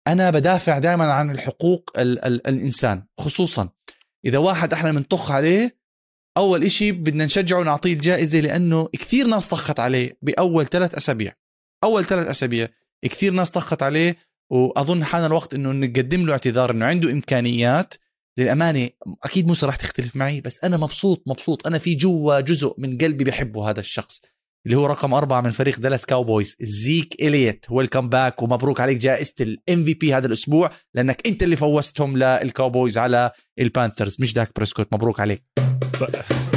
أنا 0.07 0.29
بدافع 0.29 0.79
دائما 0.79 1.05
عن 1.05 1.31
الحقوق 1.31 1.91
ال 1.97 2.25
ال 2.25 2.47
الإنسان 2.47 3.03
خصوصا 3.19 3.69
إذا 4.25 4.37
واحد 4.37 4.73
إحنا 4.73 4.91
بنطخ 4.91 5.31
عليه 5.31 5.80
أول 6.37 6.63
إشي 6.63 6.91
بدنا 6.91 7.25
نشجعه 7.25 7.59
ونعطيه 7.59 7.93
الجائزة 7.93 8.39
لأنه 8.39 8.87
كثير 8.87 9.27
ناس 9.27 9.47
طخت 9.47 9.79
عليه 9.79 10.17
بأول 10.21 10.65
ثلاث 10.65 10.95
أسابيع. 10.95 11.33
أول 11.83 12.05
ثلاث 12.05 12.27
أسابيع 12.27 12.67
كثير 13.05 13.31
ناس 13.33 13.51
طخت 13.51 13.83
عليه 13.83 14.17
وأظن 14.51 15.03
حان 15.03 15.25
الوقت 15.25 15.53
إنه 15.53 15.71
نقدم 15.71 16.25
له 16.25 16.31
اعتذار 16.31 16.71
إنه 16.71 16.85
عنده 16.85 17.11
إمكانيات. 17.11 17.93
للأمانة 18.37 18.89
أكيد 19.23 19.47
موسى 19.47 19.65
راح 19.65 19.75
تختلف 19.75 20.15
معي 20.15 20.41
بس 20.41 20.63
أنا 20.63 20.77
مبسوط 20.77 21.23
مبسوط. 21.27 21.67
أنا 21.67 21.77
في 21.77 21.95
جوا 21.95 22.39
جزء 22.39 22.75
من 22.77 22.97
قلبي 22.97 23.23
بحبه 23.23 23.69
هذا 23.69 23.79
الشخص 23.79 24.21
اللي 24.65 24.77
هو 24.77 24.85
رقم 24.85 25.13
أربعة 25.13 25.41
من 25.41 25.51
فريق 25.51 25.79
دالاس 25.79 26.05
كاوبويز. 26.05 26.55
زيك 26.61 27.21
إليوت 27.21 27.65
welcome 27.69 28.09
back 28.09 28.41
ومبروك 28.41 28.79
عليك 28.81 28.97
جائزة 28.97 29.35
ال 29.41 29.85
MVP 29.85 30.13
هذا 30.13 30.27
الأسبوع 30.27 30.71
لأنك 30.93 31.27
أنت 31.27 31.43
اللي 31.43 31.55
فوزتهم 31.55 32.17
للكاوبويز 32.17 32.97
على 32.97 33.31
البانثرز. 33.59 34.17
مش 34.19 34.33
داك 34.33 34.51
بريسكوت 34.55 34.93
مبروك 34.93 35.19
عليك. 35.19 35.70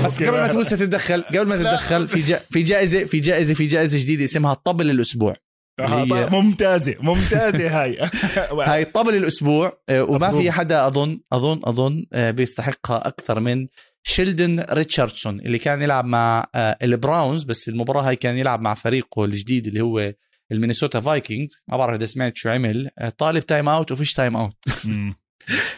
بس 0.05 0.22
قبل 0.22 0.41
ما 0.41 0.53
موسى 0.53 0.77
تتدخل. 0.77 1.22
قبل 1.22 1.47
ما 1.49 1.57
تتدخل 1.57 2.09
في 2.09 2.20
جا 2.20 2.41
في 2.51 2.62
جائزة 2.62 3.05
في 3.05 3.20
جائزة 3.20 3.55
في 3.55 3.66
جائزة 3.66 3.99
جديدة 3.99 4.25
اسمها 4.25 4.55
طبل 4.55 4.91
الأسبوع. 4.91 5.37
هي... 5.81 6.29
ممتازة 6.31 6.95
ممتازة 7.01 7.83
هاي. 7.83 7.99
هاي 8.70 8.85
طبل 8.85 9.14
الأسبوع 9.14 9.79
وما 9.91 10.31
في 10.31 10.51
حدا 10.51 10.87
أظن 10.87 11.20
أظن 11.33 11.61
أظن 11.64 12.05
بيستحقها 12.14 13.09
أكثر 13.09 13.41
من 13.41 13.66
شيلدن 14.03 14.64
ريتشاردسون 14.70 15.41
اللي 15.41 15.59
كان 15.59 15.83
يلعب 15.83 16.05
مع 16.05 16.47
البراونز 16.57 17.45
بس 17.45 17.68
المباراة 17.68 18.03
هاي 18.03 18.16
كان 18.16 18.39
يلعب 18.39 18.61
مع 18.61 18.75
فريقه 18.75 19.25
الجديد 19.25 19.66
اللي 19.66 19.81
هو 19.81 20.14
المينيسوتا 20.53 21.01
فايكنجز. 21.01 21.62
ما 21.68 21.77
بعرف 21.77 21.97
إذا 21.97 22.07
سمعت 22.07 22.37
شو 22.37 22.49
عمل. 22.49 22.91
طالب 23.18 23.47
timeout 23.47 23.93
وفيش 23.93 24.12
timeout. 24.12 24.57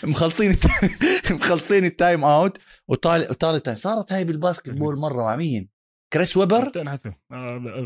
مخلصين 0.05 0.57
مخلصين 1.31 1.85
ال 1.85 2.25
timeout 2.25 2.59
وطالب 2.89 3.33
طالب 3.33 3.63
time 3.63 3.77
صارت 3.77 4.13
هاي 4.13 4.25
بال 4.25 4.71
basketball 4.71 4.99
مرة 4.99 5.23
مع 5.23 5.37
مين؟ 5.37 5.77
كريس 6.13 6.37
ويبر؟ 6.37 6.73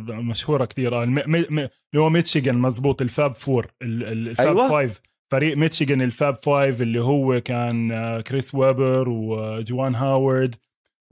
مشهورة 0.08 0.64
كثير 0.64 1.02
اللي 1.02 1.70
هو 1.96 2.10
ميتشيغان 2.10 2.58
مزبوط 2.58 3.02
ال 3.02 3.10
Fab 3.10 3.34
Four 3.34 3.72
ال 3.82 3.98
Fab 3.98 4.46
أيوة؟ 4.46 4.68
Five. 4.68 5.00
فريق 5.32 5.56
ميتشيغان 5.56 6.02
ال 6.02 6.10
Fab 6.10 6.34
Five 6.34 6.82
اللي 6.82 7.02
هو 7.02 7.40
كان 7.40 7.90
كريس 8.20 8.54
ويبر 8.54 9.08
وجوان 9.08 9.94
هاورد 9.94 10.54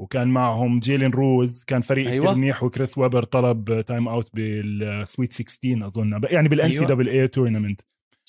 وكان 0.00 0.28
معهم 0.28 0.78
جيلين 0.78 1.10
روز. 1.10 1.64
كان 1.64 1.80
فريق 1.80 2.10
أيوة. 2.10 2.34
منيح 2.34 2.62
وكريس 2.62 2.98
ويبر 2.98 3.24
طلب 3.24 3.84
timeout 3.86 4.08
بال 4.08 4.30
Sweet 4.34 5.32
16 5.32 5.86
أظن. 5.86 6.20
يعني 6.24 6.48
بال 6.48 6.70
NC. 6.70 6.84
double 6.84 7.08
A 7.08 7.28
tournament 7.28 7.80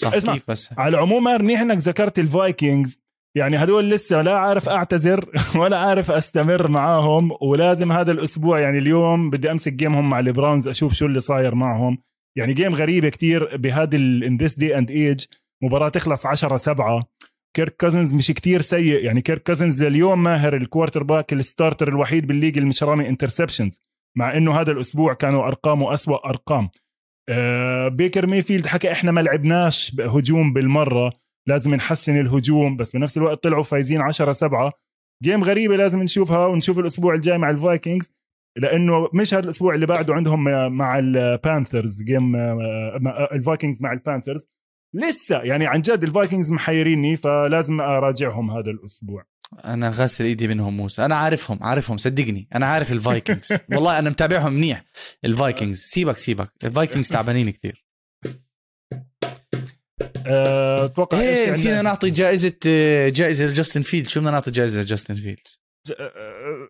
صح. 0.01 0.13
اسمع. 0.13 0.33
كيف 0.33 0.43
بس؟ 0.47 0.69
على 0.77 0.97
العموم 0.97 1.23
منيح 1.23 1.61
انك 1.61 1.77
ذكرت 1.77 2.19
الفايكنجز 2.19 2.99
يعني 3.37 3.57
هدول 3.57 3.89
لسه 3.89 4.21
لا 4.21 4.37
عارف 4.37 4.69
أعتذر 4.69 5.29
ولا 5.59 5.77
عارف 5.77 6.11
أستمر 6.11 6.67
معاهم 6.67 7.31
ولازم 7.41 7.91
هذا 7.91 8.11
الأسبوع 8.11 8.59
يعني 8.59 8.77
اليوم 8.77 9.29
بدي 9.29 9.51
أمسك 9.51 9.73
game 9.73 9.97
هم 9.97 10.09
مع 10.09 10.19
البراونز 10.19 10.67
أشوف 10.67 10.93
شو 10.93 11.05
اللي 11.05 11.19
صاير 11.19 11.55
معهم. 11.55 11.97
يعني 12.37 12.53
game 12.53 12.75
غريبة 12.75 13.09
كتير 13.09 13.57
بهذا 13.57 13.97
in 13.97 14.38
this 14.38 14.59
day 14.59 14.77
and 14.77 14.91
age 14.91 15.25
مباراة 15.63 15.89
تخلص 15.89 16.25
10 16.25 16.57
7 16.57 16.99
كيرك 17.55 17.75
كازنز 17.75 18.13
مش 18.13 18.27
كتير 18.27 18.61
سيء 18.61 19.03
يعني 19.05 19.21
كيرك 19.21 19.43
كازنز 19.43 19.81
اليوم 19.81 20.23
ماهر 20.23 20.55
ال 20.55 20.59
quarterback 20.59 21.03
ال 21.03 21.34
starter 21.34 21.88
الوحيد 21.87 22.27
بال 22.27 22.35
league 22.35 22.57
اللي 22.57 22.69
مش 22.69 22.83
رامي 22.83 23.09
interceptions 23.09 23.82
مع 24.17 24.37
إنه 24.37 24.61
هذا 24.61 24.71
الأسبوع 24.71 25.13
كانوا 25.13 25.47
أرقامه 25.47 25.93
أسوأ 25.93 26.29
أرقام. 26.29 26.69
بيكر 27.89 28.27
ميفيلد 28.27 28.67
حكى 28.67 28.91
إحنا 28.91 29.11
ما 29.11 29.21
لعبناش 29.21 29.95
هجوم 29.99 30.53
بالمرة 30.53 31.13
لازم 31.47 31.75
نحسن 31.75 32.19
الهجوم 32.19 32.77
بس 32.77 32.91
بنفس 32.95 33.17
الوقت 33.17 33.43
طلعوا 33.43 33.63
فايزين 33.63 34.01
10 34.01 34.32
7 34.32 34.73
game 35.23 35.43
غريبة 35.43 35.75
لازم 35.75 36.03
نشوفها 36.03 36.45
ونشوف 36.45 36.80
الأسبوع 36.80 37.13
الجاي 37.13 37.38
مع 37.38 37.49
الفايكنجز 37.49 38.13
لأنه 38.57 39.09
مش 39.13 39.34
هذا 39.34 39.43
الأسبوع 39.43 39.75
اللي 39.75 39.86
بعده 39.86 40.13
عندهم 40.13 40.43
مع 40.77 40.99
البانثرز 40.99 42.03
game 42.03 42.36
الفايكنجز 43.32 43.82
مع 43.82 43.93
البانثرز. 43.93 44.47
لسه 44.95 45.41
يعني 45.41 45.67
عن 45.67 45.82
جد 45.82 46.03
الفايكنجز 46.03 46.51
محيريني 46.51 47.15
فلازم 47.15 47.82
أراجعهم 47.82 48.51
هذا 48.51 48.71
الأسبوع. 48.71 49.25
أنا 49.65 49.89
غاسل 49.95 50.23
ايدي 50.25 50.47
منهم 50.47 50.77
موسى. 50.77 51.05
أنا 51.05 51.15
عارفهم 51.15 51.59
عارفهم 51.61 51.97
صدقني. 51.97 52.47
أنا 52.55 52.65
عارف 52.65 52.91
الفايكنجز. 52.91 53.53
والله 53.73 53.99
أنا 53.99 54.09
متابعهم 54.09 54.53
منيح. 54.53 54.83
الفايكنجز. 55.25 55.79
سيبك 55.79 56.17
سيبك. 56.17 56.51
الفايكنجز 56.63 57.09
تعبانين 57.09 57.49
كثير. 57.49 57.85
أه، 60.27 60.85
أتوقع 60.85 61.19
إيه؟ 61.19 61.51
نسينا 61.51 61.81
نعطي 61.81 62.09
جائزة 62.09 62.53
جائزة 63.09 63.45
لجاستن 63.45 63.81
فيلدز. 63.82 64.07
شو 64.07 64.19
بدنا 64.19 64.31
نعطي 64.31 64.51
جائزة 64.51 64.81
لجاستن 64.81 65.13
فيلدز 65.13 65.59
أه، 65.99 66.69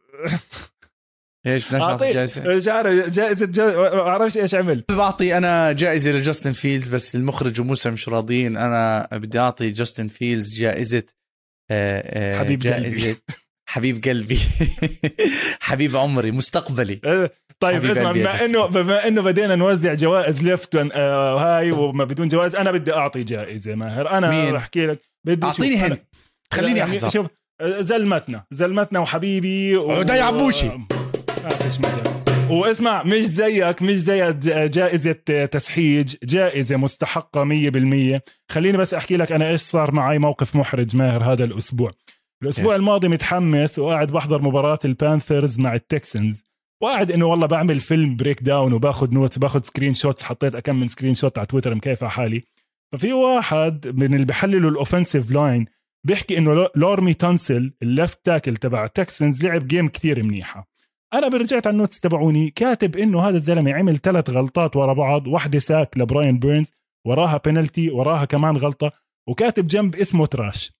إيش 1.47 1.67
بدنا 1.67 1.79
نعطي 1.79 2.13
جائزة؟ 2.13 2.55
مش 2.55 2.67
عارف 2.67 3.09
جائزة 3.09 3.45
جا... 3.45 3.77
ما 3.77 4.01
أعرفش 4.01 4.37
إيش 4.37 4.55
عمل 4.55 4.83
بعطي 4.89 5.37
أنا 5.37 5.71
جائزة 5.71 6.11
لجاستن 6.11 6.51
فيلدز 6.51 6.89
بس 6.89 7.15
المخرج 7.15 7.61
وموسى 7.61 7.89
مش 7.89 8.09
راضيين. 8.09 8.57
أنا 8.57 9.09
بدي 9.11 9.39
أعطي 9.39 9.69
جاستن 9.69 10.07
فيلدز 10.07 10.55
جائزة 10.55 11.03
آه، 11.71 12.35
آه، 12.35 12.39
حبيب 12.39 12.61
قلبي. 12.61 12.89
جائزه 12.89 13.17
حبيب 13.69 14.03
قلبي 14.03 14.39
حبيب 15.67 15.97
عمري 15.97 16.31
مستقبلي 16.31 16.99
أه، 17.05 17.29
طيب 17.59 17.85
اسمع 17.85 18.07
قلبي 18.07 18.19
بما. 18.19 18.45
انه 18.45 18.65
بما 18.65 19.07
إنه 19.07 19.21
بدينا 19.21 19.55
نوزع 19.55 19.93
جوائز 19.93 20.43
ليفت 20.43 20.75
هاي 20.75 21.71
وما 21.71 22.03
بدون 22.03 22.27
جوائز 22.27 22.55
أنا 22.55 22.71
بدي 22.71 22.93
أعطي 22.93 23.23
جائزة 23.23 23.75
ماهر 23.75 24.09
أنا 24.09 24.29
مين؟ 24.29 24.53
بحكي 24.53 24.85
لك 24.85 25.01
بدي 25.27 25.45
أعطيني 25.45 25.77
هن 25.77 25.97
خليني 26.53 26.79
يعني 26.79 26.91
أحذر 26.91 27.09
شوف 27.09 27.27
زلمتنا 27.63 28.43
زلمتنا 28.51 28.99
وحبيبي 28.99 29.77
و... 29.77 29.91
عدي 29.91 30.11
عبوشي. 30.11 30.67
ما 31.43 31.49
فيش 31.49 31.79
مجال 31.79 32.28
واسمع 32.61 33.03
مش 33.03 33.13
زيك 33.25 33.81
مش 33.81 33.91
زي 33.91 34.33
جائزة 34.67 35.11
تسحيج 35.51 36.15
جائزة 36.23 36.77
مستحقة 36.77 37.43
مية 37.43 37.69
بالمية. 37.69 38.23
خليني 38.51 38.77
بس 38.77 38.93
أحكي 38.93 39.17
لك 39.17 39.31
أنا 39.31 39.49
إيش 39.49 39.61
صار 39.61 39.91
معي 39.91 40.17
موقف 40.19 40.55
محرج 40.55 40.95
ماهر 40.95 41.23
هذا 41.33 41.43
الأسبوع. 41.43 41.91
الأسبوع؟ 42.43 42.75
الماضي 42.75 43.07
متحمس 43.07 43.79
وقاعد 43.79 44.11
بحضر 44.11 44.41
مباراة 44.41 44.79
البانثرز 44.85 45.59
مع 45.59 45.75
التكسنز. 45.75 46.43
وقاعد 46.81 47.11
إنه 47.11 47.25
والله 47.25 47.47
بعمل 47.47 47.79
film 47.79 48.15
breakdown 48.15 48.73
وباخذ 48.73 49.13
notes 49.13 49.37
باخذ 49.37 49.61
screenshots 49.61 50.23
حطيت 50.23 50.57
كم 50.57 50.75
من 50.79 50.87
screenshot 50.87 51.37
على 51.37 51.47
تويتر 51.47 51.75
مكيف 51.75 52.03
على 52.03 52.11
حالي. 52.11 52.41
ففي 52.93 53.13
واحد 53.13 53.87
من 53.87 54.13
اللي 54.13 54.25
بحللوا 54.25 54.71
ال 54.71 54.77
offensive 54.77 55.31
line 55.31 55.65
بيحكي 56.07 56.37
إنه 56.37 56.53
لو- 56.53 56.69
لورمي 56.75 57.13
تونسل 57.13 57.73
ال 57.81 57.89
left 57.89 58.19
tackle 58.25 58.57
تبع 58.57 58.87
تكسنز 58.87 59.43
لعب 59.45 59.67
game 59.67 59.87
كتير 59.87 60.23
منيحة. 60.23 60.69
أنا 61.13 61.27
برجعت 61.27 61.67
على 61.67 61.73
ال 61.73 61.78
notes 61.78 61.99
تبعوني 61.99 62.49
كاتب 62.49 62.95
إنه 62.95 63.21
هذا 63.21 63.37
الزلمة 63.37 63.73
عمل 63.73 63.97
ثلاث 63.97 64.29
غلطات 64.29 64.75
ورا 64.75 64.93
بعض 64.93 65.27
واحدة 65.27 65.59
sack 65.59 65.97
لبراين 65.97 66.39
بيرنز 66.39 66.71
وراها 67.07 67.41
بينالتي 67.45 67.89
وراها 67.89 68.25
كمان 68.25 68.57
غلطة 68.57 68.91
وكاتب 69.29 69.67
جنب 69.67 69.95
اسمه 69.95 70.25
trash 70.25 70.71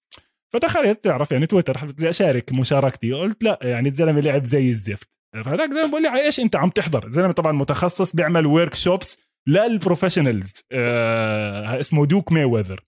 فدخلت 0.54 1.04
تعرف 1.04 1.32
يعني 1.32 1.48
تويتر 1.48 1.86
بدي 1.86 2.10
أشارك 2.10 2.54
مشاركتي. 2.54 3.14
قلت 3.14 3.44
لا 3.44 3.60
يعني 3.62 3.90
الزلمة 3.90 4.20
لعب 4.20 4.46
زي 4.46 4.70
الزفت. 4.70 5.10
فهذاك 5.46 5.70
زلمه 5.70 5.88
بقول 5.90 6.02
لي 6.02 6.26
إيش 6.26 6.40
أنت 6.40 6.56
عم 6.56 6.70
تحضر؟ 6.70 7.06
الزلمة 7.06 7.32
طبعا 7.32 7.52
متخصص 7.52 8.16
بيعمل 8.16 8.46
workshops 8.46 9.18
لل 9.48 9.62
professionals 9.62 10.54
آه 10.72 11.80
اسمه 11.80 12.06
دوك 12.06 12.32
ماي 12.32 12.44
ويذر 12.44 12.84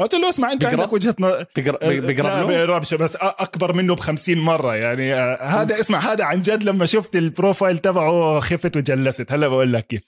قلت 0.00 0.14
له 0.14 0.28
اسمع 0.28 0.52
أنت 0.52 0.60
بيقرأ؟ 0.64 0.80
عندك 0.80 0.92
وجهة 0.92 1.14
نظر. 1.18 1.44
بيقرا 1.56 2.40
له 2.40 2.46
بيقربش 2.46 2.94
بس 2.94 3.16
أكبر 3.20 3.72
منه 3.72 3.94
ب 3.94 4.00
50 4.00 4.38
مرة 4.38 4.74
يعني 4.74 5.14
آه، 5.14 5.42
هذا 5.42 5.80
اسمع 5.80 5.98
هذا 5.98 6.24
عن 6.24 6.42
جد 6.42 6.62
لما 6.62 6.86
شفت 6.86 7.16
ال 7.16 7.24
profile 7.24 7.78
تبعه 7.78 8.40
خفت 8.40 8.76
وجلست. 8.76 9.32
هلا 9.32 9.48
بقول 9.48 9.72
لك 9.72 9.86
كيف. 9.86 10.02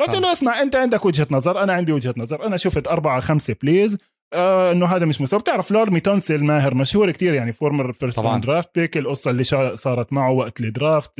قلت 0.00 0.14
آه. 0.14 0.18
له 0.18 0.32
اسمع 0.32 0.62
أنت 0.62 0.76
عندك 0.76 1.04
وجهة 1.04 1.26
نظر 1.30 1.62
أنا 1.62 1.72
عندي 1.72 1.92
وجهة 1.92 2.14
نظر 2.16 2.46
أنا 2.46 2.56
شفت 2.56 2.86
أربعة 2.88 3.20
خمسة 3.20 3.56
plays 3.62 3.98
آه 4.34 4.72
إنه 4.72 4.86
هذا 4.86 5.04
مش 5.06 5.20
مستوى. 5.20 5.40
بتعرف 5.40 5.70
لورمي 5.70 6.00
تونسل 6.00 6.44
ماهر 6.44 6.74
مشهور 6.74 7.10
كتير 7.10 7.34
يعني 7.34 7.52
former 7.52 7.92
first 7.92 8.16
طبعاً. 8.16 8.40
draft 8.40 8.70
pick 8.74 8.96
القصة 8.96 9.30
اللي 9.30 9.44
صارت 9.76 10.12
معه 10.12 10.30
وقت 10.30 10.60
ال 10.60 10.69
draft 10.69 11.12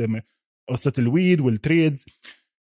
قصة 0.70 0.92
ال 0.98 1.07
weed 1.07 1.40
وال 1.40 1.57
trades 1.57 2.06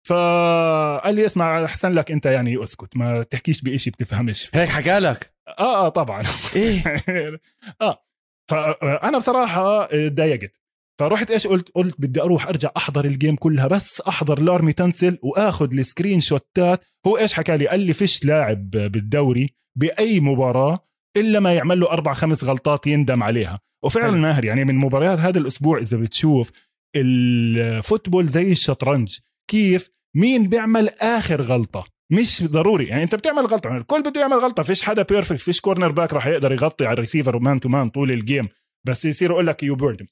فقال 0.08 1.14
لي 1.14 1.26
اسمع 1.26 1.64
أحسن 1.64 1.92
لك 1.92 2.10
أنت 2.10 2.26
يعني 2.26 2.62
اسكت 2.64 2.96
ما 2.96 3.22
تحكيش 3.22 3.60
بإشي 3.60 3.90
بتفهمش. 3.90 4.50
هيك 4.54 4.68
حكى 4.68 4.98
لك؟ 4.98 5.31
آه 5.48 5.86
آه 5.86 5.88
طبعا. 5.88 6.22
إيه؟ 6.56 6.84
آه 7.82 8.04
فأنا 8.50 9.18
بصراحة 9.18 9.88
ضايقت. 10.08 10.52
فرحت 11.00 11.30
إيش 11.30 11.46
قلت؟ 11.46 11.68
قلت 11.74 11.94
بدي 12.00 12.22
أروح 12.22 12.48
أرجع 12.48 12.70
أحضر 12.76 13.04
ال 13.04 13.11
game 13.11 13.36
كلها 13.36 13.66
بس 13.66 14.00
أحضر 14.00 14.40
لارمي 14.40 14.72
تنسل 14.72 15.18
وآخذ 15.22 15.72
ال 15.72 15.77
screenshot 15.77 16.20
ات 16.20 16.84
هو 17.06 17.18
إيش 17.18 17.34
حكى 17.34 17.56
لي؟ 17.56 17.68
قال 17.68 17.80
لي 17.80 17.92
فيش 17.92 18.24
لاعب 18.24 18.70
بالدوري 18.70 19.50
بأي 19.78 20.20
مباراة 20.20 20.78
إلا 21.16 21.40
ما 21.40 21.54
يعمل 21.54 21.80
له 21.80 21.90
أربع 21.90 22.12
خمس 22.12 22.44
غلطات 22.44 22.86
يندم 22.86 23.22
عليها. 23.22 23.58
وفعلا. 23.84 24.16
ماهر 24.16 24.44
يعني 24.44 24.64
من 24.64 24.74
مباريات 24.74 25.18
هذا 25.18 25.38
الأسبوع 25.38 25.78
إذا 25.78 25.96
بتشوف 25.96 26.52
ال 26.96 27.11
football 27.11 28.28
زي 28.28 28.52
الشطرنج 28.52 29.18
كيف 29.50 29.90
مين 30.16 30.48
بيعمل 30.48 30.88
آخر 30.88 31.42
غلطة؟ 31.42 31.91
مش 32.12 32.42
ضروري. 32.42 32.86
يعني 32.86 33.02
انت 33.02 33.14
بتعمل 33.14 33.46
غلطة. 33.46 33.68
يعني 33.68 33.80
الكل 33.80 34.02
بده 34.02 34.20
يعمل 34.20 34.36
غلطة. 34.36 34.62
فيش 34.62 34.82
حدا 34.82 35.02
perfect 35.02 35.40
فيش 35.40 35.60
cornerback 35.60 36.12
راح 36.12 36.26
يقدر 36.26 36.52
يغطي 36.52 36.86
على 36.86 36.94
ال 36.94 36.99
receiver 36.99 37.36
و 37.36 37.42
man 37.42 37.60
to 37.60 37.68
man 37.68 37.90
طول 37.90 38.10
ال 38.10 38.18
game 38.18 38.48
بس 38.86 39.04
يصير 39.04 39.30
يقول 39.30 39.46
لك 39.46 39.62
يو 39.62 39.74
بيرد 39.74 40.06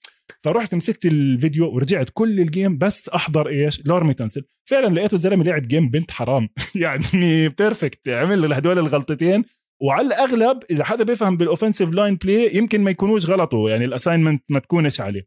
فرحت 0.45 0.75
مسكت 0.75 1.07
الفيديو 1.07 1.75
ورجعت 1.75 2.11
كل 2.13 2.41
ال 2.41 2.49
game 2.49 2.79
بس 2.79 3.09
أحضر 3.09 3.49
إيش؟ 3.49 3.87
لورمي 3.87 4.15
تنسل 4.15 4.45
فعلا 4.71 4.95
لقيته 4.95 5.15
الزلمة 5.15 5.45
لعب 5.45 5.69
game 5.69 5.91
بنت 5.91 6.11
حرام. 6.11 6.49
يعني 6.75 7.49
perfect 7.49 8.09
عمل 8.09 8.53
هدول 8.53 8.79
الغلطتين. 8.79 9.45
وعلى 9.83 10.07
الأغلب 10.07 10.59
إذا 10.71 10.85
حدا 10.85 11.05
بيفهم 11.05 11.37
بال 11.37 11.47
offensive 11.47 11.91
line 11.91 12.15
play 12.15 12.57
يمكن 12.57 12.81
ما 12.81 12.91
يكونوش 12.91 13.27
غلطوا. 13.27 13.71
يعني 13.71 13.85
ال 13.85 13.90
assignment 13.90 14.45
ما 14.49 14.59
تكونش 14.59 15.01
عليه. 15.01 15.27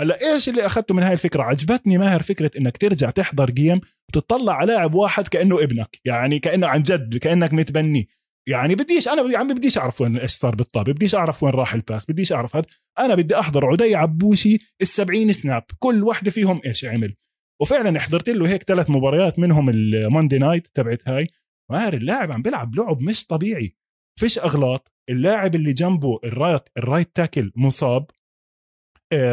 هلا 0.00 0.32
إيش 0.32 0.48
اللي 0.48 0.66
أخذته 0.66 0.94
من 0.94 1.02
هاي 1.02 1.12
الفكرة؟ 1.12 1.42
عجبتني 1.42 1.98
ماهر 1.98 2.22
فكرة 2.22 2.50
إنك 2.58 2.76
ترجع 2.76 3.10
تحضر 3.10 3.50
game 3.50 3.80
وتطلع 4.08 4.52
على 4.52 4.72
لاعب 4.72 4.94
واحد 4.94 5.28
كأنه 5.28 5.62
ابنك 5.62 6.00
يعني 6.04 6.38
كأنه 6.38 6.66
عن 6.66 6.82
جد 6.82 7.16
كأنك 7.16 7.52
متبني. 7.52 8.08
يعني 8.48 8.74
بديش 8.74 9.08
أنا 9.08 9.32
يا 9.32 9.38
عمي 9.38 9.54
بديش 9.54 9.78
أعرف 9.78 10.00
وين 10.00 10.18
إيش 10.18 10.30
صار 10.30 10.54
بالطابة 10.54 10.92
بديش 10.92 11.14
أعرف 11.14 11.42
وين 11.42 11.52
راح 11.52 11.74
ال 11.74 11.81
pass 11.81 12.10
بديش 12.10 12.32
أعرف 12.32 12.56
هذا 12.56 12.66
أنا 12.98 13.14
بدي 13.14 13.38
أحضر 13.38 13.66
عدي 13.66 13.94
عبوشي 13.96 14.58
ال70 14.58 15.30
snap 15.30 15.62
كل 15.78 16.04
واحدة 16.04 16.30
فيهم 16.30 16.60
إيش 16.66 16.84
عمل. 16.84 17.14
وفعلا 17.62 18.00
حضرت 18.00 18.28
له 18.30 18.48
هيك 18.48 18.62
ثلاث 18.62 18.90
مباريات 18.90 19.38
منهم 19.38 19.70
ال 19.70 19.80
Monday 19.80 20.38
night 20.38 20.68
تبعت 20.74 21.08
هاي. 21.08 21.26
ماهر 21.70 21.94
اللاعب 21.94 22.32
عم 22.32 22.42
بيلعب 22.42 22.74
لعب 22.74 23.02
مش 23.02 23.26
طبيعي. 23.26 23.76
فيش 24.20 24.38
أغلاط 24.38 24.92
اللاعب 25.10 25.54
اللي 25.54 25.72
جنبه 25.72 26.20
ال 26.24 26.30
right 26.30 26.62
ال 26.76 26.83
right 26.83 27.16
tackle 27.16 27.52
مصاب. 27.56 28.10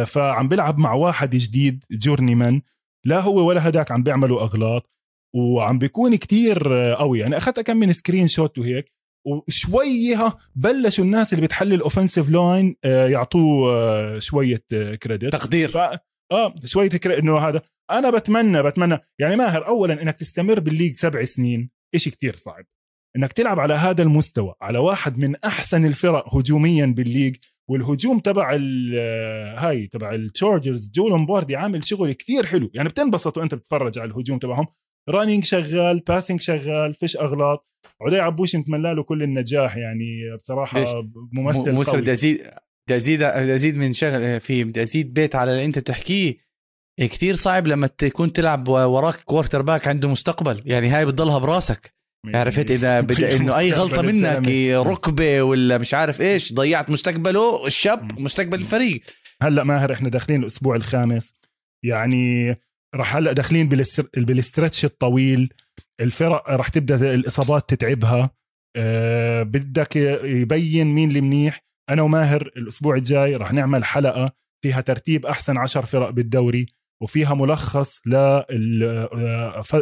فعم 0.05 0.47
بيلعب 0.47 0.77
مع 0.77 0.93
واحد 0.93 1.35
جديد 1.35 1.85
journeyman 1.91 2.61
لا 3.05 3.19
هو 3.19 3.47
ولا 3.47 3.69
هداك 3.69 3.91
عم 3.91 4.03
بيعملوا 4.03 4.41
أغلاط 4.41 4.91
وعم 5.35 5.79
بيكون 5.79 6.15
كتير 6.15 6.77
آه، 6.77 6.93
قوي. 6.93 7.19
يعني 7.19 7.37
أخذت 7.37 7.59
كم 7.59 7.77
من 7.77 7.93
screenshot 7.93 8.57
وهيك 8.57 8.91
وشوية 9.27 10.37
بلشوا 10.55 11.03
الناس 11.03 11.33
اللي 11.33 11.45
بتحلل 11.45 11.73
ال 11.73 11.79
offensive 11.79 12.29
line 12.29 12.75
يعطوه 12.83 13.73
آه، 13.73 14.19
شوية 14.19 14.63
credit 15.03 15.33
تقدير. 15.33 15.69
ف... 15.69 15.77
آه 16.31 16.55
شوية 16.65 16.89
credit 16.89 17.19
إنه 17.19 17.37
هذا. 17.37 17.61
أنا 17.91 18.09
بتمنى 18.09 18.63
بتمنى. 18.63 18.97
يعني 19.19 19.35
ماهر 19.35 19.67
اولا 19.67 20.01
إنك 20.01 20.15
تستمر 20.15 20.59
بال 20.59 20.68
league 20.68 20.93
سبع 20.93 21.23
سنين 21.23 21.69
إشي 21.95 22.09
كتير 22.09 22.35
صعب. 22.35 22.65
إنك 23.15 23.33
تلعب 23.33 23.59
على 23.59 23.73
هذا 23.73 24.03
المستوى 24.03 24.53
على 24.61 24.79
واحد 24.79 25.17
من 25.17 25.35
أحسن 25.35 25.85
الفرق 25.85 26.35
هجوميا 26.35 26.85
بال 26.85 26.98
league 26.98 27.35
والهجوم 27.71 28.19
تبع 28.19 28.57
هاي 29.57 29.87
تبع 29.87 30.13
التشارجرز 30.13 30.91
جو 30.95 31.09
لومباردي 31.09 31.55
عامل 31.55 31.85
شغل 31.85 32.11
كتير 32.11 32.45
حلو. 32.45 32.71
يعني 32.73 32.89
بتنبسط 32.89 33.37
وانت 33.37 33.55
بتتفرج 33.55 33.99
على 33.99 34.11
الهجوم 34.11 34.39
تبعهم. 34.39 34.67
running 35.09 35.43
شغال 35.43 35.99
passing 35.99 36.41
شغال 36.41 36.93
فيش 36.93 37.17
أغلاط. 37.17 37.67
عدي 38.01 38.19
عبوش 38.19 38.55
نتمنى 38.55 38.93
له 38.93 39.03
كل 39.03 39.23
النجاح. 39.23 39.77
يعني 39.77 40.35
بصراحة 40.39 40.85
ممثل 41.31 41.71
موسى 41.71 41.97
بدي 41.97 42.11
ازيد 42.11 42.41
بدي 42.87 42.95
ازيد 42.95 43.23
بدي 43.23 43.55
ازيد 43.55 43.77
من 43.77 43.93
شغل 43.93 44.39
في 44.39 44.63
بدي 44.63 44.83
ازيد 44.83 45.13
بيت 45.13 45.35
على 45.35 45.51
اللي 45.51 45.65
انت 45.65 45.79
بتحكيه 45.79 46.37
كتير 46.99 47.35
صعب 47.35 47.67
لما 47.67 47.87
تكون 47.87 48.33
تلعب 48.33 48.67
وراك 48.67 49.15
quarterback 49.15 49.87
عنده 49.87 50.09
مستقبل. 50.09 50.61
يعني 50.65 50.89
هاي 50.89 51.05
بتضلها 51.05 51.37
براسك. 51.37 52.00
عرفت 52.25 52.71
إذا 52.71 53.01
بدأ 53.11 53.35
إنه 53.35 53.57
أي 53.57 53.71
غلطة 53.71 54.01
منك 54.01 54.47
ركبة 54.87 55.41
ولا 55.41 55.77
مش 55.77 55.93
عارف 55.93 56.21
إيش 56.21 56.53
ضيعت 56.53 56.89
مستقبله 56.89 57.67
الشاب 57.67 58.19
مستقبل 58.19 58.59
الفريق. 58.59 59.01
هلأ 59.41 59.63
ماهر 59.63 59.93
إحنا 59.93 60.09
داخلين 60.09 60.41
الأسبوع 60.41 60.75
الخامس. 60.75 61.33
يعني 61.85 62.55
راح 62.95 63.15
هلأ 63.15 63.31
داخلين 63.31 63.69
بال 64.13 64.29
stretch 64.29 64.85
الطويل. 64.85 65.53
الفرق 66.01 66.49
راح 66.49 66.69
تبدأ 66.69 67.13
الإصابات 67.13 67.69
تتعبها. 67.69 68.29
أه 68.77 69.43
بدك 69.43 69.95
يبين 70.23 70.87
مين 70.87 71.09
اللي 71.09 71.21
منيح. 71.21 71.63
أنا 71.89 72.01
وماهر 72.01 72.41
الأسبوع 72.57 72.95
الجاي 72.95 73.35
راح 73.35 73.53
نعمل 73.53 73.85
حلقة 73.85 74.33
فيها 74.63 74.81
ترتيب 74.81 75.25
أحسن 75.25 75.57
عشر 75.57 75.85
فرق 75.85 76.09
بالدوري. 76.09 76.65
وفيها 77.01 77.33
ملخص 77.33 78.01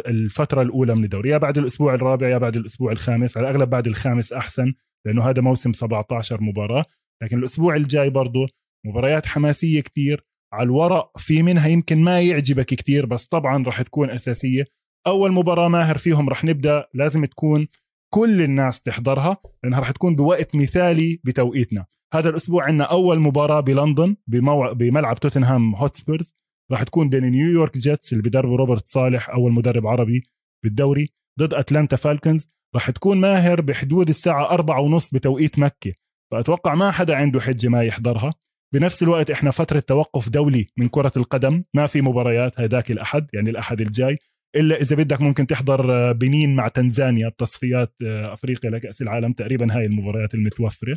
للفترة 0.06 0.62
الأولى 0.62 0.94
من 0.94 1.04
الدوري. 1.04 1.30
يا 1.30 1.38
بعد 1.38 1.58
الأسبوع 1.58 1.94
الرابع 1.94 2.28
يا 2.28 2.38
بعد 2.38 2.56
الأسبوع 2.56 2.92
الخامس. 2.92 3.36
على 3.36 3.50
الأغلب 3.50 3.70
بعد 3.70 3.86
الخامس 3.86 4.32
أحسن 4.32 4.72
لأنه 5.06 5.30
هذا 5.30 5.42
موسم 5.42 5.72
17 5.72 6.40
مباراة. 6.40 6.84
لكن 7.22 7.38
الأسبوع 7.38 7.76
الجاي 7.76 8.10
برضه 8.10 8.48
مباريات 8.86 9.26
حماسية 9.26 9.80
كتير. 9.80 10.24
على 10.52 10.62
الورق 10.62 11.18
في 11.18 11.42
منها 11.42 11.68
يمكن 11.68 11.98
ما 11.98 12.20
يعجبك 12.20 12.66
كتير 12.66 13.06
بس 13.06 13.26
طبعا 13.26 13.64
راح 13.64 13.82
تكون 13.82 14.10
أساسية. 14.10 14.64
أول 15.06 15.32
مباراة 15.32 15.68
ماهر 15.68 15.98
فيهم 15.98 16.28
راح 16.28 16.44
نبدأ. 16.44 16.86
لازم 16.94 17.24
تكون 17.24 17.66
كل 18.14 18.42
الناس 18.42 18.82
تحضرها 18.82 19.36
لأنها 19.62 19.80
راح 19.80 19.90
تكون 19.90 20.14
بوقت 20.14 20.54
مثالي 20.56 21.20
بتوقيتنا. 21.24 21.86
هذا 22.14 22.28
الأسبوع 22.28 22.64
عندنا 22.64 22.84
أول 22.84 23.18
مباراة 23.18 23.60
بلندن. 23.60 24.16
بملعب 24.26 25.20
توتنهام 25.20 25.74
هوتسبيرز. 25.74 26.34
راح 26.72 26.82
تكون 26.82 27.08
بين 27.08 27.24
نيويورك 27.24 27.78
جيتس 27.78 28.12
اللي 28.12 28.22
بدربه 28.22 28.56
روبرت 28.56 28.86
صالح 28.86 29.30
أول 29.30 29.52
مدرب 29.52 29.86
عربي 29.86 30.22
بالدوري 30.64 31.08
ضد 31.40 31.54
أتلانتا 31.54 31.96
فالكنز. 31.96 32.48
راح 32.74 32.90
تكون 32.90 33.20
ماهر 33.20 33.60
بحدود 33.60 34.08
الساعة 34.08 34.50
أربعة 34.50 34.80
ونص 34.80 35.10
بتوقيت 35.10 35.58
مكة. 35.58 35.92
فأتوقع 36.32 36.74
ما 36.74 36.90
حدا 36.90 37.16
عنده 37.16 37.40
حجة 37.40 37.68
ما 37.68 37.82
يحضرها. 37.82 38.30
بنفس 38.74 39.02
الوقت 39.02 39.30
إحنا 39.30 39.50
فترة 39.50 39.80
توقف 39.80 40.28
دولي 40.28 40.66
من 40.76 40.88
كرة 40.88 41.12
القدم. 41.16 41.62
ما 41.74 41.86
في 41.86 42.02
مباريات 42.02 42.60
هداك 42.60 42.90
الأحد 42.90 43.26
يعني 43.32 43.50
الأحد 43.50 43.80
الجاي. 43.80 44.16
إلا 44.56 44.80
إذا 44.80 44.96
بدك 44.96 45.20
ممكن 45.20 45.46
تحضر 45.46 45.92
آه، 45.94 46.12
بنين 46.12 46.54
مع 46.54 46.68
تنزانيا 46.68 47.28
بتصفيات 47.28 47.94
آه، 48.06 48.32
أفريقيا 48.32 48.70
لكأس 48.70 49.02
العالم. 49.02 49.32
تقريبا 49.32 49.76
هاي 49.76 49.86
المباريات 49.86 50.34
المتوفرة. 50.34 50.94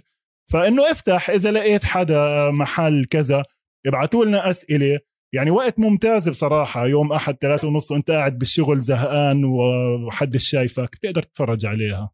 فإنه 0.52 0.92
افتح 0.92 1.30
إذا 1.30 1.52
لقيت 1.52 1.84
حدا 1.84 2.52
محل 2.52 3.06
كذا 3.06 3.44
ابعتوا 3.88 4.26
لنا 4.26 4.50
أسئلة. 4.50 5.00
يعني 5.34 5.52
وقت 5.52 5.80
ممتاز 5.80 6.30
بصراحة. 6.30 6.88
يوم 6.88 7.14
أحد 7.14 7.38
ثلاثة 7.42 7.68
ونص 7.68 7.92
وأنت 7.92 8.12
قاعد 8.12 8.38
بالشغل 8.38 8.80
زهقان 8.80 9.46
وحدش 9.46 10.50
شايفك 10.50 10.96
تقدر 10.96 11.24
تتفرج 11.24 11.66
عليها. 11.66 12.12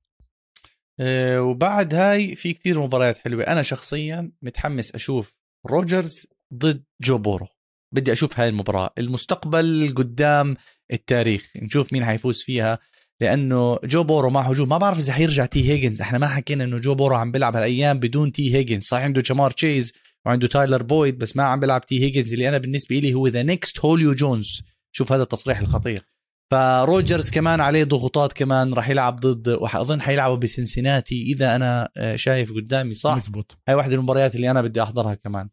أه 0.99 1.41
وبعد 1.41 1.93
هاي 1.93 2.35
في 2.35 2.53
كتير 2.53 2.79
مباريات 2.79 3.17
حلوة. 3.17 3.43
أنا 3.43 3.61
شخصيا 3.61 4.31
متحمس 4.41 4.95
أشوف 4.95 5.35
روجرز 5.67 6.27
ضد 6.53 6.83
جو 7.01 7.17
بورو. 7.17 7.47
بدي 7.95 8.13
أشوف 8.13 8.39
هاي 8.39 8.49
المباراة. 8.49 8.89
المستقبل 8.97 9.93
قدام 9.97 10.55
التاريخ. 10.93 11.51
نشوف 11.55 11.93
مين 11.93 12.05
حيفوز 12.05 12.43
فيها. 12.43 12.79
لأنه 13.21 13.79
جو 13.83 14.03
بورو 14.03 14.29
مع 14.29 14.41
هجوم. 14.41 14.69
ما 14.69 14.77
بعرف 14.77 14.97
إذا 14.97 15.13
حيرجع 15.13 15.45
تي 15.45 15.69
هيجنز. 15.69 16.01
إحنا 16.01 16.17
ما 16.17 16.27
حكينا 16.27 16.63
إنه 16.63 16.77
جو 16.77 16.95
بورو 16.95 17.15
عم 17.15 17.31
بيلعب 17.31 17.55
هالأيام 17.55 17.99
بدون 17.99 18.31
تي 18.31 18.55
هيجنز. 18.55 18.83
صح 18.83 18.97
عنده 18.97 19.21
جمار 19.21 19.51
تشيز. 19.51 19.93
وعنده 20.29 20.47
تايلر 20.47 20.83
بويد 20.83 21.17
بس 21.17 21.37
ما 21.37 21.43
عم 21.43 21.59
بيلعب 21.59 21.85
تي 21.85 22.03
هيجنز 22.03 22.33
اللي 22.33 22.49
أنا 22.49 22.57
بالنسبة 22.57 22.99
لي 22.99 23.13
هو 23.13 23.27
the 23.27 23.43
next 23.43 23.79
هوليو 23.79 24.13
جونز 24.13 24.61
شوف 24.91 25.11
هذا 25.11 25.23
التصريح 25.23 25.59
الخطير. 25.59 26.05
فروجرز 26.51 27.29
كمان 27.29 27.59
عليه 27.59 27.83
ضغوطات 27.83 28.33
كمان 28.33 28.73
راح 28.73 28.89
يلعب 28.89 29.19
ضد 29.19 29.47
واظن 29.47 30.01
حيلعبوا 30.01 30.35
بسنسناتي 30.35 31.23
إذا 31.23 31.55
أنا 31.55 31.89
آه، 31.97 32.15
شايف 32.15 32.53
قدامي 32.53 32.93
صح. 32.93 33.15
مزبوط. 33.15 33.57
هاي 33.67 33.75
واحدة 33.75 33.95
المباريات 33.95 34.35
اللي 34.35 34.51
أنا 34.51 34.61
بدي 34.61 34.83
أحضرها 34.83 35.13
كمان. 35.13 35.49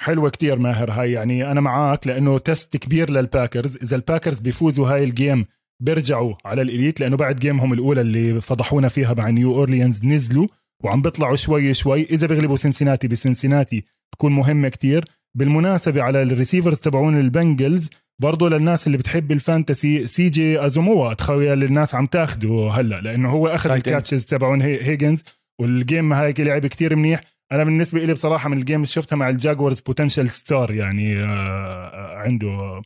حلوة 0.00 0.30
كتير 0.30 0.58
ماهر 0.58 0.90
هاي 0.90 1.12
يعني 1.12 1.50
أنا 1.50 1.60
معك 1.60 2.06
لأنه 2.06 2.38
test 2.38 2.76
كبير 2.76 3.10
للباكرز. 3.10 3.76
إذا 3.76 3.96
الباكرز 3.96 4.40
بيفوزوا 4.40 4.88
هاي 4.88 5.04
ال 5.04 5.12
game 5.12 5.46
بيرجعوا 5.82 6.34
على 6.44 6.62
ال 6.62 6.68
elite 6.68 7.00
لأنه 7.00 7.16
بعد 7.16 7.36
game 7.36 7.60
هم 7.60 7.72
الأولى 7.72 8.00
اللي 8.00 8.40
فضحونا 8.40 8.88
فيها 8.88 9.14
مع 9.14 9.30
نيو 9.30 9.54
أورليانز 9.54 10.04
نزلوا 10.04 10.46
وعم 10.84 11.02
بيطلعوا 11.02 11.36
شوي 11.36 11.74
شوي. 11.74 12.02
إذا 12.02 12.26
بيغلبوا 12.26 12.56
سنسيناتي 12.56 13.08
بسنسيناتي 13.08 13.84
تكون 14.12 14.32
مهمة 14.32 14.68
كتير. 14.68 15.04
بالمناسبة 15.36 16.02
على 16.02 16.22
ال 16.22 16.28
receivers 16.28 16.78
تبعون 16.78 17.20
البنجلز 17.20 17.90
برضه 18.22 18.48
للناس 18.48 18.86
اللي 18.86 18.98
بتحب 18.98 19.32
ال 19.32 19.41
fantasy 19.41 20.06
سي 20.06 20.28
جي 20.28 20.66
أوزوما 20.66 21.14
تخيل 21.14 21.62
الناس 21.62 21.94
عم 21.94 22.06
تاخده 22.06 22.70
هلا 22.72 23.00
لأنه 23.00 23.30
هو 23.30 23.48
أخذ 23.48 23.70
ال 23.70 23.77
catches 23.77 24.24
تبعون 24.24 24.62
هيجنز 24.62 25.24
وال 25.60 25.77
game 25.77 26.12
هايك 26.12 26.40
لعب 26.40 26.66
كتير 26.66 26.96
منيح. 26.96 27.20
أنا 27.52 27.64
بالنسبة 27.64 28.04
لي 28.04 28.12
بصراحة 28.12 28.48
من 28.48 28.58
ال 28.58 28.62
game 28.62 28.76
اللي 28.76 28.86
شفتها 28.86 29.16
مع 29.16 29.28
الجاكوارز 29.28 29.80
potential 29.80 30.30
star 30.30 30.70
يعني 30.74 31.24
آه، 31.24 32.16
عنده 32.16 32.82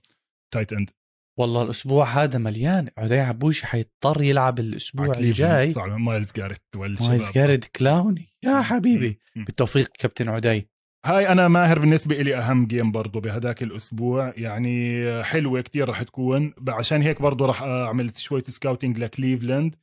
tight 0.54 0.72
end 0.72 0.90
والله 1.38 1.62
الأسبوع 1.62 2.04
هذا 2.04 2.38
مليان. 2.38 2.88
عدي 2.98 3.18
عبوش 3.18 3.62
حيضطر 3.62 4.22
يلعب 4.22 4.58
الأسبوع 4.58 5.06
الجاي. 5.18 5.74
مايلز 5.76 6.32
جاريت 6.36 6.62
مايلز 6.76 7.32
جاريت 7.32 7.64
كلاوني. 7.64 8.26
يا 8.42 8.62
حبيبي. 8.62 9.18
بالتوفيق 9.36 9.88
كابتن 9.98 10.28
عدي. 10.28 10.68
هاي 11.06 11.28
أنا 11.28 11.48
ماهر 11.48 11.78
بالنسبة 11.78 12.22
لي 12.22 12.36
أهم 12.36 12.66
game 12.66 12.92
برضه 12.92 13.20
بهداك 13.20 13.62
الأسبوع. 13.62 14.32
يعني 14.36 15.04
حلوة 15.24 15.60
كتير 15.60 15.88
رح 15.88 16.02
تكون. 16.02 16.52
عشان 16.68 17.02
هيك 17.02 17.22
برضه 17.22 17.46
رح 17.46 17.62
أعمل 17.62 18.16
شوية 18.16 18.44
scouting 18.48 18.98
لكليفلاند. 18.98 19.74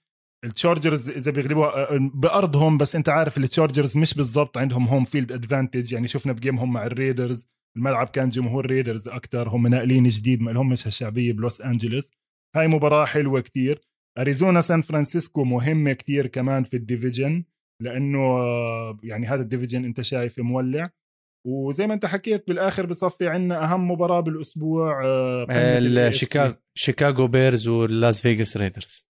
التشارجرز 0.45 1.09
إذا 1.09 1.31
بيغلبوا 1.31 1.97
بأرضهم 1.97 2.77
بس 2.77 2.95
أنت 2.95 3.09
عارف 3.09 3.37
التشارجرز 3.37 3.97
مش 3.97 4.13
بالضبط 4.13 4.57
عندهم 4.57 4.87
home 4.87 5.05
field 5.05 5.31
advantage 5.31 5.93
يعني 5.93 6.07
شفنا 6.07 6.33
ب 6.33 6.39
game 6.39 6.62
هم 6.62 6.73
مع 6.73 6.85
الريدرز. 6.85 7.47
الملعب 7.77 8.07
كان 8.07 8.29
جمهور 8.29 8.65
ريدرز 8.65 9.07
أكثر 9.07 9.49
هم 9.49 9.67
ناقلين 9.67 10.07
جديد 10.07 10.41
ما 10.41 10.51
لهمش 10.51 10.87
هالشعبيه 10.87 11.33
بلوس 11.33 11.61
أنجلوس. 11.61 12.11
هاي 12.55 12.67
مباراة 12.67 13.05
حلوة 13.05 13.41
كتير. 13.41 13.81
أريزونا 14.17 14.61
سان 14.61 14.81
فرانسيسكو 14.81 15.43
مهمة 15.43 15.93
كتير 15.93 16.27
كمان 16.27 16.63
في 16.63 16.77
ال 16.77 16.84
division. 16.84 17.43
لأنه 17.81 18.39
يعني 19.03 19.27
هذا 19.27 19.41
ال 19.41 19.46
division 19.46 19.85
أنت 19.85 20.01
شايف 20.01 20.39
مولع. 20.39 20.89
وزي 21.47 21.87
ما 21.87 21.93
انت 21.93 22.05
حكيت 22.05 22.47
بالآخر 22.47 22.85
بصفي 22.85 23.27
عندنا 23.27 23.63
أهم 23.63 23.91
مباراة 23.91 24.19
بالأسبوع 24.19 25.05
آه، 25.05 26.09
شيكاغو 26.09 26.55
شيكاغو 26.77 27.27
بيرز 27.27 27.67
واللاس 27.67 28.21
فيغاس 28.21 28.57
ريدرز. 28.57 29.07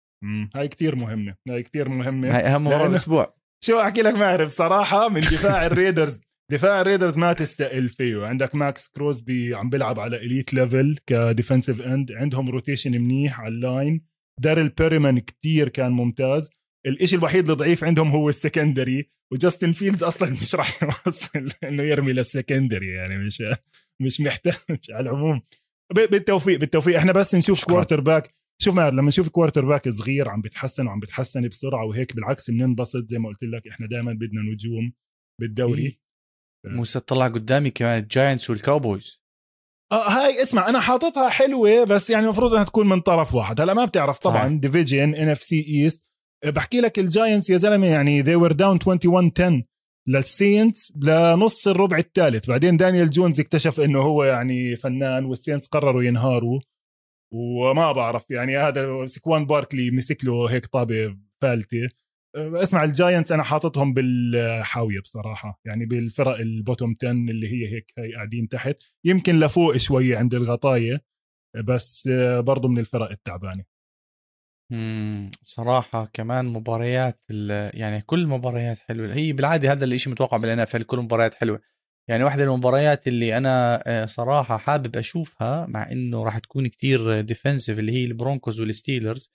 هاي 0.55 0.67
كتير 0.67 0.95
مهمة 0.95 1.35
هاي 1.49 1.63
كتير 1.63 1.89
مهمة. 1.89 2.37
هاي 2.37 2.41
أهم 2.41 2.63
مباراة 2.63 2.87
بالأسبوع. 2.87 3.35
شو 3.65 3.79
أحكي 3.79 4.01
لك 4.01 4.13
ما 4.13 4.25
أعرف 4.25 4.51
صراحة 4.51 5.09
من 5.09 5.21
دفاع 5.21 5.65
الريدرز 5.65 6.21
دفاع 6.51 6.81
الريدرز 6.81 7.17
ما 7.17 7.33
تستقل 7.33 7.89
فيه. 7.89 8.25
عندك 8.25 8.55
ماكس 8.55 8.87
كروزبي 8.87 9.55
عم 9.55 9.69
بيلعب 9.69 9.99
على 9.99 10.17
elite 10.17 10.53
level 10.53 10.97
ك 11.05 11.13
defensive 11.13 11.81
end 11.81 12.11
عندهم 12.11 12.49
rotation 12.49 13.01
منيح 13.01 13.39
على 13.39 13.53
ال 13.53 13.62
line. 13.62 14.05
داريل 14.41 14.69
بيريمان 14.69 15.19
كتير 15.19 15.69
كان 15.69 15.91
ممتاز. 15.91 16.49
الإشي 16.85 17.15
الوحيد 17.15 17.49
الضعيف 17.49 17.83
عندهم 17.83 18.07
هو 18.07 18.29
ال 18.29 18.37
secondary. 18.37 19.09
وجاستن 19.33 19.71
فيلدز 19.71 20.03
أصلا 20.03 20.29
مش 20.29 20.55
راح 20.55 20.83
يوصل 20.83 21.47
إنه 21.63 21.83
يرمي 21.83 22.13
لل 22.13 22.28
secondary 22.28 22.93
يعني 22.93 23.17
مش 23.17 23.43
مش 24.01 24.21
محتاج 24.21 24.79
على 24.89 25.09
العموم. 25.09 25.41
بالتوفيق 25.93 26.59
بالتوفيق. 26.59 26.97
إحنا 26.97 27.11
بس 27.11 27.35
نشوف 27.35 27.63
quarterback 27.65 28.35
شوف 28.61 28.75
ماهر 28.75 28.93
لما 28.93 29.07
نشوف 29.07 29.29
quarterback 29.29 29.89
صغير 29.89 30.29
عم 30.29 30.41
بيتحسن 30.41 30.87
وعم 30.87 30.99
بيتحسن 30.99 31.47
بسرعة 31.47 31.85
وهيك 31.85 32.15
بالعكس 32.15 32.49
بننبسط 32.49 33.03
زي 33.03 33.19
ما 33.19 33.29
قلت 33.29 33.43
لك. 33.43 33.67
إحنا 33.67 33.87
دائما 33.87 34.13
بدنا 34.13 34.41
نجوم 34.41 34.93
بالدوري. 35.41 35.85
إيه. 35.85 35.99
موسى 36.65 36.99
طلع 36.99 37.27
قدامي 37.27 37.69
كمان 37.69 38.03
الجاينتس 38.03 38.49
والكاوبويز 38.49 39.21
آه 39.91 40.09
هاي 40.09 40.43
اسمع 40.43 40.69
أنا 40.69 40.79
حاططها 40.79 41.29
حلوة 41.29 41.83
بس 41.83 42.09
يعني 42.09 42.25
المفروض 42.25 42.53
إنها 42.53 42.63
تكون 42.63 42.89
من 42.89 43.01
طرف 43.01 43.35
واحد. 43.35 43.61
هلأ 43.61 43.73
ما 43.73 43.85
بتعرف 43.85 44.17
طبعا 44.17 44.59
division 44.59 45.15
NFC 45.15 45.43
East 45.43 46.08
بحكي 46.45 46.81
لك 46.81 46.99
الجاينتس 46.99 47.49
يا 47.49 47.57
زلمة 47.57 47.87
يعني 47.87 48.23
they 48.23 48.39
were 48.41 48.53
down 48.53 48.87
21 48.87 49.31
10 49.37 49.63
للسينتس 50.07 50.93
لنص 50.97 51.67
الربع 51.67 51.97
الثالث. 51.97 52.49
بعدين 52.49 52.77
دانيال 52.77 53.09
جونز 53.09 53.39
اكتشف 53.39 53.79
إنه 53.79 53.99
هو 53.99 54.23
يعني 54.23 54.75
فنان 54.75 55.25
والسينتس 55.25 55.67
قرروا 55.67 56.03
ينهاروا. 56.03 56.59
وما 57.33 57.91
بعرف 57.91 58.31
يعني 58.31 58.57
هذا 58.57 59.05
سكوان 59.05 59.45
باركلي 59.45 59.91
مسك 59.91 60.25
له 60.25 60.45
هيك 60.45 60.65
طابة 60.65 61.17
فالتة. 61.41 61.87
اسمع 62.35 62.83
الجاينتس 62.83 63.31
أنا 63.31 63.43
حاططهم 63.43 63.93
بالحاوية 63.93 64.99
بصراحة 64.99 65.61
يعني 65.65 65.85
بالفرق 65.85 66.37
ال 66.37 66.46
bottom 66.46 66.95
10 67.01 67.11
اللي 67.11 67.47
هي 67.47 67.75
هيك 67.75 67.93
هي 67.97 68.13
قاعدين 68.13 68.49
تحت. 68.49 68.75
يمكن 69.05 69.39
لفوق 69.39 69.77
شوية 69.77 70.17
عند 70.17 70.35
الغطاية 70.35 71.01
بس 71.65 72.09
برضو 72.37 72.67
من 72.67 72.77
الفرق 72.77 73.11
التعبانة. 73.11 73.63
صراحة 75.43 76.09
كمان 76.13 76.45
مباريات 76.45 77.19
يعني 77.73 78.01
كل 78.01 78.19
المباريات 78.19 78.79
حلوة. 78.79 79.13
هي 79.15 79.33
بالعادة 79.33 79.71
هذا 79.71 79.85
الإشي 79.85 80.09
متوقع 80.09 80.37
بال 80.37 80.59
NFL 80.59 80.77
كل 80.77 80.97
المباريات 80.99 81.35
حلوة. 81.35 81.61
يعني 82.07 82.23
واحدة 82.23 82.43
المباريات 82.43 83.07
اللي 83.07 83.37
أنا 83.37 83.83
آه، 83.87 84.05
صراحة 84.05 84.57
حابب 84.57 84.95
أشوفها 84.97 85.65
مع 85.65 85.91
إنه 85.91 86.23
راح 86.23 86.37
تكون 86.39 86.67
كتير 86.67 87.21
defensive 87.21 87.79
اللي 87.79 87.91
هي 87.91 88.05
البرونكوز 88.05 88.59
والستيلرز. 88.59 89.33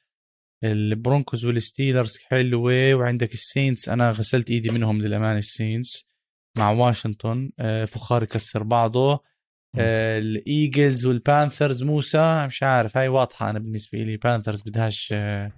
البرونكوز 0.65 1.47
والستيلرز 1.47 2.19
حلوة 2.19 2.95
وعندك 2.95 3.33
السينتس. 3.33 3.89
أنا 3.89 4.11
غسلت 4.11 4.51
إيدي 4.51 4.71
منهم 4.71 4.99
للأمانة 4.99 5.39
السينتس 5.39 6.05
مع 6.59 6.71
واشنطن. 6.71 7.53
آه، 7.59 7.85
فخار 7.85 8.23
يكسر 8.23 8.63
بعضه. 8.63 9.21
الإيجلز 9.79 11.07
والبانثرز 11.07 11.83
موسى 11.83 12.45
مش 12.47 12.63
عارف 12.63 12.97
هاي 12.97 13.09
واضحة 13.09 13.51
أنا 13.51 13.59
بالنسبة 13.59 13.99
لي 13.99 14.17
بانثرز 14.17 14.63
بدهاش 14.63 15.09
آه، 15.13 15.53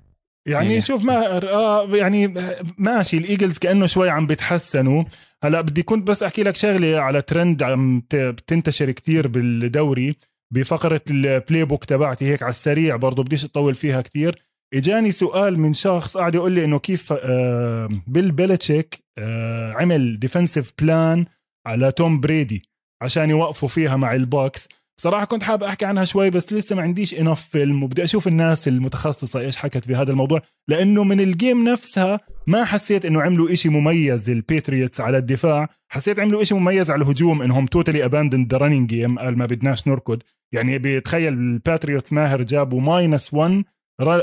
يعني 0.46 0.74
إيه. 0.74 0.80
شوف 0.80 1.04
ما 1.04 1.36
آه 1.52 1.96
يعني 1.96 2.34
ماشي 2.78 3.16
الإيجلز 3.18 3.58
كأنه 3.58 3.86
شوي 3.86 4.10
عم 4.10 4.26
بيتحسنوا 4.26 5.04
هلأ 5.44 5.60
بدي 5.60 5.82
كنت 5.82 6.08
بس 6.08 6.22
أحكي 6.22 6.42
لك 6.42 6.54
شغلة 6.54 7.00
على 7.00 7.22
ترند 7.22 7.62
عم 7.62 8.02
بتنتشر 8.12 8.90
كتير 8.90 9.28
بالدوري 9.28 10.16
بفقرة 10.54 11.00
ال 11.10 11.64
playbook 11.64 11.84
تبعتي 11.84 12.24
هيك 12.24 12.42
على 12.42 12.50
السريع 12.50 12.96
برضه 12.96 13.22
بديش 13.22 13.44
أطول 13.44 13.74
فيها 13.74 14.00
كتير. 14.00 14.42
إجاني 14.74 15.12
سؤال 15.12 15.58
من 15.58 15.72
شخص 15.72 16.16
قاعد 16.16 16.34
يقول 16.34 16.52
لي 16.52 16.64
إنه 16.64 16.78
كيف 16.78 17.12
آه 17.12 17.88
بيل 18.06 18.32
بيلتشيك 18.32 19.04
آه 19.18 19.72
عمل 19.72 20.18
defensive 20.18 20.72
plan 20.82 21.24
على 21.66 21.92
توم 21.92 22.20
بريدي 22.20 22.62
عشان 23.02 23.30
يوقفوا 23.30 23.68
فيها 23.68 23.96
مع 23.96 24.14
البوكس. 24.14 24.68
بصراحة 24.98 25.24
كنت 25.24 25.42
حابب 25.42 25.62
أحكي 25.62 25.84
عنها 25.84 26.04
شوي 26.04 26.30
بس 26.30 26.52
لسه 26.52 26.76
ما 26.76 26.82
عنديش 26.82 27.20
enough 27.20 27.40
film 27.40 27.82
وبدي 27.82 28.04
أشوف 28.04 28.28
الناس 28.28 28.68
المتخصصة 28.68 29.40
إيش 29.40 29.56
حكت 29.56 29.88
بهذا 29.88 30.10
الموضوع 30.10 30.42
لأنه 30.68 31.04
من 31.04 31.20
ال 31.20 31.30
game 31.30 31.68
نفسها 31.68 32.20
ما 32.46 32.64
حسيت 32.64 33.04
إنه 33.04 33.22
عملوا 33.22 33.52
إشي 33.52 33.68
مميز. 33.68 34.30
الباتريوتس 34.30 35.00
على 35.00 35.18
الدفاع 35.18 35.68
حسيت 35.88 36.20
عملوا 36.20 36.42
إشي 36.42 36.54
مميز 36.54 36.90
على 36.90 37.02
الهجوم 37.02 37.42
إنهم 37.42 37.66
totally 37.66 38.04
abandon 38.04 38.48
the 38.50 38.58
running 38.58 38.88
game 38.88 39.18
قال 39.18 39.38
ما 39.38 39.46
بدناش 39.46 39.88
نركض. 39.88 40.22
يعني 40.52 40.78
بيتخيل 40.78 41.32
الباتريوتس 41.32 42.12
ماهر 42.12 42.42
جابوا 42.42 42.80
minus 42.80 43.34
1 43.34 43.64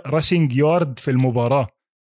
rushing 0.08 0.56
yard 0.56 1.00
في 1.00 1.12
المباراة. 1.12 1.68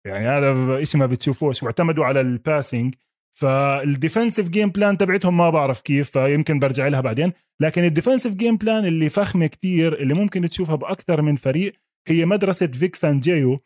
يعني 0.07 0.29
هذا 0.29 0.83
إشي 0.83 0.99
ما 0.99 1.07
بتشوفوش. 1.07 1.63
واعتمدوا 1.63 2.05
على 2.05 2.21
ال 2.21 2.30
passing 2.30 2.95
فال 3.33 3.54
defensive 3.54 4.49
game 4.49 4.71
plan 4.71 4.97
تبعتهم 4.97 5.37
ما 5.37 5.51
بعرف 5.51 5.81
كيف 5.81 6.11
فيمكن 6.11 6.59
برجع 6.59 6.89
لها 6.89 7.01
بعدين. 7.01 7.33
لكن 7.61 7.85
ال 7.85 7.90
defensive 7.90 8.35
game 8.35 8.57
plan 8.57 8.85
اللي 8.85 9.09
فخمة 9.09 9.47
كتير 9.47 10.03
اللي 10.03 10.15
ممكن 10.15 10.49
تشوفها 10.49 10.75
بأكثر 10.75 11.23
من 11.23 11.37
فريق 11.37 11.73
هي 12.09 12.25
مدرسة 12.27 12.67
فيك 12.67 12.97
فانجيو 12.97 13.61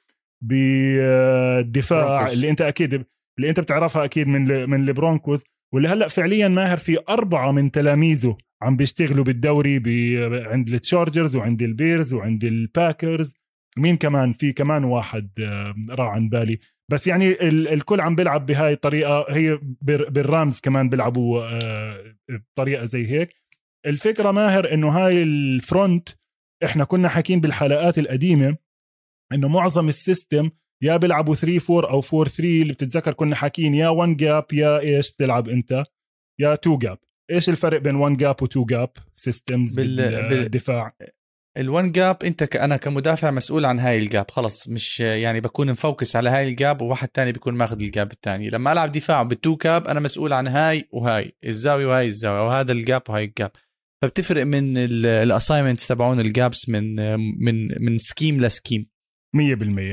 بالدفاع 0.45 2.33
اللي 2.33 2.51
أنت 2.51 2.61
أكيد 2.61 3.05
اللي 3.39 3.49
أنت 3.49 3.61
بتعرفها 3.61 4.05
أكيد 4.05 4.29
من 4.29 4.71
من 4.71 4.89
البرونكوز 4.89 5.45
واللي 5.75 5.89
هلأ 5.89 6.09
فعليا 6.09 6.49
ماهر 6.49 6.77
في 6.77 6.99
أربعة 7.09 7.53
من 7.53 7.71
تلاميذه 7.71 8.37
عم 8.62 8.77
بيشتغلوا 8.77 9.25
بالدوري 9.25 9.77
عند 10.47 10.69
التشارجرز 10.69 11.37
وعند 11.37 11.62
البيرز 11.62 12.14
وعند 12.14 12.45
الباكرز. 12.45 13.35
مين 13.79 13.97
كمان؟ 13.97 14.33
في 14.33 14.53
كمان 14.53 14.85
واحد 14.85 15.31
راح 15.91 16.09
عن 16.09 16.29
بالي. 16.29 16.59
بس 16.93 17.07
يعني 17.07 17.49
الكل 17.49 18.01
عم 18.01 18.14
بيلعب 18.14 18.47
بهاي 18.47 18.72
الطريقة 18.72 19.26
هي 19.30 19.59
بالرامز 19.82 20.61
كمان 20.61 20.89
بيلعبوا 20.89 21.43
آه، 21.43 22.14
بطريقة 22.30 22.84
زي 22.84 23.07
هيك. 23.11 23.34
الفكرة 23.87 24.30
ماهر 24.30 24.72
إنه 24.74 24.89
هاي 24.89 25.22
ال 25.23 25.37
front 25.37 26.09
إحنا 26.64 26.84
كنا 26.84 27.09
حاكين 27.09 27.41
بالحلقات 27.41 27.99
القديمة 27.99 28.57
إنه 29.32 29.49
معظم 29.49 29.89
ال 29.89 29.97
system 29.97 30.51
يا 30.82 30.97
بيلعبوا 30.97 31.34
3 31.34 31.74
4 31.76 31.91
أو 31.91 32.03
4 32.14 32.24
3 32.34 32.62
اللي 32.62 32.72
بتتذكر 32.72 33.12
كنا 33.12 33.37
حاكين 33.37 33.74
يا 33.74 33.89
1 33.89 34.16
gap 34.17 34.45
يا 34.53 34.78
إيش 34.80 35.12
بتلعب 35.12 35.49
أنت؟ 35.49 35.84
يا 36.41 36.55
2 36.55 36.78
gap 36.79 36.99
إيش 37.30 37.49
الفرق 37.49 37.80
بين 37.80 37.95
1 37.95 38.16
gap 38.17 38.43
و 38.43 38.45
2 38.45 38.66
gap 38.67 38.91
systems 39.14 39.81
بالدفاع 39.80 40.97
ال 41.57 41.66
one 41.66 41.93
gap 41.93 42.17
انت. 42.25 42.57
أنا 42.57 42.77
كمدافع 42.77 43.31
مسؤول 43.31 43.65
عن 43.65 43.79
هاي 43.79 43.99
ال 43.99 44.07
gap 44.07 44.31
خلص 44.31 44.69
مش 44.69 45.01
يعني 45.01 45.41
بكون 45.41 45.71
مفوكس 45.71 46.17
على 46.17 46.31
هاي 46.31 46.49
ال 46.49 46.57
gap 46.57 46.83
وواحد 46.83 47.09
تاني 47.09 47.33
بيكون 47.33 47.55
ماخذ 47.55 47.81
ال 47.81 47.89
gap 47.89 48.12
الثاني 48.13 48.51
لما 48.51 48.73
ألعب 48.73 48.91
دفاع 48.91 49.23
بال 49.23 49.36
two 49.36 49.57
gap 49.57 49.87
أنا 49.87 50.01
مسؤول 50.01 50.33
عن 50.33 50.47
هاي 50.47 50.89
وهاي 50.93 51.33
الزاوية 51.45 51.87
وهاي 51.87 52.07
الزاوية 52.07 52.47
وهذا 52.47 52.73
ال 52.73 52.80
gap 52.80 53.03
وهاي 53.09 53.25
ال 53.25 53.31
gap 53.31 53.51
فبتفرق 54.03 54.47
من 54.47 54.79
ال 54.79 54.88
assignments 54.88 55.87
تبعون 55.87 56.21
ال 56.21 56.30
gaps 56.30 56.69
من 56.69 56.97
من 57.45 57.85
من 57.85 57.99
scheme 57.99 58.41
ل 58.41 58.47
scheme 58.47 58.87
100% 59.37 59.39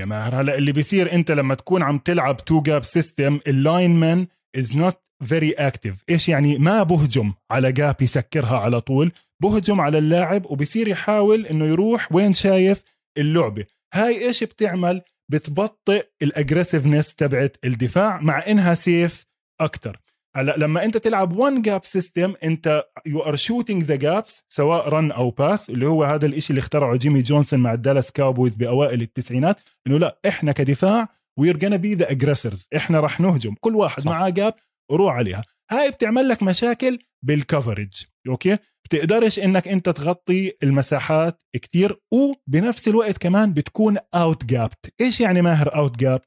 ماهر. 0.05 0.41
هلا 0.41 0.57
اللي 0.57 0.71
بيصير 0.71 1.13
انت 1.13 1.31
لما 1.31 1.55
تكون 1.55 1.83
عم 1.83 1.97
تلعب 1.97 2.45
two 2.45 2.61
gap 2.61 2.83
system 2.83 3.39
ال 3.47 3.91
lineman 3.91 4.27
is 4.55 4.75
not 4.75 5.03
very 5.25 5.51
active 5.51 6.03
إيش 6.09 6.29
يعني؟ 6.29 6.57
ما 6.57 6.83
بهجم 6.83 7.33
على 7.51 7.71
gap 7.71 8.01
يسكرها 8.01 8.57
على 8.57 8.81
طول 8.81 9.11
بهجم 9.41 9.81
على 9.81 9.97
اللاعب 9.97 10.45
وبصير 10.45 10.87
يحاول 10.87 11.45
إنه 11.45 11.65
يروح 11.65 12.11
وين 12.11 12.33
شايف 12.33 12.83
اللعبة. 13.17 13.65
هاي 13.93 14.27
إيش 14.27 14.43
بتعمل؟ 14.43 15.01
بتبطئ 15.31 16.05
ال 16.21 16.28
aggressiveness 16.28 17.15
تبعت 17.15 17.57
الدفاع 17.63 18.21
مع 18.21 18.47
إنها 18.47 18.73
safe 18.73 19.25
أكثر 19.61 19.99
هلا 20.35 20.55
لما 20.57 20.83
أنت 20.83 20.97
تلعب 20.97 21.37
one 21.37 21.61
gap 21.61 21.85
system 21.85 22.33
أنت 22.43 22.83
you 23.05 23.19
are 23.19 23.35
shooting 23.35 23.83
the 23.83 23.95
gaps 23.95 24.43
سواء 24.49 24.89
run 24.89 25.11
أو 25.11 25.29
pass 25.29 25.69
اللي 25.69 25.87
هو 25.87 26.03
هذا 26.03 26.25
الإشي 26.25 26.49
اللي 26.49 26.59
اخترعه 26.59 26.95
جيمي 26.95 27.21
جونسون 27.21 27.59
مع 27.59 27.73
الدالاس 27.73 28.11
كاوبويز 28.11 28.55
بأوائل 28.55 29.01
التسعينات 29.01 29.57
إنه 29.87 29.99
لا 29.99 30.19
إحنا 30.27 30.51
كدفاع 30.51 31.07
we're 31.39 31.59
gonna 31.59 31.75
be 31.75 31.93
the 31.93 32.11
aggressors 32.11 32.67
إحنا 32.75 32.99
راح 32.99 33.19
نهجم. 33.19 33.55
كل 33.59 33.75
واحد 33.75 34.05
معاه 34.05 34.29
gap 34.29 34.53
وروح 34.93 35.15
عليها. 35.15 35.43
هاي 35.71 35.91
بتعمل 35.91 36.27
لك 36.27 36.43
مشاكل 36.43 36.99
بال 37.25 37.41
coverage 37.41 38.03
okay؟ 38.27 38.57
بتقدرش 38.85 39.39
إنك 39.39 39.67
أنت 39.67 39.89
تغطي 39.89 40.51
المساحات 40.63 41.41
كتير 41.55 41.99
وبنفس 42.13 42.87
الوقت 42.87 43.17
كمان 43.17 43.53
بتكون 43.53 43.97
out 44.15 44.45
gapped 44.45 44.93
إيش 45.01 45.21
يعني 45.21 45.41
ماهر 45.41 45.75
out 45.75 45.97
gapped 45.97 46.21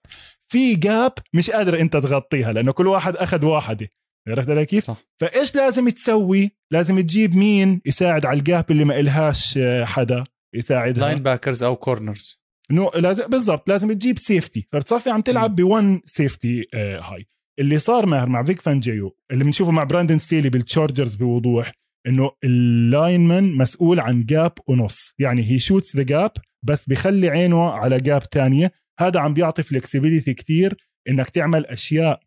في 0.48 0.74
gap 0.74 1.12
مش 1.34 1.50
قادر 1.50 1.80
أنت 1.80 1.96
تغطيها 1.96 2.52
لأنه 2.52 2.72
كل 2.72 2.86
واحد 2.86 3.16
أخذ 3.16 3.44
واحدة. 3.44 3.88
عرفت 4.28 4.50
علي 4.50 4.66
كيف؟ 4.66 4.84
صح. 4.84 4.96
فإيش 5.20 5.54
لازم 5.54 5.88
تسوي؟ 5.88 6.50
لازم 6.72 7.00
تجيب 7.00 7.36
مين 7.36 7.80
يساعد 7.86 8.26
على 8.26 8.38
ال 8.38 8.46
gap 8.46 8.70
اللي 8.70 8.84
ما 8.84 9.00
إلهاش 9.00 9.58
حدا؟ 9.82 10.24
يساعدها. 10.54 11.04
linebackers 11.04 11.62
أو 11.62 11.76
corners 11.76 12.40
no 12.70 12.90
لازم 12.94 13.26
بالضبط 13.26 13.68
لازم 13.68 13.92
تجيب 13.92 14.18
safety 14.18 14.68
فتصفي 14.72 15.10
عم 15.10 15.20
تلعب 15.20 15.56
ب 15.56 15.68
one 15.68 16.02
safety 16.04 16.66
هاي. 16.74 17.26
اللي 17.58 17.78
صار 17.78 18.06
ماهر 18.06 18.28
مع 18.28 18.42
فيك 18.42 18.60
فانجيو 18.60 19.16
اللي 19.30 19.44
بنشوفه 19.44 19.70
مع 19.70 19.84
براندن 19.84 20.18
ستيلي 20.18 20.50
بالتشارجرز 20.50 21.14
بوضوح 21.14 21.72
إنه 22.06 22.30
ال 22.44 22.58
lineman 22.58 23.52
مسؤول 23.52 24.00
عن 24.00 24.24
gap 24.24 24.52
ونص. 24.66 25.14
يعني 25.18 25.50
he 25.50 25.58
shoots 25.58 25.96
the 25.96 26.02
gap 26.02 26.30
بس 26.62 26.88
بخلي 26.88 27.28
عينه 27.28 27.70
على 27.70 28.00
gap 28.00 28.28
تانية. 28.28 28.72
هذا 28.98 29.20
عم 29.20 29.34
بيعطي 29.34 29.62
flexibility 29.62 30.34
كتير 30.34 30.76
إنك 31.08 31.30
تعمل 31.30 31.66
أشياء 31.66 32.20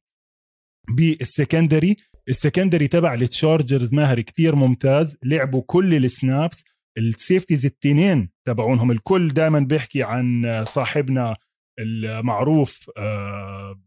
بال 0.96 1.14
secondary 1.14 1.96
ال 2.30 2.36
secondary 2.36 2.88
تبع 2.88 3.14
التشارجرز 3.14 3.94
ماهر 3.94 4.22
كتير 4.22 4.56
ممتاز 4.56 5.18
لعبوا 5.24 5.62
كل 5.66 5.96
ال 5.96 6.07
snaps 6.07 6.64
ال 6.98 7.05
safeties 7.05 7.66
التنين 7.66 8.30
تبعونهم 8.48 8.92
الكل 8.92 9.28
دائما 9.28 9.60
بيحكي 9.60 10.04
عن 10.04 10.44
صاحبنا 10.68 11.38
المعروف 11.80 12.92
آه 12.98 13.82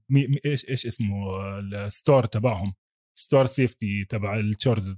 إيش 0.46 0.68
إيش 0.68 0.86
اسمه؟ 0.86 1.38
ال 1.58 1.72
star 1.72 2.24
تبعهم 2.24 2.74
star 3.18 3.46
safety 3.46 4.04
تبع 4.08 4.36
التشارجرز. 4.36 4.96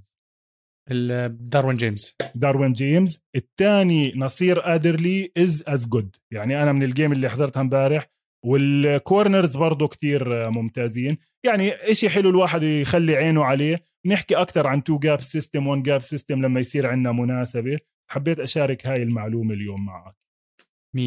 داروين 1.29 1.77
جيمس. 1.77 2.15
داروين 2.35 2.73
جيمس. 2.73 3.19
الثاني 3.35 4.13
نصير 4.15 4.75
ادرلي 4.75 5.31
is 5.37 5.63
is 5.67 5.89
good 5.89 6.15
يعني 6.31 6.63
أنا 6.63 6.71
من 6.71 6.83
ال 6.83 6.89
game 6.89 7.11
اللي 7.11 7.29
حضرتها 7.29 7.61
امبارح. 7.61 8.07
وال 8.45 8.70
corners 8.70 9.57
برضه 9.57 9.87
كتير 9.87 10.49
ممتازين. 10.49 11.17
يعني 11.45 11.69
إشي 11.69 12.09
حلو 12.09 12.29
الواحد 12.29 12.63
يخلي 12.63 13.15
عينه 13.15 13.43
عليه. 13.43 13.85
نحكي 14.05 14.35
أكثر 14.35 14.67
عن 14.67 14.83
two 14.83 14.99
gap 14.99 15.21
system 15.21 15.67
one 15.67 15.83
gap 15.83 16.01
system 16.01 16.45
لما 16.45 16.59
يصير 16.59 16.87
عندنا 16.87 17.11
مناسبة. 17.11 17.77
حبيت 18.11 18.39
أشارك 18.39 18.87
هاي 18.87 19.03
المعلومة 19.03 19.53
اليوم 19.53 19.85
معك. 19.85 20.15
100% 20.95 20.97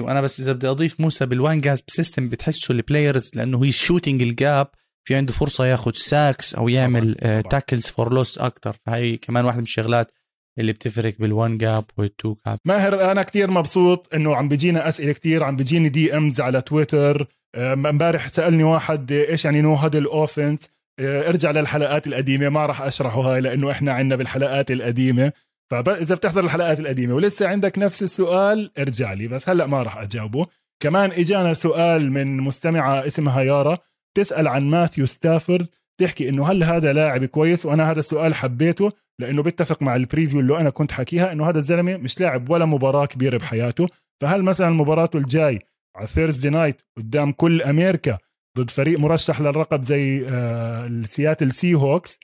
وأنا 0.00 0.20
بس 0.20 0.40
إذا 0.40 0.52
بدي 0.52 0.68
أضيف 0.68 1.00
موسى 1.00 1.26
بال 1.26 1.40
one 1.40 1.60
gap 1.60 1.78
system 1.86 2.28
بتحسه 2.28 2.72
ال 2.72 2.79
players 2.79 3.30
لأنه 3.34 3.64
هي 3.64 3.68
ال 3.68 3.74
shooting 3.74 4.22
ال 4.22 4.33
gap 4.33 4.66
في 5.04 5.14
عنده 5.14 5.32
فرصة 5.32 5.66
ياخذ 5.66 5.92
sacks 5.94 6.54
أو 6.54 6.68
يعمل 6.68 7.14
tackles 7.50 7.86
for 7.86 8.14
loss 8.14 8.38
أكثر 8.38 8.76
فهي 8.86 9.16
كمان 9.16 9.44
واحدة 9.44 9.58
من 9.58 9.62
الشغلات 9.64 10.10
اللي 10.58 10.72
بتفرق 10.72 11.14
بال 11.18 11.34
one 11.34 11.58
gap 11.58 11.84
وال 11.96 12.12
two 12.12 12.36
gap. 12.46 12.58
ماهر 12.64 13.10
أنا 13.10 13.22
كتير 13.22 13.50
مبسوط 13.50 14.14
إنه 14.14 14.36
عم 14.36 14.48
بيجينا 14.48 14.88
أسئلة 14.88 15.12
كتير 15.12 15.44
عم 15.44 15.56
بيجيني 15.56 15.88
DMs 15.88 16.40
على 16.40 16.60
تويتر 16.62 17.26
امبارح 17.56 18.28
سألني 18.28 18.62
واحد 18.62 19.12
إيش 19.12 19.44
يعني 19.44 19.60
no 19.60 19.74
huddle 19.74 20.04
offense 20.04 20.68
ارجع 21.00 21.50
للحلقات 21.50 22.06
القديمة 22.06 22.48
ما 22.48 22.66
راح 22.66 22.82
أشرحه 22.82 23.20
هاي 23.20 23.40
لأنه 23.40 23.70
إحنا 23.70 23.92
عندنا 23.92 24.16
بالحلقات 24.16 24.70
القديمة. 24.70 25.32
فاذا 25.70 26.14
بتحضر 26.14 26.44
الحلقات 26.44 26.80
القديمة 26.80 27.14
ولسه 27.14 27.48
عندك 27.48 27.78
نفس 27.78 28.02
السؤال 28.02 28.70
ارجع 28.78 29.12
لي 29.12 29.28
بس 29.28 29.48
هلأ 29.48 29.66
ما 29.66 29.82
راح 29.82 29.98
أجاوبه. 29.98 30.46
كمان 30.82 31.10
إجانا 31.10 31.54
سؤال 31.54 32.12
من 32.12 32.36
مستمعة 32.36 33.06
اسمها 33.06 33.42
يارا 33.42 33.78
تسال 34.16 34.48
عن 34.48 34.64
ماثيو 34.64 35.06
ستافورد 35.06 35.68
تحكي 36.00 36.28
إنه 36.28 36.46
هل 36.50 36.64
هذا 36.64 36.92
لاعب 36.92 37.24
كويس؟ 37.24 37.66
وأنا 37.66 37.90
هذا 37.90 37.98
السؤال 37.98 38.34
حبيته 38.34 38.92
لأنه 39.18 39.42
بيتفق 39.42 39.82
مع 39.82 39.96
ال 39.96 40.01
preview 40.01 40.40
اللي 40.40 40.60
أنا 40.60 40.70
كنت 40.70 40.92
حكيها 40.92 41.32
إنه 41.32 41.48
هذا 41.48 41.58
الزلمة 41.58 41.96
مش 41.96 42.20
لاعب 42.20 42.50
ولا 42.50 42.64
مباراة 42.64 43.06
كبيرة 43.06 43.38
بحياته. 43.38 43.86
فهل 44.20 44.42
مثلا 44.42 44.70
مباراته 44.70 45.16
الجاي 45.16 45.58
على 45.96 46.06
Thursday 46.06 46.50
night 46.50 46.82
قدام 46.96 47.32
كل 47.32 47.62
أمريكا 47.62 48.18
ضد 48.58 48.70
فريق 48.70 48.98
مرشح 48.98 49.40
للقب 49.40 49.82
زي 49.82 50.28
آه، 50.28 50.86
السياتل 50.86 51.52
سي 51.52 51.74
هوكس 51.74 52.18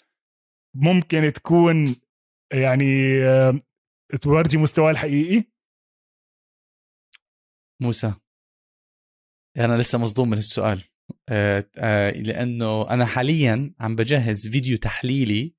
ممكن 0.75 1.33
تكون 1.33 1.97
يعني 2.53 2.85
آه، 3.25 3.61
تورجي 4.23 4.59
مستواه 4.59 4.91
الحقيقي؟ 4.91 5.45
موسى. 7.83 8.15
أنا 9.59 9.79
لسه 9.79 9.99
مصدوم 9.99 10.31
من 10.31 10.39
السؤال. 10.39 10.85
آه، 11.31 12.11
لأنه 12.11 12.91
أنا 12.91 13.05
حاليا 13.05 13.75
عم 13.81 13.97
بجهز 13.97 14.49
فيديو 14.49 14.77
تحليلي 14.77 15.55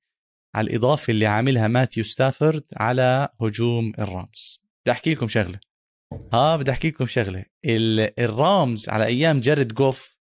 على 0.54 0.70
الإضافة 0.70 1.10
اللي 1.10 1.26
عاملها 1.26 1.68
ماثيو 1.68 2.04
ستافورد 2.04 2.64
على 2.76 3.28
هجوم 3.40 3.92
الرامز. 3.98 4.62
بدي 4.84 4.92
أحكي 4.92 5.14
لكم 5.14 5.28
شغلة. 5.28 5.60
آه 6.32 6.56
بدي 6.56 6.70
أحكي 6.70 6.88
لكم 6.88 7.06
شغلة. 7.06 7.44
الرامز 8.18 8.88
على 8.88 9.04
أيام 9.04 9.40
جارد 9.40 9.74
جوف 9.74 10.16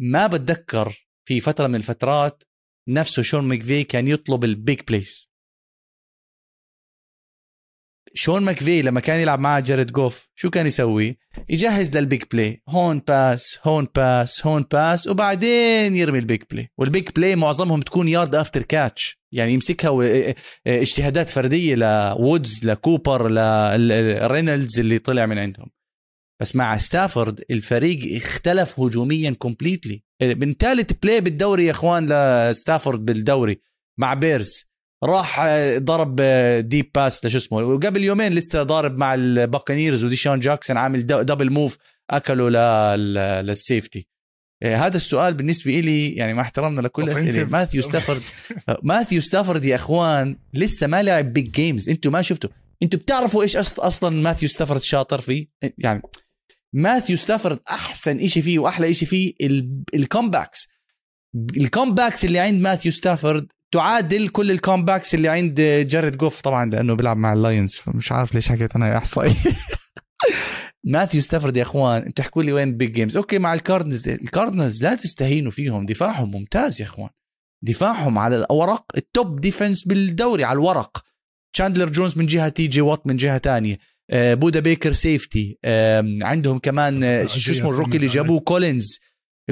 ما 0.00 0.26
بتذكر 0.26 1.08
في 1.28 1.40
فترة 1.40 1.66
من 1.66 1.74
الفترات 1.74 2.42
نفسه 2.88 3.22
شون 3.22 3.44
ماكفي 3.44 3.84
كان 3.84 4.08
يطلب 4.08 4.44
ال 4.44 4.53
big 4.53 4.80
plays 4.88 5.33
شون 8.16 8.42
ماكفي 8.42 8.82
لما 8.82 9.00
كان 9.00 9.20
يلعب 9.20 9.40
مع 9.40 9.58
جاريد 9.58 9.92
جوف 9.92 10.28
شو 10.34 10.50
كان 10.50 10.66
يسوي؟ 10.66 11.18
يجهز 11.48 11.96
لل 11.96 12.06
big 12.06 12.22
play. 12.32 12.62
هون 12.68 13.02
pass 13.08 13.58
هون 13.64 13.88
pass 13.94 14.46
هون 14.46 14.64
pass 14.72 15.06
وبعدين 15.06 15.96
يرمي 15.96 16.18
ال 16.18 16.24
big 16.24 16.42
play. 16.50 16.70
وال 16.78 16.90
big 16.90 17.08
play 17.16 17.36
معظمهم 17.36 17.80
تكون 17.80 18.08
yard 18.08 18.34
after 18.34 18.62
catch 18.62 19.20
يعني 19.32 19.52
يمسكها 19.52 20.34
اجتهادات 20.66 21.30
فردية 21.30 21.74
لوودز 21.74 22.64
لكوبر 22.64 23.28
لرينولدز 23.30 24.80
اللي 24.80 24.98
طلع 24.98 25.26
من 25.26 25.38
عندهم. 25.38 25.70
بس 26.40 26.56
مع 26.56 26.78
ستافورد 26.78 27.44
الفريق 27.50 28.16
اختلف 28.16 28.80
هجوميا 28.80 29.30
كومبليتلي 29.30 30.02
من 30.22 30.54
ثالث 30.54 30.92
بلاي 31.02 31.20
بالدوري 31.20 31.66
يا 31.66 31.70
إخوان 31.70 32.06
لستافورد 32.06 33.04
بالدوري 33.04 33.60
مع 33.98 34.14
بيرز 34.14 34.73
راح 35.04 35.40
ضرب 35.76 36.20
ديب 36.58 36.90
باس 36.94 37.24
لشو 37.24 37.38
اسمه 37.38 37.58
وقبل 37.58 38.04
يومين 38.04 38.32
لسه 38.32 38.62
ضارب 38.62 38.98
مع 38.98 39.14
الباكانيرز 39.14 40.04
وديشان 40.04 40.40
جاكسون 40.40 40.76
عامل 40.76 41.06
دبل 41.06 41.52
موف 41.52 41.78
اكلوا 42.10 42.50
للسيفتي 43.42 44.08
هذا 44.64 44.96
السؤال 44.96 45.34
بالنسبة 45.34 45.80
لي 45.80 46.14
يعني 46.14 46.34
مع 46.34 46.42
احترامنا 46.42 46.80
لكل 46.80 47.02
الاسئله 47.02 47.44
ماثيو 47.50 47.82
ستافورد 47.82 48.22
ماثيو 48.82 49.20
ستافورد 49.20 49.64
يا 49.64 49.74
أخوان 49.74 50.36
لسه 50.54 50.86
ما 50.86 51.02
لعب 51.02 51.32
بيج 51.32 51.50
جيمز 51.50 51.88
أنتم 51.88 52.12
ما 52.12 52.22
شفتوا. 52.22 52.50
أنتم 52.82 52.98
بتعرفوا 52.98 53.42
إيش 53.42 53.56
أصلا 53.56 54.22
ماثيو 54.22 54.48
ستافورد 54.48 54.80
شاطر 54.80 55.20
فيه؟ 55.20 55.46
يعني 55.78 56.02
ماثيو 56.72 57.16
ستافورد 57.16 57.58
أحسن 57.70 58.26
شيء 58.26 58.42
فيه 58.42 58.58
وأحلى 58.58 58.94
شيء 58.94 59.08
فيه 59.08 59.34
ال 59.94 60.01
comebacks 60.01 60.68
ال 61.56 61.63
comebacks 61.63 62.24
اللي 62.24 62.38
عند 62.38 62.62
ماثيو 62.62 62.92
ستافورد 62.92 63.52
تعادل 63.74 64.28
كل 64.28 64.50
ال 64.50 64.56
comebacks 64.56 65.14
اللي 65.14 65.28
عند 65.28 65.60
جاريد 65.60 66.16
جوف 66.16 66.40
طبعا 66.40 66.70
لأنه 66.70 66.94
بيلعب 66.94 67.16
مع 67.16 67.32
اللاينز 67.32 67.74
فمش 67.74 68.12
عارف 68.12 68.34
ليش 68.34 68.48
حكيت 68.48 68.76
أنا 68.76 68.96
أحصائي. 68.96 69.34
ماثيو 70.84 71.20
ستافورد 71.20 71.56
يا 71.56 71.62
إخوان 71.62 72.02
أنتوا 72.02 72.24
تحكوا 72.24 72.42
لي 72.42 72.52
وين 72.52 72.76
big 72.76 72.92
games 72.92 73.16
okay 73.16 73.38
مع 73.38 73.54
الكاردنز 73.54 74.08
الكاردنز 74.08 74.82
لا 74.82 74.94
تستهينوا 74.94 75.50
فيهم 75.52 75.86
دفاعهم 75.86 76.30
ممتاز 76.30 76.80
يا 76.80 76.86
إخوان. 76.86 77.08
دفاعهم 77.62 78.18
على 78.18 78.36
الورق 78.36 78.84
ال 78.96 79.07
top 79.07 79.40
defense 79.40 79.84
بالدوري 79.84 80.44
على 80.44 80.56
الورق. 80.56 81.04
تشاندلر 81.54 81.88
جونز 81.88 82.18
من 82.18 82.26
جهة 82.26 82.48
تي 82.48 82.66
جي 82.66 82.80
وات 82.80 83.06
من 83.06 83.16
جهة 83.16 83.38
تانية. 83.38 83.78
بودا 84.12 84.60
بيكر 84.60 84.92
safety 84.92 85.58
عندهم 86.22 86.58
كمان 86.58 87.04
آه، 87.04 87.26
شو 87.26 87.52
اسمه 87.52 87.70
ال 87.70 87.74
rookie 87.74 87.96
اللي 87.96 88.08
جابوه 88.08 88.40
كولينز 88.40 89.00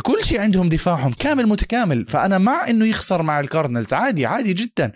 كل 0.00 0.24
شيء 0.24 0.40
عندهم 0.40 0.68
دفاعهم 0.68 1.12
كامل 1.12 1.46
متكامل 1.46 2.06
فأنا 2.06 2.38
مع 2.38 2.68
إنه 2.68 2.86
يخسر 2.86 3.22
مع 3.22 3.40
الكاردنالز 3.40 3.92
عادي 3.92 4.26
عادي 4.26 4.52
جدا. 4.52 4.92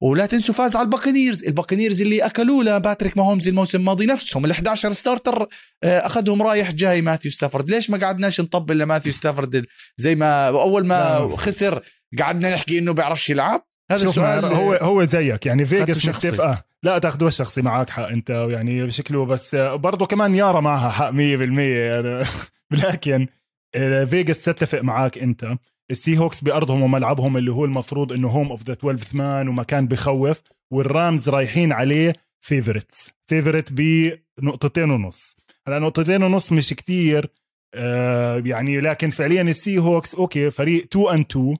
ولا 0.00 0.26
تنسوا 0.26 0.54
فاز 0.54 0.76
على 0.76 0.84
الباكنيرز 0.84 1.44
الباكنيرز 1.44 2.02
اللي 2.02 2.26
أكلوا 2.26 2.64
له 2.64 2.78
باتريك 2.78 3.16
ماهومز 3.16 3.48
الموسم 3.48 3.78
الماضي 3.78 4.06
نفسهم 4.06 4.44
ال 4.44 4.50
11 4.50 4.92
starter 4.92 5.46
آه، 5.84 6.06
أخذهم 6.06 6.42
رايح 6.42 6.70
جاي 6.70 7.02
ماثيو 7.02 7.30
ستافورد 7.30 7.70
ليش 7.70 7.90
ما 7.90 7.98
قعدناش 7.98 8.40
نطبل 8.40 8.78
لماثيو 8.78 9.12
ستافورد 9.12 9.66
زي 9.96 10.14
ما 10.14 10.46
أول 10.46 10.86
ما 10.86 11.28
لا. 11.30 11.36
خسر 11.36 11.82
قعدنا 12.18 12.54
نحكي 12.54 12.78
إنه 12.78 12.92
بيعرفش 12.92 13.30
يلعب. 13.30 13.66
هذا 13.90 14.08
السؤال 14.08 14.44
هو 14.44 14.72
هو 14.72 15.04
زيك. 15.04 15.46
يعني 15.46 15.66
فيجاس 15.66 16.06
متفقه 16.06 16.64
لا 16.82 16.98
تاخذوه 16.98 17.30
شخصي 17.30 17.62
معك 17.62 17.90
حق 17.90 18.08
أنت 18.08 18.30
يعني 18.30 18.84
بشكله 18.84 19.26
بس 19.26 19.54
برضه 19.54 20.06
كمان 20.06 20.34
يارا 20.34 20.60
معها 20.60 20.90
حق 20.90 21.10
100% 21.10 21.14
يعني 21.14 22.24
لكن 22.84 23.28
فيجاس 24.06 24.44
تتفق 24.44 24.80
معك 24.80 25.18
أنت. 25.18 25.58
السي 25.90 26.18
هوكس 26.18 26.44
بأرضهم 26.44 26.82
وملعبهم 26.82 27.36
اللي 27.36 27.52
هو 27.52 27.64
المفروض 27.64 28.12
إنه 28.12 28.28
home 28.28 28.50
of 28.50 28.62
the 28.64 28.72
12 28.72 29.16
man 29.16 29.48
ومكان 29.48 29.86
بخوف 29.86 30.42
والرامز 30.72 31.28
رايحين 31.28 31.72
عليه 31.72 32.12
favorites 32.40 33.10
favorite 33.26 33.72
بنقطتين 33.72 34.90
ونص. 34.90 35.36
هلا 35.66 35.78
نقطتين 35.78 36.22
ونص 36.22 36.52
مش 36.52 36.68
كتير 36.68 37.30
آه 37.74 38.42
يعني 38.46 38.80
لكن 38.80 39.10
فعليا 39.10 39.42
السي 39.42 39.78
هوكس 39.78 40.14
okay 40.14 40.50
فريق 40.50 40.84
2 40.84 41.08
and 41.08 41.20
2 41.20 41.54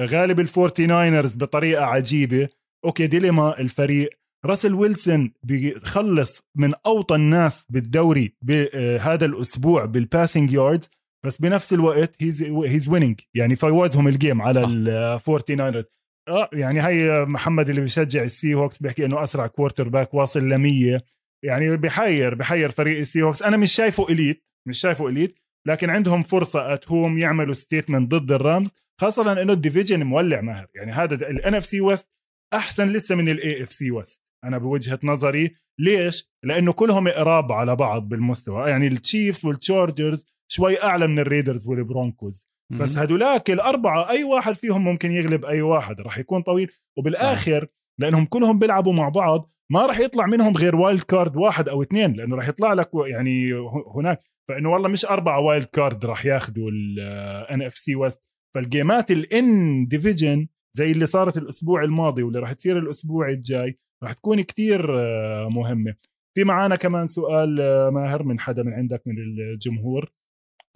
غالب 0.00 0.40
الفورتي 0.40 0.86
ناينرز 0.86 1.36
بطريقة 1.36 1.84
عجيبة. 1.84 2.48
okay 2.84 3.06
dilemma 3.06 3.60
الفريق. 3.60 4.10
راسل 4.44 4.74
ويلسون 4.74 5.32
بيخلص 5.42 6.42
من 6.56 6.72
أوطى 6.86 7.14
الناس 7.14 7.66
بالدوري 7.68 8.34
بهذا 8.42 9.24
آه، 9.24 9.28
الأسبوع 9.28 9.84
بال 9.84 9.99
passing 9.99 10.52
yards 10.52 10.90
بس 11.26 11.40
بنفس 11.40 11.72
الوقت 11.72 12.22
he's 12.22 12.42
he's 12.42 12.88
winning 12.88 13.20
يعني 13.34 13.56
فوزهم 13.56 14.08
ال 14.08 14.15
game 14.15 14.42
على 14.42 14.64
الفورتي 14.64 15.54
ناينرز 15.54 15.84
آه 16.28 16.50
يعني 16.52 16.82
هي 16.86 17.24
محمد 17.24 17.68
اللي 17.68 17.80
بيشجع 17.80 18.22
السي 18.22 18.54
هوكس 18.54 18.78
بيحكي 18.78 19.04
إنه 19.04 19.22
أسرع 19.22 19.46
quarterback 19.46 20.14
واصل 20.14 20.48
ل 20.48 20.58
100 20.58 20.98
يعني 21.44 21.76
بحير 21.76 22.34
بحير 22.34 22.70
فريق 22.70 22.98
ال 22.98 23.22
Seahawks 23.22 23.42
أنا 23.42 23.56
مش 23.56 23.72
شايفه 23.72 24.08
elite 24.08 24.44
مش 24.68 24.80
شايفه 24.80 25.08
elite 25.08 25.38
لكن 25.66 25.90
عندهم 25.90 26.22
فرصة 26.22 26.74
at 26.74 26.88
home 26.88 27.18
يعملوا 27.18 27.54
statement 27.54 28.14
ضد 28.14 28.32
ال 28.32 28.40
Rams 28.40 28.72
خاصة 29.00 29.42
إنه 29.42 29.52
ال 29.52 29.58
division 29.58 30.02
مولع 30.02 30.40
ماهر 30.40 30.66
يعني 30.74 30.92
هذا 30.92 31.14
ال 31.14 31.54
NFC 31.54 31.66
West 31.66 32.12
أحسن 32.54 32.88
لسه 32.88 33.14
من 33.14 33.28
ال 33.28 33.62
AFC 33.62 33.72
West 33.72 34.24
أنا 34.44 34.58
بوجهة 34.58 34.98
نظري. 35.02 35.56
ليش؟ 35.80 36.30
لأنه 36.44 36.72
كلهم 36.72 37.08
قراب 37.08 37.52
على 37.52 37.76
بعض 37.76 38.08
بالمستوى. 38.08 38.70
يعني 38.70 38.86
ال 38.86 38.94
Chiefs 38.94 39.44
وال 39.44 39.60
Chargers 39.60 40.24
شوي 40.48 40.82
أعلى 40.82 41.06
من 41.06 41.18
ال 41.18 41.24
Raiders 41.24 41.66
وال 41.66 41.82
Broncos. 41.82 42.48
بس 42.70 42.98
هدولاك 42.98 43.50
الأربعة 43.50 44.10
أي 44.10 44.24
واحد 44.24 44.54
فيهم 44.54 44.84
ممكن 44.84 45.12
يغلب 45.12 45.44
أي 45.44 45.62
واحد 45.62 46.00
راح 46.00 46.18
يكون 46.18 46.42
طويل. 46.42 46.72
وبالآخر 46.98 47.66
لأنهم 48.00 48.24
كلهم 48.24 48.58
بيلعبوا 48.58 48.92
مع 48.92 49.08
بعض 49.08 49.50
ما 49.72 49.86
راح 49.86 49.98
يطلع 49.98 50.26
منهم 50.26 50.56
غير 50.56 50.76
wild 50.76 51.02
card 51.02 51.36
واحد 51.36 51.68
أو 51.68 51.82
اثنين 51.82 52.12
لأنه 52.12 52.36
راح 52.36 52.48
يطلع 52.48 52.72
لك 52.72 52.90
يعني 53.10 53.52
هناك. 53.96 54.20
فإنه 54.48 54.70
والله 54.72 54.88
مش 54.88 55.06
أربعة 55.06 55.40
wild 55.40 55.66
card 55.66 56.04
راح 56.04 56.26
ياخذوا 56.26 56.70
ال 56.70 57.62
NFC 57.62 57.74
West 57.74 58.22
فال 58.54 58.70
games 58.70 59.10
ال 59.10 59.35
in 59.35 59.86
division 59.86 60.48
زي 60.76 60.90
اللي 60.90 61.06
صارت 61.06 61.36
الأسبوع 61.36 61.84
الماضي 61.84 62.22
واللي 62.22 62.38
راح 62.38 62.52
تصير 62.52 62.78
الأسبوع 62.78 63.28
الجاي 63.28 63.78
راح 64.02 64.12
تكون 64.12 64.40
كتير 64.40 65.00
آه، 65.00 65.48
مهمة. 65.48 65.94
في 66.34 66.44
معانا 66.44 66.76
كمان 66.76 67.06
سؤال 67.06 67.60
آه، 67.60 67.90
ماهر 67.90 68.22
من 68.22 68.40
حدا 68.40 68.62
من 68.62 68.72
عندك 68.72 69.02
من 69.06 69.14
الجمهور. 69.18 70.10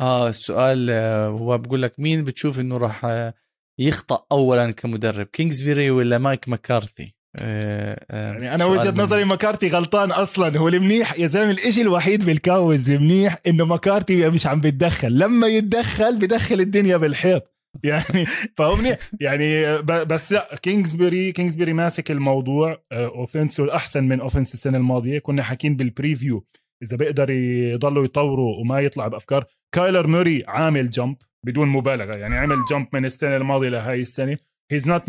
آه 0.00 0.28
السؤال 0.28 0.90
آه، 0.90 1.26
هو 1.28 1.58
بقول 1.58 1.82
لك 1.82 1.94
مين 2.00 2.24
بتشوف 2.24 2.60
إنه 2.60 2.76
راح 2.76 3.04
آه، 3.04 3.34
يخطأ 3.78 4.26
أولا 4.32 4.70
كمدرب 4.70 5.26
كينجزبيري 5.26 5.90
ولا 5.90 6.18
مايك 6.18 6.48
مكارثي 6.48 7.14
آه 7.36 8.06
يعني 8.10 8.54
أنا 8.54 8.64
وجهة 8.64 9.02
نظري 9.02 9.24
مكارثي 9.24 9.68
غلطان 9.68 10.10
أصلا 10.10 10.58
هو 10.58 10.68
المنيح 10.68 11.18
يا 11.18 11.26
زلمة 11.26 11.50
الإشي 11.50 11.82
الوحيد 11.82 12.24
بال 12.24 12.39
Cowboys 12.39 12.90
المنيح 12.90 13.38
إنه 13.46 13.64
مكارثي 13.64 14.30
مش 14.30 14.46
عم 14.46 14.60
بيتدخل 14.60 15.18
لما 15.18 15.46
يتدخل 15.46 16.18
بدخل 16.18 16.60
الدنيا 16.60 16.96
بالحيط. 16.96 17.50
يعني 17.84 18.26
فهمني 18.56 18.96
يعني 19.20 19.78
بس 19.82 20.32
لا 20.32 20.56
كينجزبري 20.62 21.32
كينجزبري 21.32 21.72
ماسك 21.72 22.10
الموضوع 22.10 22.82
offense 22.92 23.55
ه 23.55 23.64
الاحسن 23.64 24.04
من 24.04 24.20
offense 24.20 24.54
السنة 24.54 24.78
الماضية 24.78 25.18
كنا 25.18 25.42
حاكين 25.42 25.76
بال 25.76 25.92
preview 25.92 26.46
إذا 26.82 26.96
بيقدر 26.96 27.30
يضلوا 27.30 28.04
يطوروا 28.04 28.56
وما 28.60 28.80
يطلع 28.80 29.08
بأفكار. 29.08 29.44
كايلر 29.74 30.06
موري 30.06 30.44
عامل 30.48 30.90
jump 30.90 31.16
بدون 31.46 31.68
مبالغة 31.68 32.14
يعني 32.14 32.38
عمل 32.38 32.64
jump 32.70 32.86
من 32.92 33.04
السنة 33.04 33.36
الماضية 33.36 33.68
لهي 33.68 34.00
السنة. 34.00 34.36
he's 34.72 34.88
not 34.88 35.02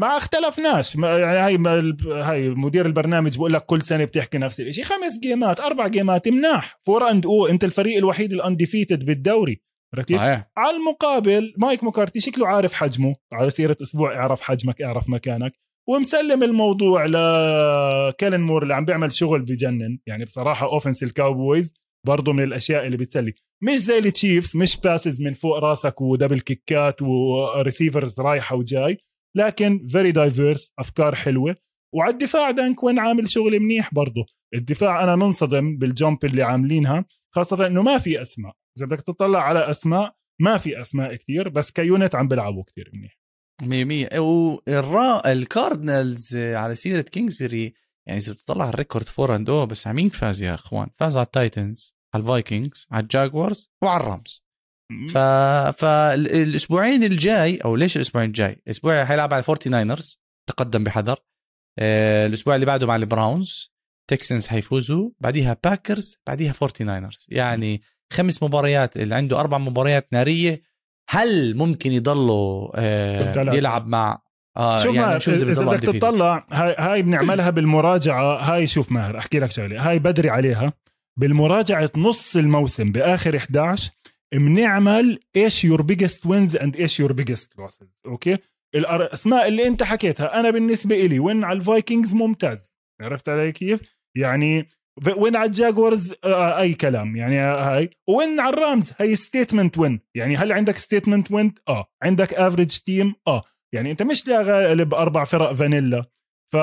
ما 0.00 0.16
اختلفناش. 0.16 0.96
يعني 0.96 1.24
هاي 1.24 1.58
هاي 2.22 2.48
مدير 2.48 2.86
البرنامج 2.86 3.36
بقول 3.36 3.52
لك 3.52 3.66
كل 3.66 3.82
سنة 3.82 4.04
بتحكي 4.04 4.38
نفس 4.38 4.60
الشيء 4.60 4.84
خمس 4.84 5.18
جيمات 5.22 5.60
أربع 5.60 5.88
جيمات 5.88 6.28
مناح. 6.28 6.80
four 6.82 7.10
and 7.10 7.26
O 7.26 7.46
أنت 7.46 7.64
الفريق 7.64 7.96
الوحيد 7.96 8.32
ال 8.32 8.38
undefeated 8.38 9.04
بالدوري. 9.04 9.60
ركيب 9.94 10.16
صحيح. 10.16 10.50
على 10.56 10.76
المقابل 10.76 11.54
مايك 11.58 11.84
مكارتي 11.84 12.20
شكله 12.20 12.46
عارف 12.46 12.74
حجمه. 12.74 13.14
على 13.32 13.50
سيرة 13.50 13.76
أسبوع 13.82 14.14
اعرف 14.14 14.40
حجمك 14.40 14.82
اعرف 14.82 15.08
مكانك. 15.08 15.52
ومسلم 15.88 16.42
الموضوع 16.42 17.04
لكيلين 17.04 18.40
مور 18.40 18.62
اللي 18.62 18.74
عم 18.74 18.84
بيعمل 18.84 19.12
شغل 19.12 19.42
بجنن. 19.42 19.98
يعني 20.06 20.24
بصراحة 20.24 20.66
offense 20.66 21.02
ال 21.02 21.11
Cowboys 21.11 21.74
برضه 22.06 22.32
من 22.32 22.42
الأشياء 22.42 22.86
اللي 22.86 22.96
بتسلي. 22.96 23.34
مش 23.62 23.76
زي 23.76 23.98
ال 23.98 24.06
Chiefs 24.06 24.56
مش 24.56 24.80
passes 24.80 25.22
من 25.22 25.32
فوق 25.32 25.58
راسك 25.58 26.00
و 26.00 26.06
double 26.06 26.40
كيكات 26.40 27.02
و 27.02 27.14
receivers 27.14 28.20
رايحه 28.20 28.56
وجاي 28.56 28.98
لكن 29.36 29.86
very 29.88 30.12
diverse 30.12 30.72
أفكار 30.78 31.14
حلوة. 31.14 31.56
وعلى 31.94 32.12
الدفاع 32.12 32.50
دان 32.50 32.74
كوين 32.74 32.98
عامل 32.98 33.28
شغل 33.30 33.60
منيح 33.60 33.94
برضه 33.94 34.26
الدفاع 34.54 35.04
أنا 35.04 35.16
منصدم 35.16 35.76
بال 35.78 35.93
jump 35.93 36.24
اللي 36.24 36.42
عاملينها 36.42 37.04
خاصة 37.34 37.66
إنه 37.66 37.82
ما 37.82 37.98
في 37.98 38.20
أسماء. 38.20 38.52
إذا 38.78 38.86
بدك 38.86 39.02
تطلع 39.02 39.40
على 39.42 39.70
أسماء 39.70 40.14
ما 40.40 40.58
في 40.58 40.80
أسماء 40.80 41.14
كثير 41.14 41.48
بس 41.48 41.70
ك 41.70 41.79
unit 41.79 42.14
عم 42.14 42.28
بيلعبوا 42.28 42.64
كثير 42.64 42.90
منيح. 42.94 43.18
100 43.62 44.18
والرا 44.18 45.32
ال 45.32 45.42
Cardinals 45.42 46.36
على 46.36 46.74
سيرة 46.74 47.00
كينجزبري 47.00 47.74
يعني 48.06 48.20
إذا 48.20 48.32
بتطلع 48.32 48.64
على 48.64 48.74
ال 48.74 48.79
record 48.79 49.06
four 49.06 49.36
and 49.36 49.50
O 49.50 49.66
بس 49.66 49.86
على 49.86 49.96
مين 49.96 50.08
فاز 50.08 50.42
يا 50.42 50.54
أخوان؟ 50.54 50.88
فاز 50.94 51.16
على 51.16 51.26
ال 51.26 51.36
Titans 51.36 51.96
على 52.14 52.22
ال 52.22 52.30
Vikings 52.30 52.86
على 52.90 53.02
ال 53.02 53.11
Jaguars 53.11 53.70
وعلى 53.82 54.00
ال 54.00 54.07
Rams. 54.07 54.44
ف... 55.08 55.18
فالاسبوعين 55.82 57.04
الجاي 57.04 57.56
أو 57.56 57.76
ليش 57.76 57.96
الأسبوعين 57.96 58.28
الجاي؟ 58.28 58.62
الأسبوع 58.66 59.04
حيلعب 59.04 59.32
على 59.32 59.40
ال 59.40 59.45
Forty 59.45 59.68
Niners 59.68 60.20
تقدم 60.48 60.84
بحذر. 60.84 61.18
آه، 61.78 62.26
الأسبوع 62.26 62.54
اللي 62.54 62.66
بعده 62.66 62.86
مع 62.86 62.96
ال 62.96 63.07
Browns 63.07 63.72
Texans 64.10 64.46
حيفوزوا 64.46 65.10
بعديها 65.20 65.56
Packers 65.64 66.22
بعديها 66.26 66.52
Forty 66.52 66.84
Niners 66.84 67.26
يعني 67.28 67.82
خمس 68.12 68.42
مباريات 68.42 68.96
اللي 68.96 69.14
عنده 69.14 69.40
أربع 69.40 69.58
مباريات 69.58 70.08
نارية 70.12 70.62
هل 71.08 71.56
ممكن 71.56 71.92
يضلوا 71.92 72.70
آه 72.74 73.54
يلعب 73.54 73.86
مع 73.86 74.22
آه 74.56 74.78
شوف 74.78 74.96
يعني 74.96 75.20
شو 75.20 75.32
إذا 75.32 75.64
بدك 75.64 75.82
تطلع 75.82 76.46
هاي, 76.50 76.74
هاي 76.78 77.02
بنعملها 77.02 77.50
بالمراجعة 77.56 78.36
هاي 78.36 78.66
شوف 78.66 78.92
ماهر 78.92 79.18
أحكي 79.18 79.38
لك 79.38 79.50
شغلة 79.50 79.90
هاي 79.90 79.98
بدري 79.98 80.30
عليها 80.30 80.72
بالمراجعة 81.18 81.90
نص 81.96 82.36
الموسم 82.36 82.92
بآخر 82.92 83.36
11 83.36 83.90
بنعمل 84.34 85.18
إيش 85.36 85.64
your 85.64 85.82
biggest 85.82 86.26
wins 86.26 86.56
and 86.56 86.76
إيش 86.76 87.00
your 87.00 87.12
biggest 87.12 87.58
losses 87.58 88.02
okay؟ 88.06 88.38
الاسماء 88.74 89.48
اللي 89.48 89.66
أنت 89.66 89.82
حكيتها 89.82 90.40
أنا 90.40 90.50
بالنسبة 90.50 91.06
إلي 91.06 91.18
win 91.18 91.44
على 91.44 91.58
ال 91.58 91.65
Vikings 91.65 92.12
ممتاز 92.12 92.76
عرفت 93.00 93.28
علي 93.28 93.52
كيف؟ 93.52 93.80
يعني 94.16 94.68
win 95.16 95.36
على 95.36 95.46
ال 95.46 95.54
Jaguars؟ 95.54 96.14
آه 96.24 96.60
أي 96.60 96.74
كلام. 96.74 97.16
يعني 97.16 97.38
هاي. 97.38 97.90
win 98.08 98.40
على 98.40 98.54
ال 98.54 98.60
Rams؟ 98.60 98.92
هي 98.98 99.16
statement 99.16 99.78
win 99.78 100.00
يعني 100.14 100.36
هل 100.36 100.52
عندك 100.52 100.76
statement 100.76 101.32
win 101.32 101.54
آه. 101.68 101.86
عندك 102.02 102.34
average 102.34 102.78
team 102.78 103.14
آه. 103.26 103.42
يعني 103.74 103.90
أنت 103.90 104.02
مش 104.02 104.28
غالب 104.28 104.94
أربع 104.94 105.24
فرق 105.24 105.52
فانيلا. 105.52 106.04
ف 106.52 106.56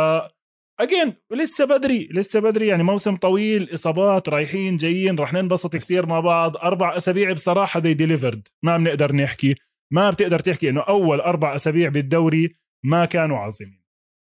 again 0.79 1.13
لسه 1.31 1.65
بدري 1.65 2.09
لسه 2.11 2.39
بدري. 2.39 2.67
يعني 2.67 2.83
موسم 2.83 3.15
طويل 3.15 3.73
إصابات 3.73 4.29
رايحين 4.29 4.77
جايين 4.77 5.19
رح 5.19 5.33
ننبسط 5.33 5.75
كثير 5.75 6.05
مع 6.05 6.19
بعض. 6.19 6.57
أربع 6.57 6.97
أسابيع 6.97 7.33
بصراحة 7.33 7.79
they 7.79 7.93
delivered 7.93 8.47
ما 8.63 8.77
بنقدر 8.77 9.15
نحكي. 9.15 9.55
ما 9.93 10.09
بتقدر 10.09 10.39
تحكي 10.39 10.69
إنه 10.69 10.81
أول 10.81 11.21
أربع 11.21 11.55
أسابيع 11.55 11.89
بالدوري 11.89 12.55
ما 12.85 13.05
كانوا 13.05 13.37
عظيمين 13.37 13.82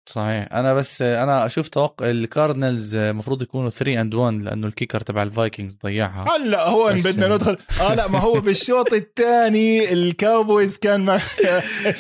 صحيح. 0.07 0.49
أنا 0.53 0.75
بس 0.75 1.03
أنا 1.03 1.47
أشوف 1.47 1.69
توقع 1.69 2.11
ال 2.11 2.19
Cardinals 2.19 2.97
المفروض 2.97 3.43
يكونوا 3.43 3.71
3 3.71 4.01
and 4.01 4.15
1 4.15 4.35
لأنه 4.35 4.67
ال 4.67 4.72
kicker 4.72 5.01
تبع 5.01 5.23
ال 5.23 5.30
Vikings 5.30 5.79
ضيعها. 5.85 6.25
هلأ 6.37 6.69
هو 6.69 6.93
بدنا 7.05 7.29
ندخل. 7.29 7.59
آه 7.81 7.95
لأ 7.95 8.09
ما 8.09 8.19
هو 8.19 8.41
بالشوط 8.41 8.93
الثاني 9.03 9.93
ال 9.93 10.03
Cowboys 10.03 10.79
كان 10.79 11.01
ما 11.01 11.15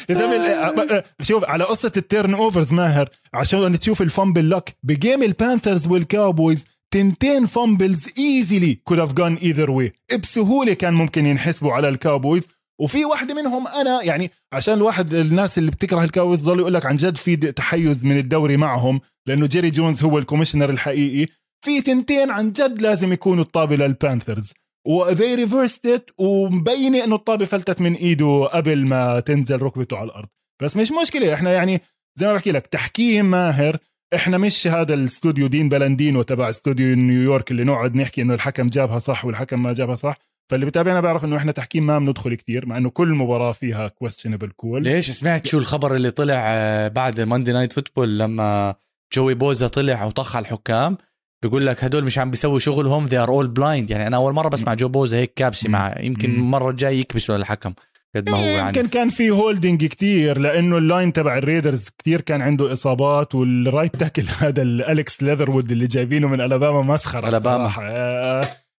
يا 0.09 0.14
زلمة 0.14 1.05
شوف 1.22 1.44
على 1.44 1.64
قصة 1.64 1.92
ال 1.97 2.34
turnovers 2.34 2.72
ماهر 2.72 3.09
عشان 3.34 3.78
تشوف 3.78 4.02
ال 4.03 4.09
fumble 4.09 4.51
لك 4.50 4.76
ب 4.82 4.90
game 4.90 5.22
ال 5.22 5.30
Panthers 5.30 5.86
وال 5.86 6.04
Cowboys 6.04 6.64
تنتين 6.90 7.46
fumbles 7.47 8.09
easily 8.18 8.74
could 8.74 8.99
have 8.99 9.12
gone 9.12 9.34
either 9.34 9.70
way 9.70 9.92
بسهولة 10.22 10.74
كان 10.74 10.94
ممكن 10.94 11.26
ينحسبوا 11.26 11.72
على 11.72 11.88
ال 11.88 11.96
Cowboys 11.96 12.49
وفي 12.81 13.05
واحدة 13.05 13.35
منهم 13.35 13.68
أنا 13.68 14.03
يعني 14.03 14.31
عشان 14.53 14.75
الواحد 14.75 15.14
الناس 15.14 15.59
اللي 15.59 15.70
بتكره 15.70 16.05
ال 16.05 16.09
Cowboys 16.09 16.42
بضل 16.43 16.59
يقول 16.59 16.75
لك 16.75 16.87
عن 16.87 16.97
جد 16.97 17.16
في 17.16 17.37
تحيز 17.37 18.05
من 18.05 18.18
الدوري 18.18 18.57
معهم 18.57 19.01
لأنه 19.27 19.47
جيري 19.47 19.70
جونز 19.70 20.05
هو 20.05 20.18
ال 20.18 20.22
commissioner 20.22 20.70
الحقيقي. 20.70 21.33
في 21.64 21.81
تنتين 21.81 22.31
عن 22.31 22.53
جد 22.53 22.83
لازم 22.83 23.12
يكونوا 23.12 23.45
الطابة 23.45 23.77
لل 23.76 23.90
Panthers. 23.90 24.53
و 24.86 24.96
they 24.96 25.34
reversed 25.34 25.86
it 25.86 26.11
ومبينه 26.18 27.05
إنه 27.05 27.14
الطابة 27.14 27.45
فلتت 27.45 27.81
من 27.81 27.95
إيده 27.95 28.45
قبل 28.53 28.87
ما 28.87 29.20
تنزل 29.20 29.62
ركبته 29.62 29.97
على 29.97 30.07
الأرض. 30.07 30.29
بس 30.62 30.77
مش 30.77 30.93
مشكلة 31.03 31.35
إحنا 31.35 31.53
يعني 31.53 31.81
زي 32.18 32.27
ما 32.27 32.35
بحكي 32.35 32.53
لك 32.53 32.66
تحكيم 32.66 33.31
ماهر. 33.31 33.79
إحنا 34.14 34.39
مش 34.39 34.66
هذا 34.66 34.95
الاستوديو 34.95 35.47
دين 35.47 35.68
بلندينو 35.68 36.22
تبع 36.22 36.49
استوديو 36.49 36.95
نيويورك 36.97 37.51
اللي 37.51 37.64
نقعد 37.64 37.95
نحكي 37.95 38.22
إنه 38.22 38.35
الحكم 38.35 38.66
جابها 38.66 38.99
صح 38.99 39.25
والحكم 39.25 39.62
ما 39.62 39.72
جابها 39.72 39.95
صح. 39.95 40.14
فاللي 40.51 40.66
بتابعنا 40.66 41.01
بيعرف 41.01 41.24
إنه 41.24 41.36
إحنا 41.36 41.53
تحكيم 41.53 41.86
ما 41.86 41.99
بندخل 41.99 42.34
كثير 42.34 42.66
مع 42.66 42.76
إنه 42.76 42.90
كل 42.90 43.09
مباراة 43.09 43.53
فيها 43.53 43.88
questionable 43.88 44.51
call 44.51 44.82
ليش؟ 44.82 45.11
سمعت 45.11 45.47
شو 45.47 45.59
الخبر 45.59 45.97
اللي 45.97 46.11
طلع 46.11 46.42
آه، 46.47 46.88
بعد 46.88 47.20
Monday 47.20 47.53
Night 47.53 47.72
Football 47.72 48.18
لما 48.18 48.74
جوي 49.14 49.34
بوزا 49.34 49.68
طلع 49.68 50.05
وطخ 50.05 50.36
على 50.36 50.42
الحكام؟ 50.42 50.97
بيقول 51.42 51.66
لك 51.66 51.84
هدول 51.84 52.05
مش 52.05 52.18
عم 52.18 52.30
بيسووا 52.30 52.59
شغلهم 52.59 53.09
they 53.09 53.26
are 53.26 53.28
all 53.28 53.59
blind. 53.59 53.90
يعني 53.90 54.07
أنا 54.07 54.16
أول 54.16 54.32
مرة 54.32 54.49
بسمع 54.49 54.74
جوي 54.74 54.88
بوزا 54.88 55.16
هيك 55.16 55.34
كابسي 55.34 55.68
مع 55.68 55.95
يمكن 56.01 56.30
المرة 56.30 56.70
الجاي 56.70 57.01
يكبسوا 57.01 57.36
للحكم. 57.38 57.72
قد 58.16 58.28
ما 58.28 58.38
هو 58.38 58.40
يعني. 58.40 58.78
يمكن 58.78 58.88
كان 58.88 59.09
في 59.09 59.30
holding 59.30 59.84
كتير 59.84 60.38
لأنه 60.38 60.78
ال 60.78 60.85
line 60.85 61.12
تبع 61.12 61.38
ال 61.38 61.45
Raiders 61.45 61.88
كتير 61.88 62.20
كان 62.20 62.42
عنده 62.42 62.72
إصابات 62.72 63.34
وال 63.34 63.52
right 63.52 63.97
tackle 63.97 64.24
هذا 64.40 64.62
الالكس 64.62 65.22
ليذروود 65.22 65.72
اللي 65.72 65.86
جايبينه 65.86 66.28
من 66.28 66.40
الاباما 66.40 66.82
مسخرة 66.82 67.28
الاباما 67.28 67.68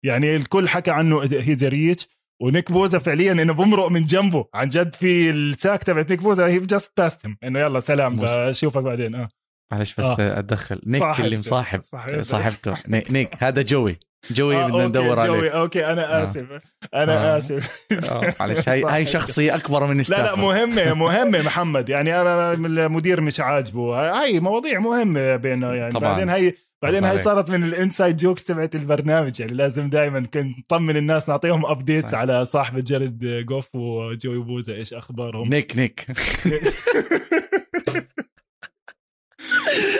يعني 0.05 0.37
الكل 0.37 0.69
حكى 0.69 0.91
عنه 0.91 1.23
he's 1.23 1.65
rich 1.65 2.09
ونيك 2.43 2.73
بوزا 2.73 2.99
فعليا 2.99 3.33
إنه 3.33 3.53
بمرق 3.53 3.89
من 3.89 4.05
جنبه. 4.05 4.45
عن 4.55 4.69
جد 4.69 4.95
في 4.95 5.31
ال 5.31 5.41
sack 5.41 5.83
تبعت 5.83 6.11
نيك 6.11 6.23
بوزا 6.23 6.47
he 6.47 6.59
just 6.59 6.93
passed 6.97 7.27
إنه 7.45 7.61
يلا 7.61 7.81
سلام 7.81 8.17
بشوفك 8.21 8.83
بعدين. 8.83 9.15
آه. 9.15 9.29
معلش 9.73 9.95
بس 9.95 10.05
آه. 10.05 10.39
اتدخل 10.39 10.81
نيك 10.87 11.21
اللي 11.21 11.39
مصاحب. 11.39 11.81
صاحبته. 12.21 12.75
نيك 12.89 13.35
هذا 13.39 13.63
جوي. 13.63 13.99
جوي 14.31 14.57
آه 14.57 14.67
بدنا 14.67 14.87
ندور 14.87 15.21
عليه. 15.21 15.33
جوي 15.33 15.49
okay 15.49 15.87
أنا 15.87 16.23
آه. 16.23 16.25
آسف. 16.25 16.53
آه. 16.53 16.61
أنا 17.03 17.35
آه. 17.35 17.39
آسف. 17.39 17.87
آه. 18.11 18.35
معلش 18.41 18.69
هاي 18.69 18.83
هاي 18.83 19.07
شخصية 19.07 19.55
أكبر 19.55 19.87
من 19.87 19.97
لا 19.97 20.23
لا 20.23 20.37
مهمة 20.37 20.95
مهمة 20.95 21.43
محمد. 21.43 21.89
يعني 21.89 22.21
أنا 22.21 22.53
المدير 22.53 23.21
مش 23.21 23.41
عاجبه. 23.41 24.11
هاي 24.21 24.41
مواضيع 24.41 24.81
مهمة 24.81 25.37
بينه 25.37 25.73
يعني 25.73 25.93
طبعا. 25.93 26.13
بعدين 26.13 26.29
هي 26.29 26.55
بعدين 26.85 27.05
هاي 27.05 27.18
صارت 27.18 27.51
من 27.51 27.64
ال 27.65 27.72
inside 27.72 28.17
jokes 28.17 28.45
تبعت 28.45 28.74
البرنامج 28.74 29.41
يعني 29.41 29.53
لازم 29.53 29.89
دائما 29.89 30.20
كنت 30.20 30.59
نطمن 30.59 30.97
الناس 30.97 31.28
نعطيهم 31.28 31.66
updates 31.67 32.15
على 32.14 32.45
صاحب 32.45 32.85
جاريد 32.85 33.45
جوف 33.47 33.74
وجوي 33.74 34.39
بوزا 34.39 34.74
إيش 34.74 34.95
أخبارهم؟ 34.95 35.49
نيك 35.49 35.76
نيك. 35.76 36.07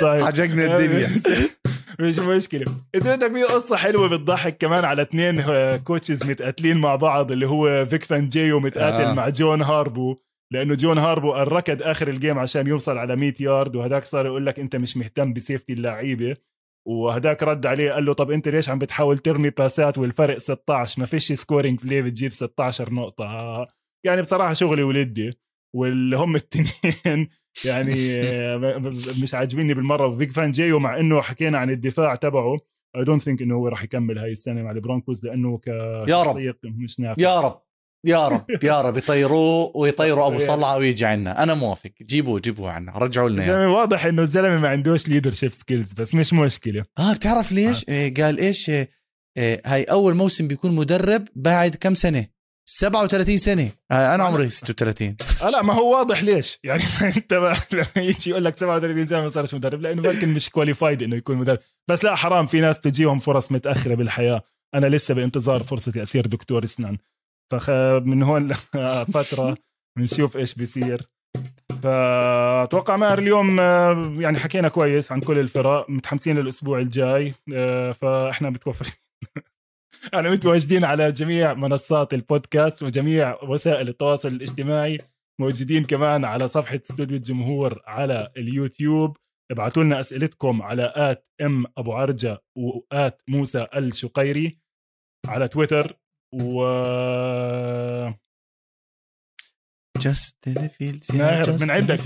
طيب. 0.01 0.25
عجقنا 0.25 0.79
الدنيا. 0.79 1.09
مش 2.01 2.19
مشكلة. 2.19 2.65
انت 2.95 3.09
بدك 3.09 3.33
في 3.33 3.43
قصة 3.43 3.77
حلوة 3.77 4.09
بتضحك 4.09 4.59
كمان 4.59 4.85
على 4.85 5.03
اثنين 5.03 5.43
coaches 5.77 6.25
متقاتلين 6.25 6.79
مع 6.79 6.97
بعض 6.97 7.33
اللي 7.33 7.49
هو 7.49 7.87
فيك 7.87 8.05
فانجيو 8.05 8.61
متقاتل 8.61 9.05
آه. 9.05 9.15
مع 9.15 9.29
جون 9.29 9.63
هاربو. 9.63 10.17
لأنه 10.53 10.75
جون 10.75 10.99
هاربو 10.99 11.35
ركض 11.35 11.83
آخر 11.83 12.09
ال 12.09 12.15
game 12.15 12.39
عشان 12.39 12.67
يوصل 12.67 12.99
على 12.99 13.17
100 13.17 13.35
يارد 13.41 13.77
وهداك 13.77 14.05
صار 14.05 14.27
يقول 14.27 14.47
لك 14.47 14.59
أنت 14.59 14.77
مش 14.77 14.97
مهتم 14.97 15.33
ب 15.33 15.38
safety 15.38 15.73
اللعيبة. 15.73 16.37
وهداك 16.87 17.43
رد 17.43 17.67
عليه 17.67 17.93
قال 17.93 18.05
له 18.05 18.13
طب 18.13 18.31
انت 18.31 18.49
ليش 18.49 18.69
عم 18.69 18.79
بتحاول 18.79 19.19
ترمي 19.19 19.51
باسات 19.51 19.99
والفرق 19.99 20.39
16 20.39 21.01
ما 21.01 21.07
فيش 21.07 21.33
scoring 21.33 21.81
play 21.81 22.03
بتجيب 22.03 22.33
16 22.33 22.93
نقطة؟ 22.95 23.67
يعني 24.07 24.23
بصراحة 24.23 24.53
شغل 24.53 24.83
ولدنة 24.83 25.31
واللي 25.77 26.17
هم 26.17 26.37
التنين 26.43 27.29
يعني 27.65 27.95
مش 29.23 29.35
عاجبيني 29.35 29.75
بالمرة. 29.75 30.09
فيك 30.09 30.31
فانجيو 30.31 30.79
مع 30.79 31.01
إنه 31.01 31.21
حكينا 31.21 31.59
عن 31.59 31.71
الدفاع 31.71 32.15
تبعه. 32.15 32.57
I 32.97 33.05
don't 33.05 33.23
think 33.23 33.43
إنه 33.43 33.55
هو 33.55 33.69
راح 33.69 33.85
يكمل 33.85 34.19
هاي 34.19 34.33
السنة 34.33 34.63
مع 34.63 34.71
البرونكوز 34.71 35.27
لأنه 35.27 35.59
كشخصية 35.59 36.59
مش 36.65 37.01
نافع. 37.01 37.23
يا 37.23 37.41
رب. 37.41 37.61
يا 38.05 38.29
رب 38.29 38.45
يا 38.63 38.81
رب 38.81 38.97
يطيروه 38.97 39.73
ويطيروا 39.75 40.27
أبو 40.27 40.39
صلعة 40.39 40.77
ويجي 40.77 41.05
عنا. 41.05 41.43
أنا 41.43 41.55
موافق. 41.55 41.91
جيبوه 42.03 42.41
جيبوه 42.41 42.73
عنا. 42.73 42.93
رجعوا 42.93 43.29
لنا 43.29 43.45
يعني. 43.45 43.67
واضح 43.67 44.05
إنه 44.07 44.23
الزلمة 44.23 44.59
ما 44.59 44.69
عندوش 44.69 45.09
leadership 45.09 45.53
skills 45.53 45.93
بس 45.93 46.15
مش 46.15 46.33
مشكلة. 46.33 46.83
آه 46.99 47.13
بتعرف 47.15 47.53
ليش؟ 47.53 47.85
آه. 47.89 47.93
إيه 47.93 48.15
قال 48.15 48.39
إيش؟ 48.39 48.71
إيه 48.71 48.89
آه، 49.37 49.63
هاي 49.67 49.85
أول 49.85 50.15
موسم 50.15 50.49
بيكون 50.49 50.75
مدرب 50.75 51.29
بعد 51.37 51.77
كم 51.77 51.95
سنة؟ 51.95 52.27
37 52.67 53.37
سنة. 53.37 53.71
آه، 53.91 54.15
أنا 54.15 54.25
عمري 54.25 54.51
36 54.51 55.17
آه 55.43 55.51
لا 55.51 55.63
ما 55.63 55.73
هو 55.75 55.99
واضح 55.99 56.23
ليش. 56.23 56.59
يعني 56.65 56.83
أنت 57.17 57.33
لما 57.73 57.87
يجي 57.97 58.31
يقول 58.31 58.45
لك 58.45 58.57
37 58.57 59.07
سنة 59.07 59.21
ما 59.21 59.29
صارش 59.29 59.55
مدرب 59.55 59.81
لأنه 59.81 60.09
يمكن 60.11 60.29
مش 60.29 60.51
كواليفايد 60.51 61.03
إنه 61.03 61.17
يكون 61.17 61.37
مدرب. 61.37 61.59
بس 61.91 62.05
لا 62.05 62.15
حرام 62.15 62.47
في 62.47 62.61
ناس 62.61 62.81
تجيهم 62.81 63.19
فرص 63.19 63.53
متأخرة 63.53 63.95
بالحياة. 63.95 64.43
أنا 64.75 64.87
لسه 64.87 65.15
بانتظار 65.15 65.63
فرصتي 65.63 66.03
اصير 66.03 66.27
دكتور 66.27 66.65
إسنان. 66.65 66.99
فمن 67.53 68.23
هون 68.23 68.53
فترة 69.15 69.57
بنشوف 69.99 70.37
إيش 70.37 70.55
بيصير. 70.55 71.03
فأتوقع 71.83 72.97
ماهر 72.97 73.19
اليوم 73.19 73.59
يعني 74.21 74.39
حكينا 74.39 74.69
كويس 74.69 75.13
عن 75.13 75.21
كل 75.21 75.39
الفرق 75.39 75.91
متحمسين 75.91 76.39
للأسبوع 76.39 76.79
الجاي 76.79 77.35
فإحنا 77.95 78.51
متوفرين. 78.51 78.93
إحنا 80.15 80.31
متواجدين 80.31 80.85
على 80.85 81.13
جميع 81.13 81.55
منصات 81.55 82.15
البودكاست 82.15 82.83
وجميع 82.83 83.43
وسائل 83.43 83.89
التواصل 83.89 84.29
الاجتماعي 84.29 84.99
موجودين 85.41 85.85
كمان 85.85 86.25
على 86.25 86.49
صفحة 86.49 86.81
استوديو 86.85 87.17
الجمهور 87.17 87.83
على 87.87 88.33
اليوتيوب. 88.37 89.17
ابعتوا 89.53 89.83
لنا 89.83 90.01
أسئلتكم 90.01 90.63
على 90.63 90.93
at 90.97 91.29
M 91.41 91.65
أبو 91.79 91.93
عرجة 91.93 92.43
و 92.57 92.79
at 92.79 93.23
موسى 93.29 93.67
الشقيري 93.77 94.59
على 95.27 95.49
تويتر. 95.49 95.97
و 96.41 96.65
just 100.01 100.49
feels 100.79 101.13
ماهر 101.13 101.53
من 101.61 101.71
عندك. 101.71 102.01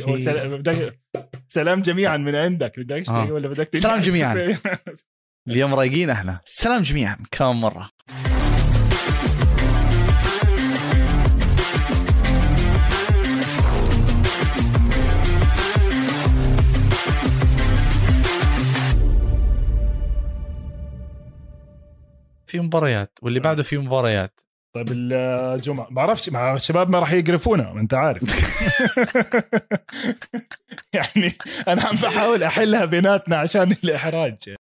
سلام 1.48 1.82
جميعا 1.82 2.16
من 2.16 2.34
عندك. 2.36 2.80
بدك 2.80 3.08
آه. 3.08 3.32
ولا 3.32 3.48
بدك 3.48 3.76
سلام 3.76 4.00
جميعا. 4.00 4.58
اليوم 5.48 5.74
رايقين 5.74 6.10
إحنا 6.10 6.40
سلام 6.44 6.82
جميعا. 6.82 7.16
كم 7.30 7.60
مرة. 7.60 7.90
في 22.58 22.66
مباريات 22.66 23.18
واللي 23.22 23.40
بعده 23.40 23.62
في 23.62 23.78
مباريات. 23.78 24.40
طيب 24.74 24.88
الجمعة. 24.90 25.88
بعرفش 25.90 26.28
مع 26.28 26.54
الشباب 26.54 26.90
ما 26.90 26.98
راح 26.98 27.12
يقرفونا 27.12 27.72
أنت 27.72 27.94
عارف. 27.94 28.22
يعني 30.94 31.32
أنا 31.68 31.82
عم 31.82 31.96
بحاول 31.96 32.42
أحلها 32.42 32.84
بيناتنا 32.84 33.36
عشان 33.36 33.72
الإحراج. 33.72 34.56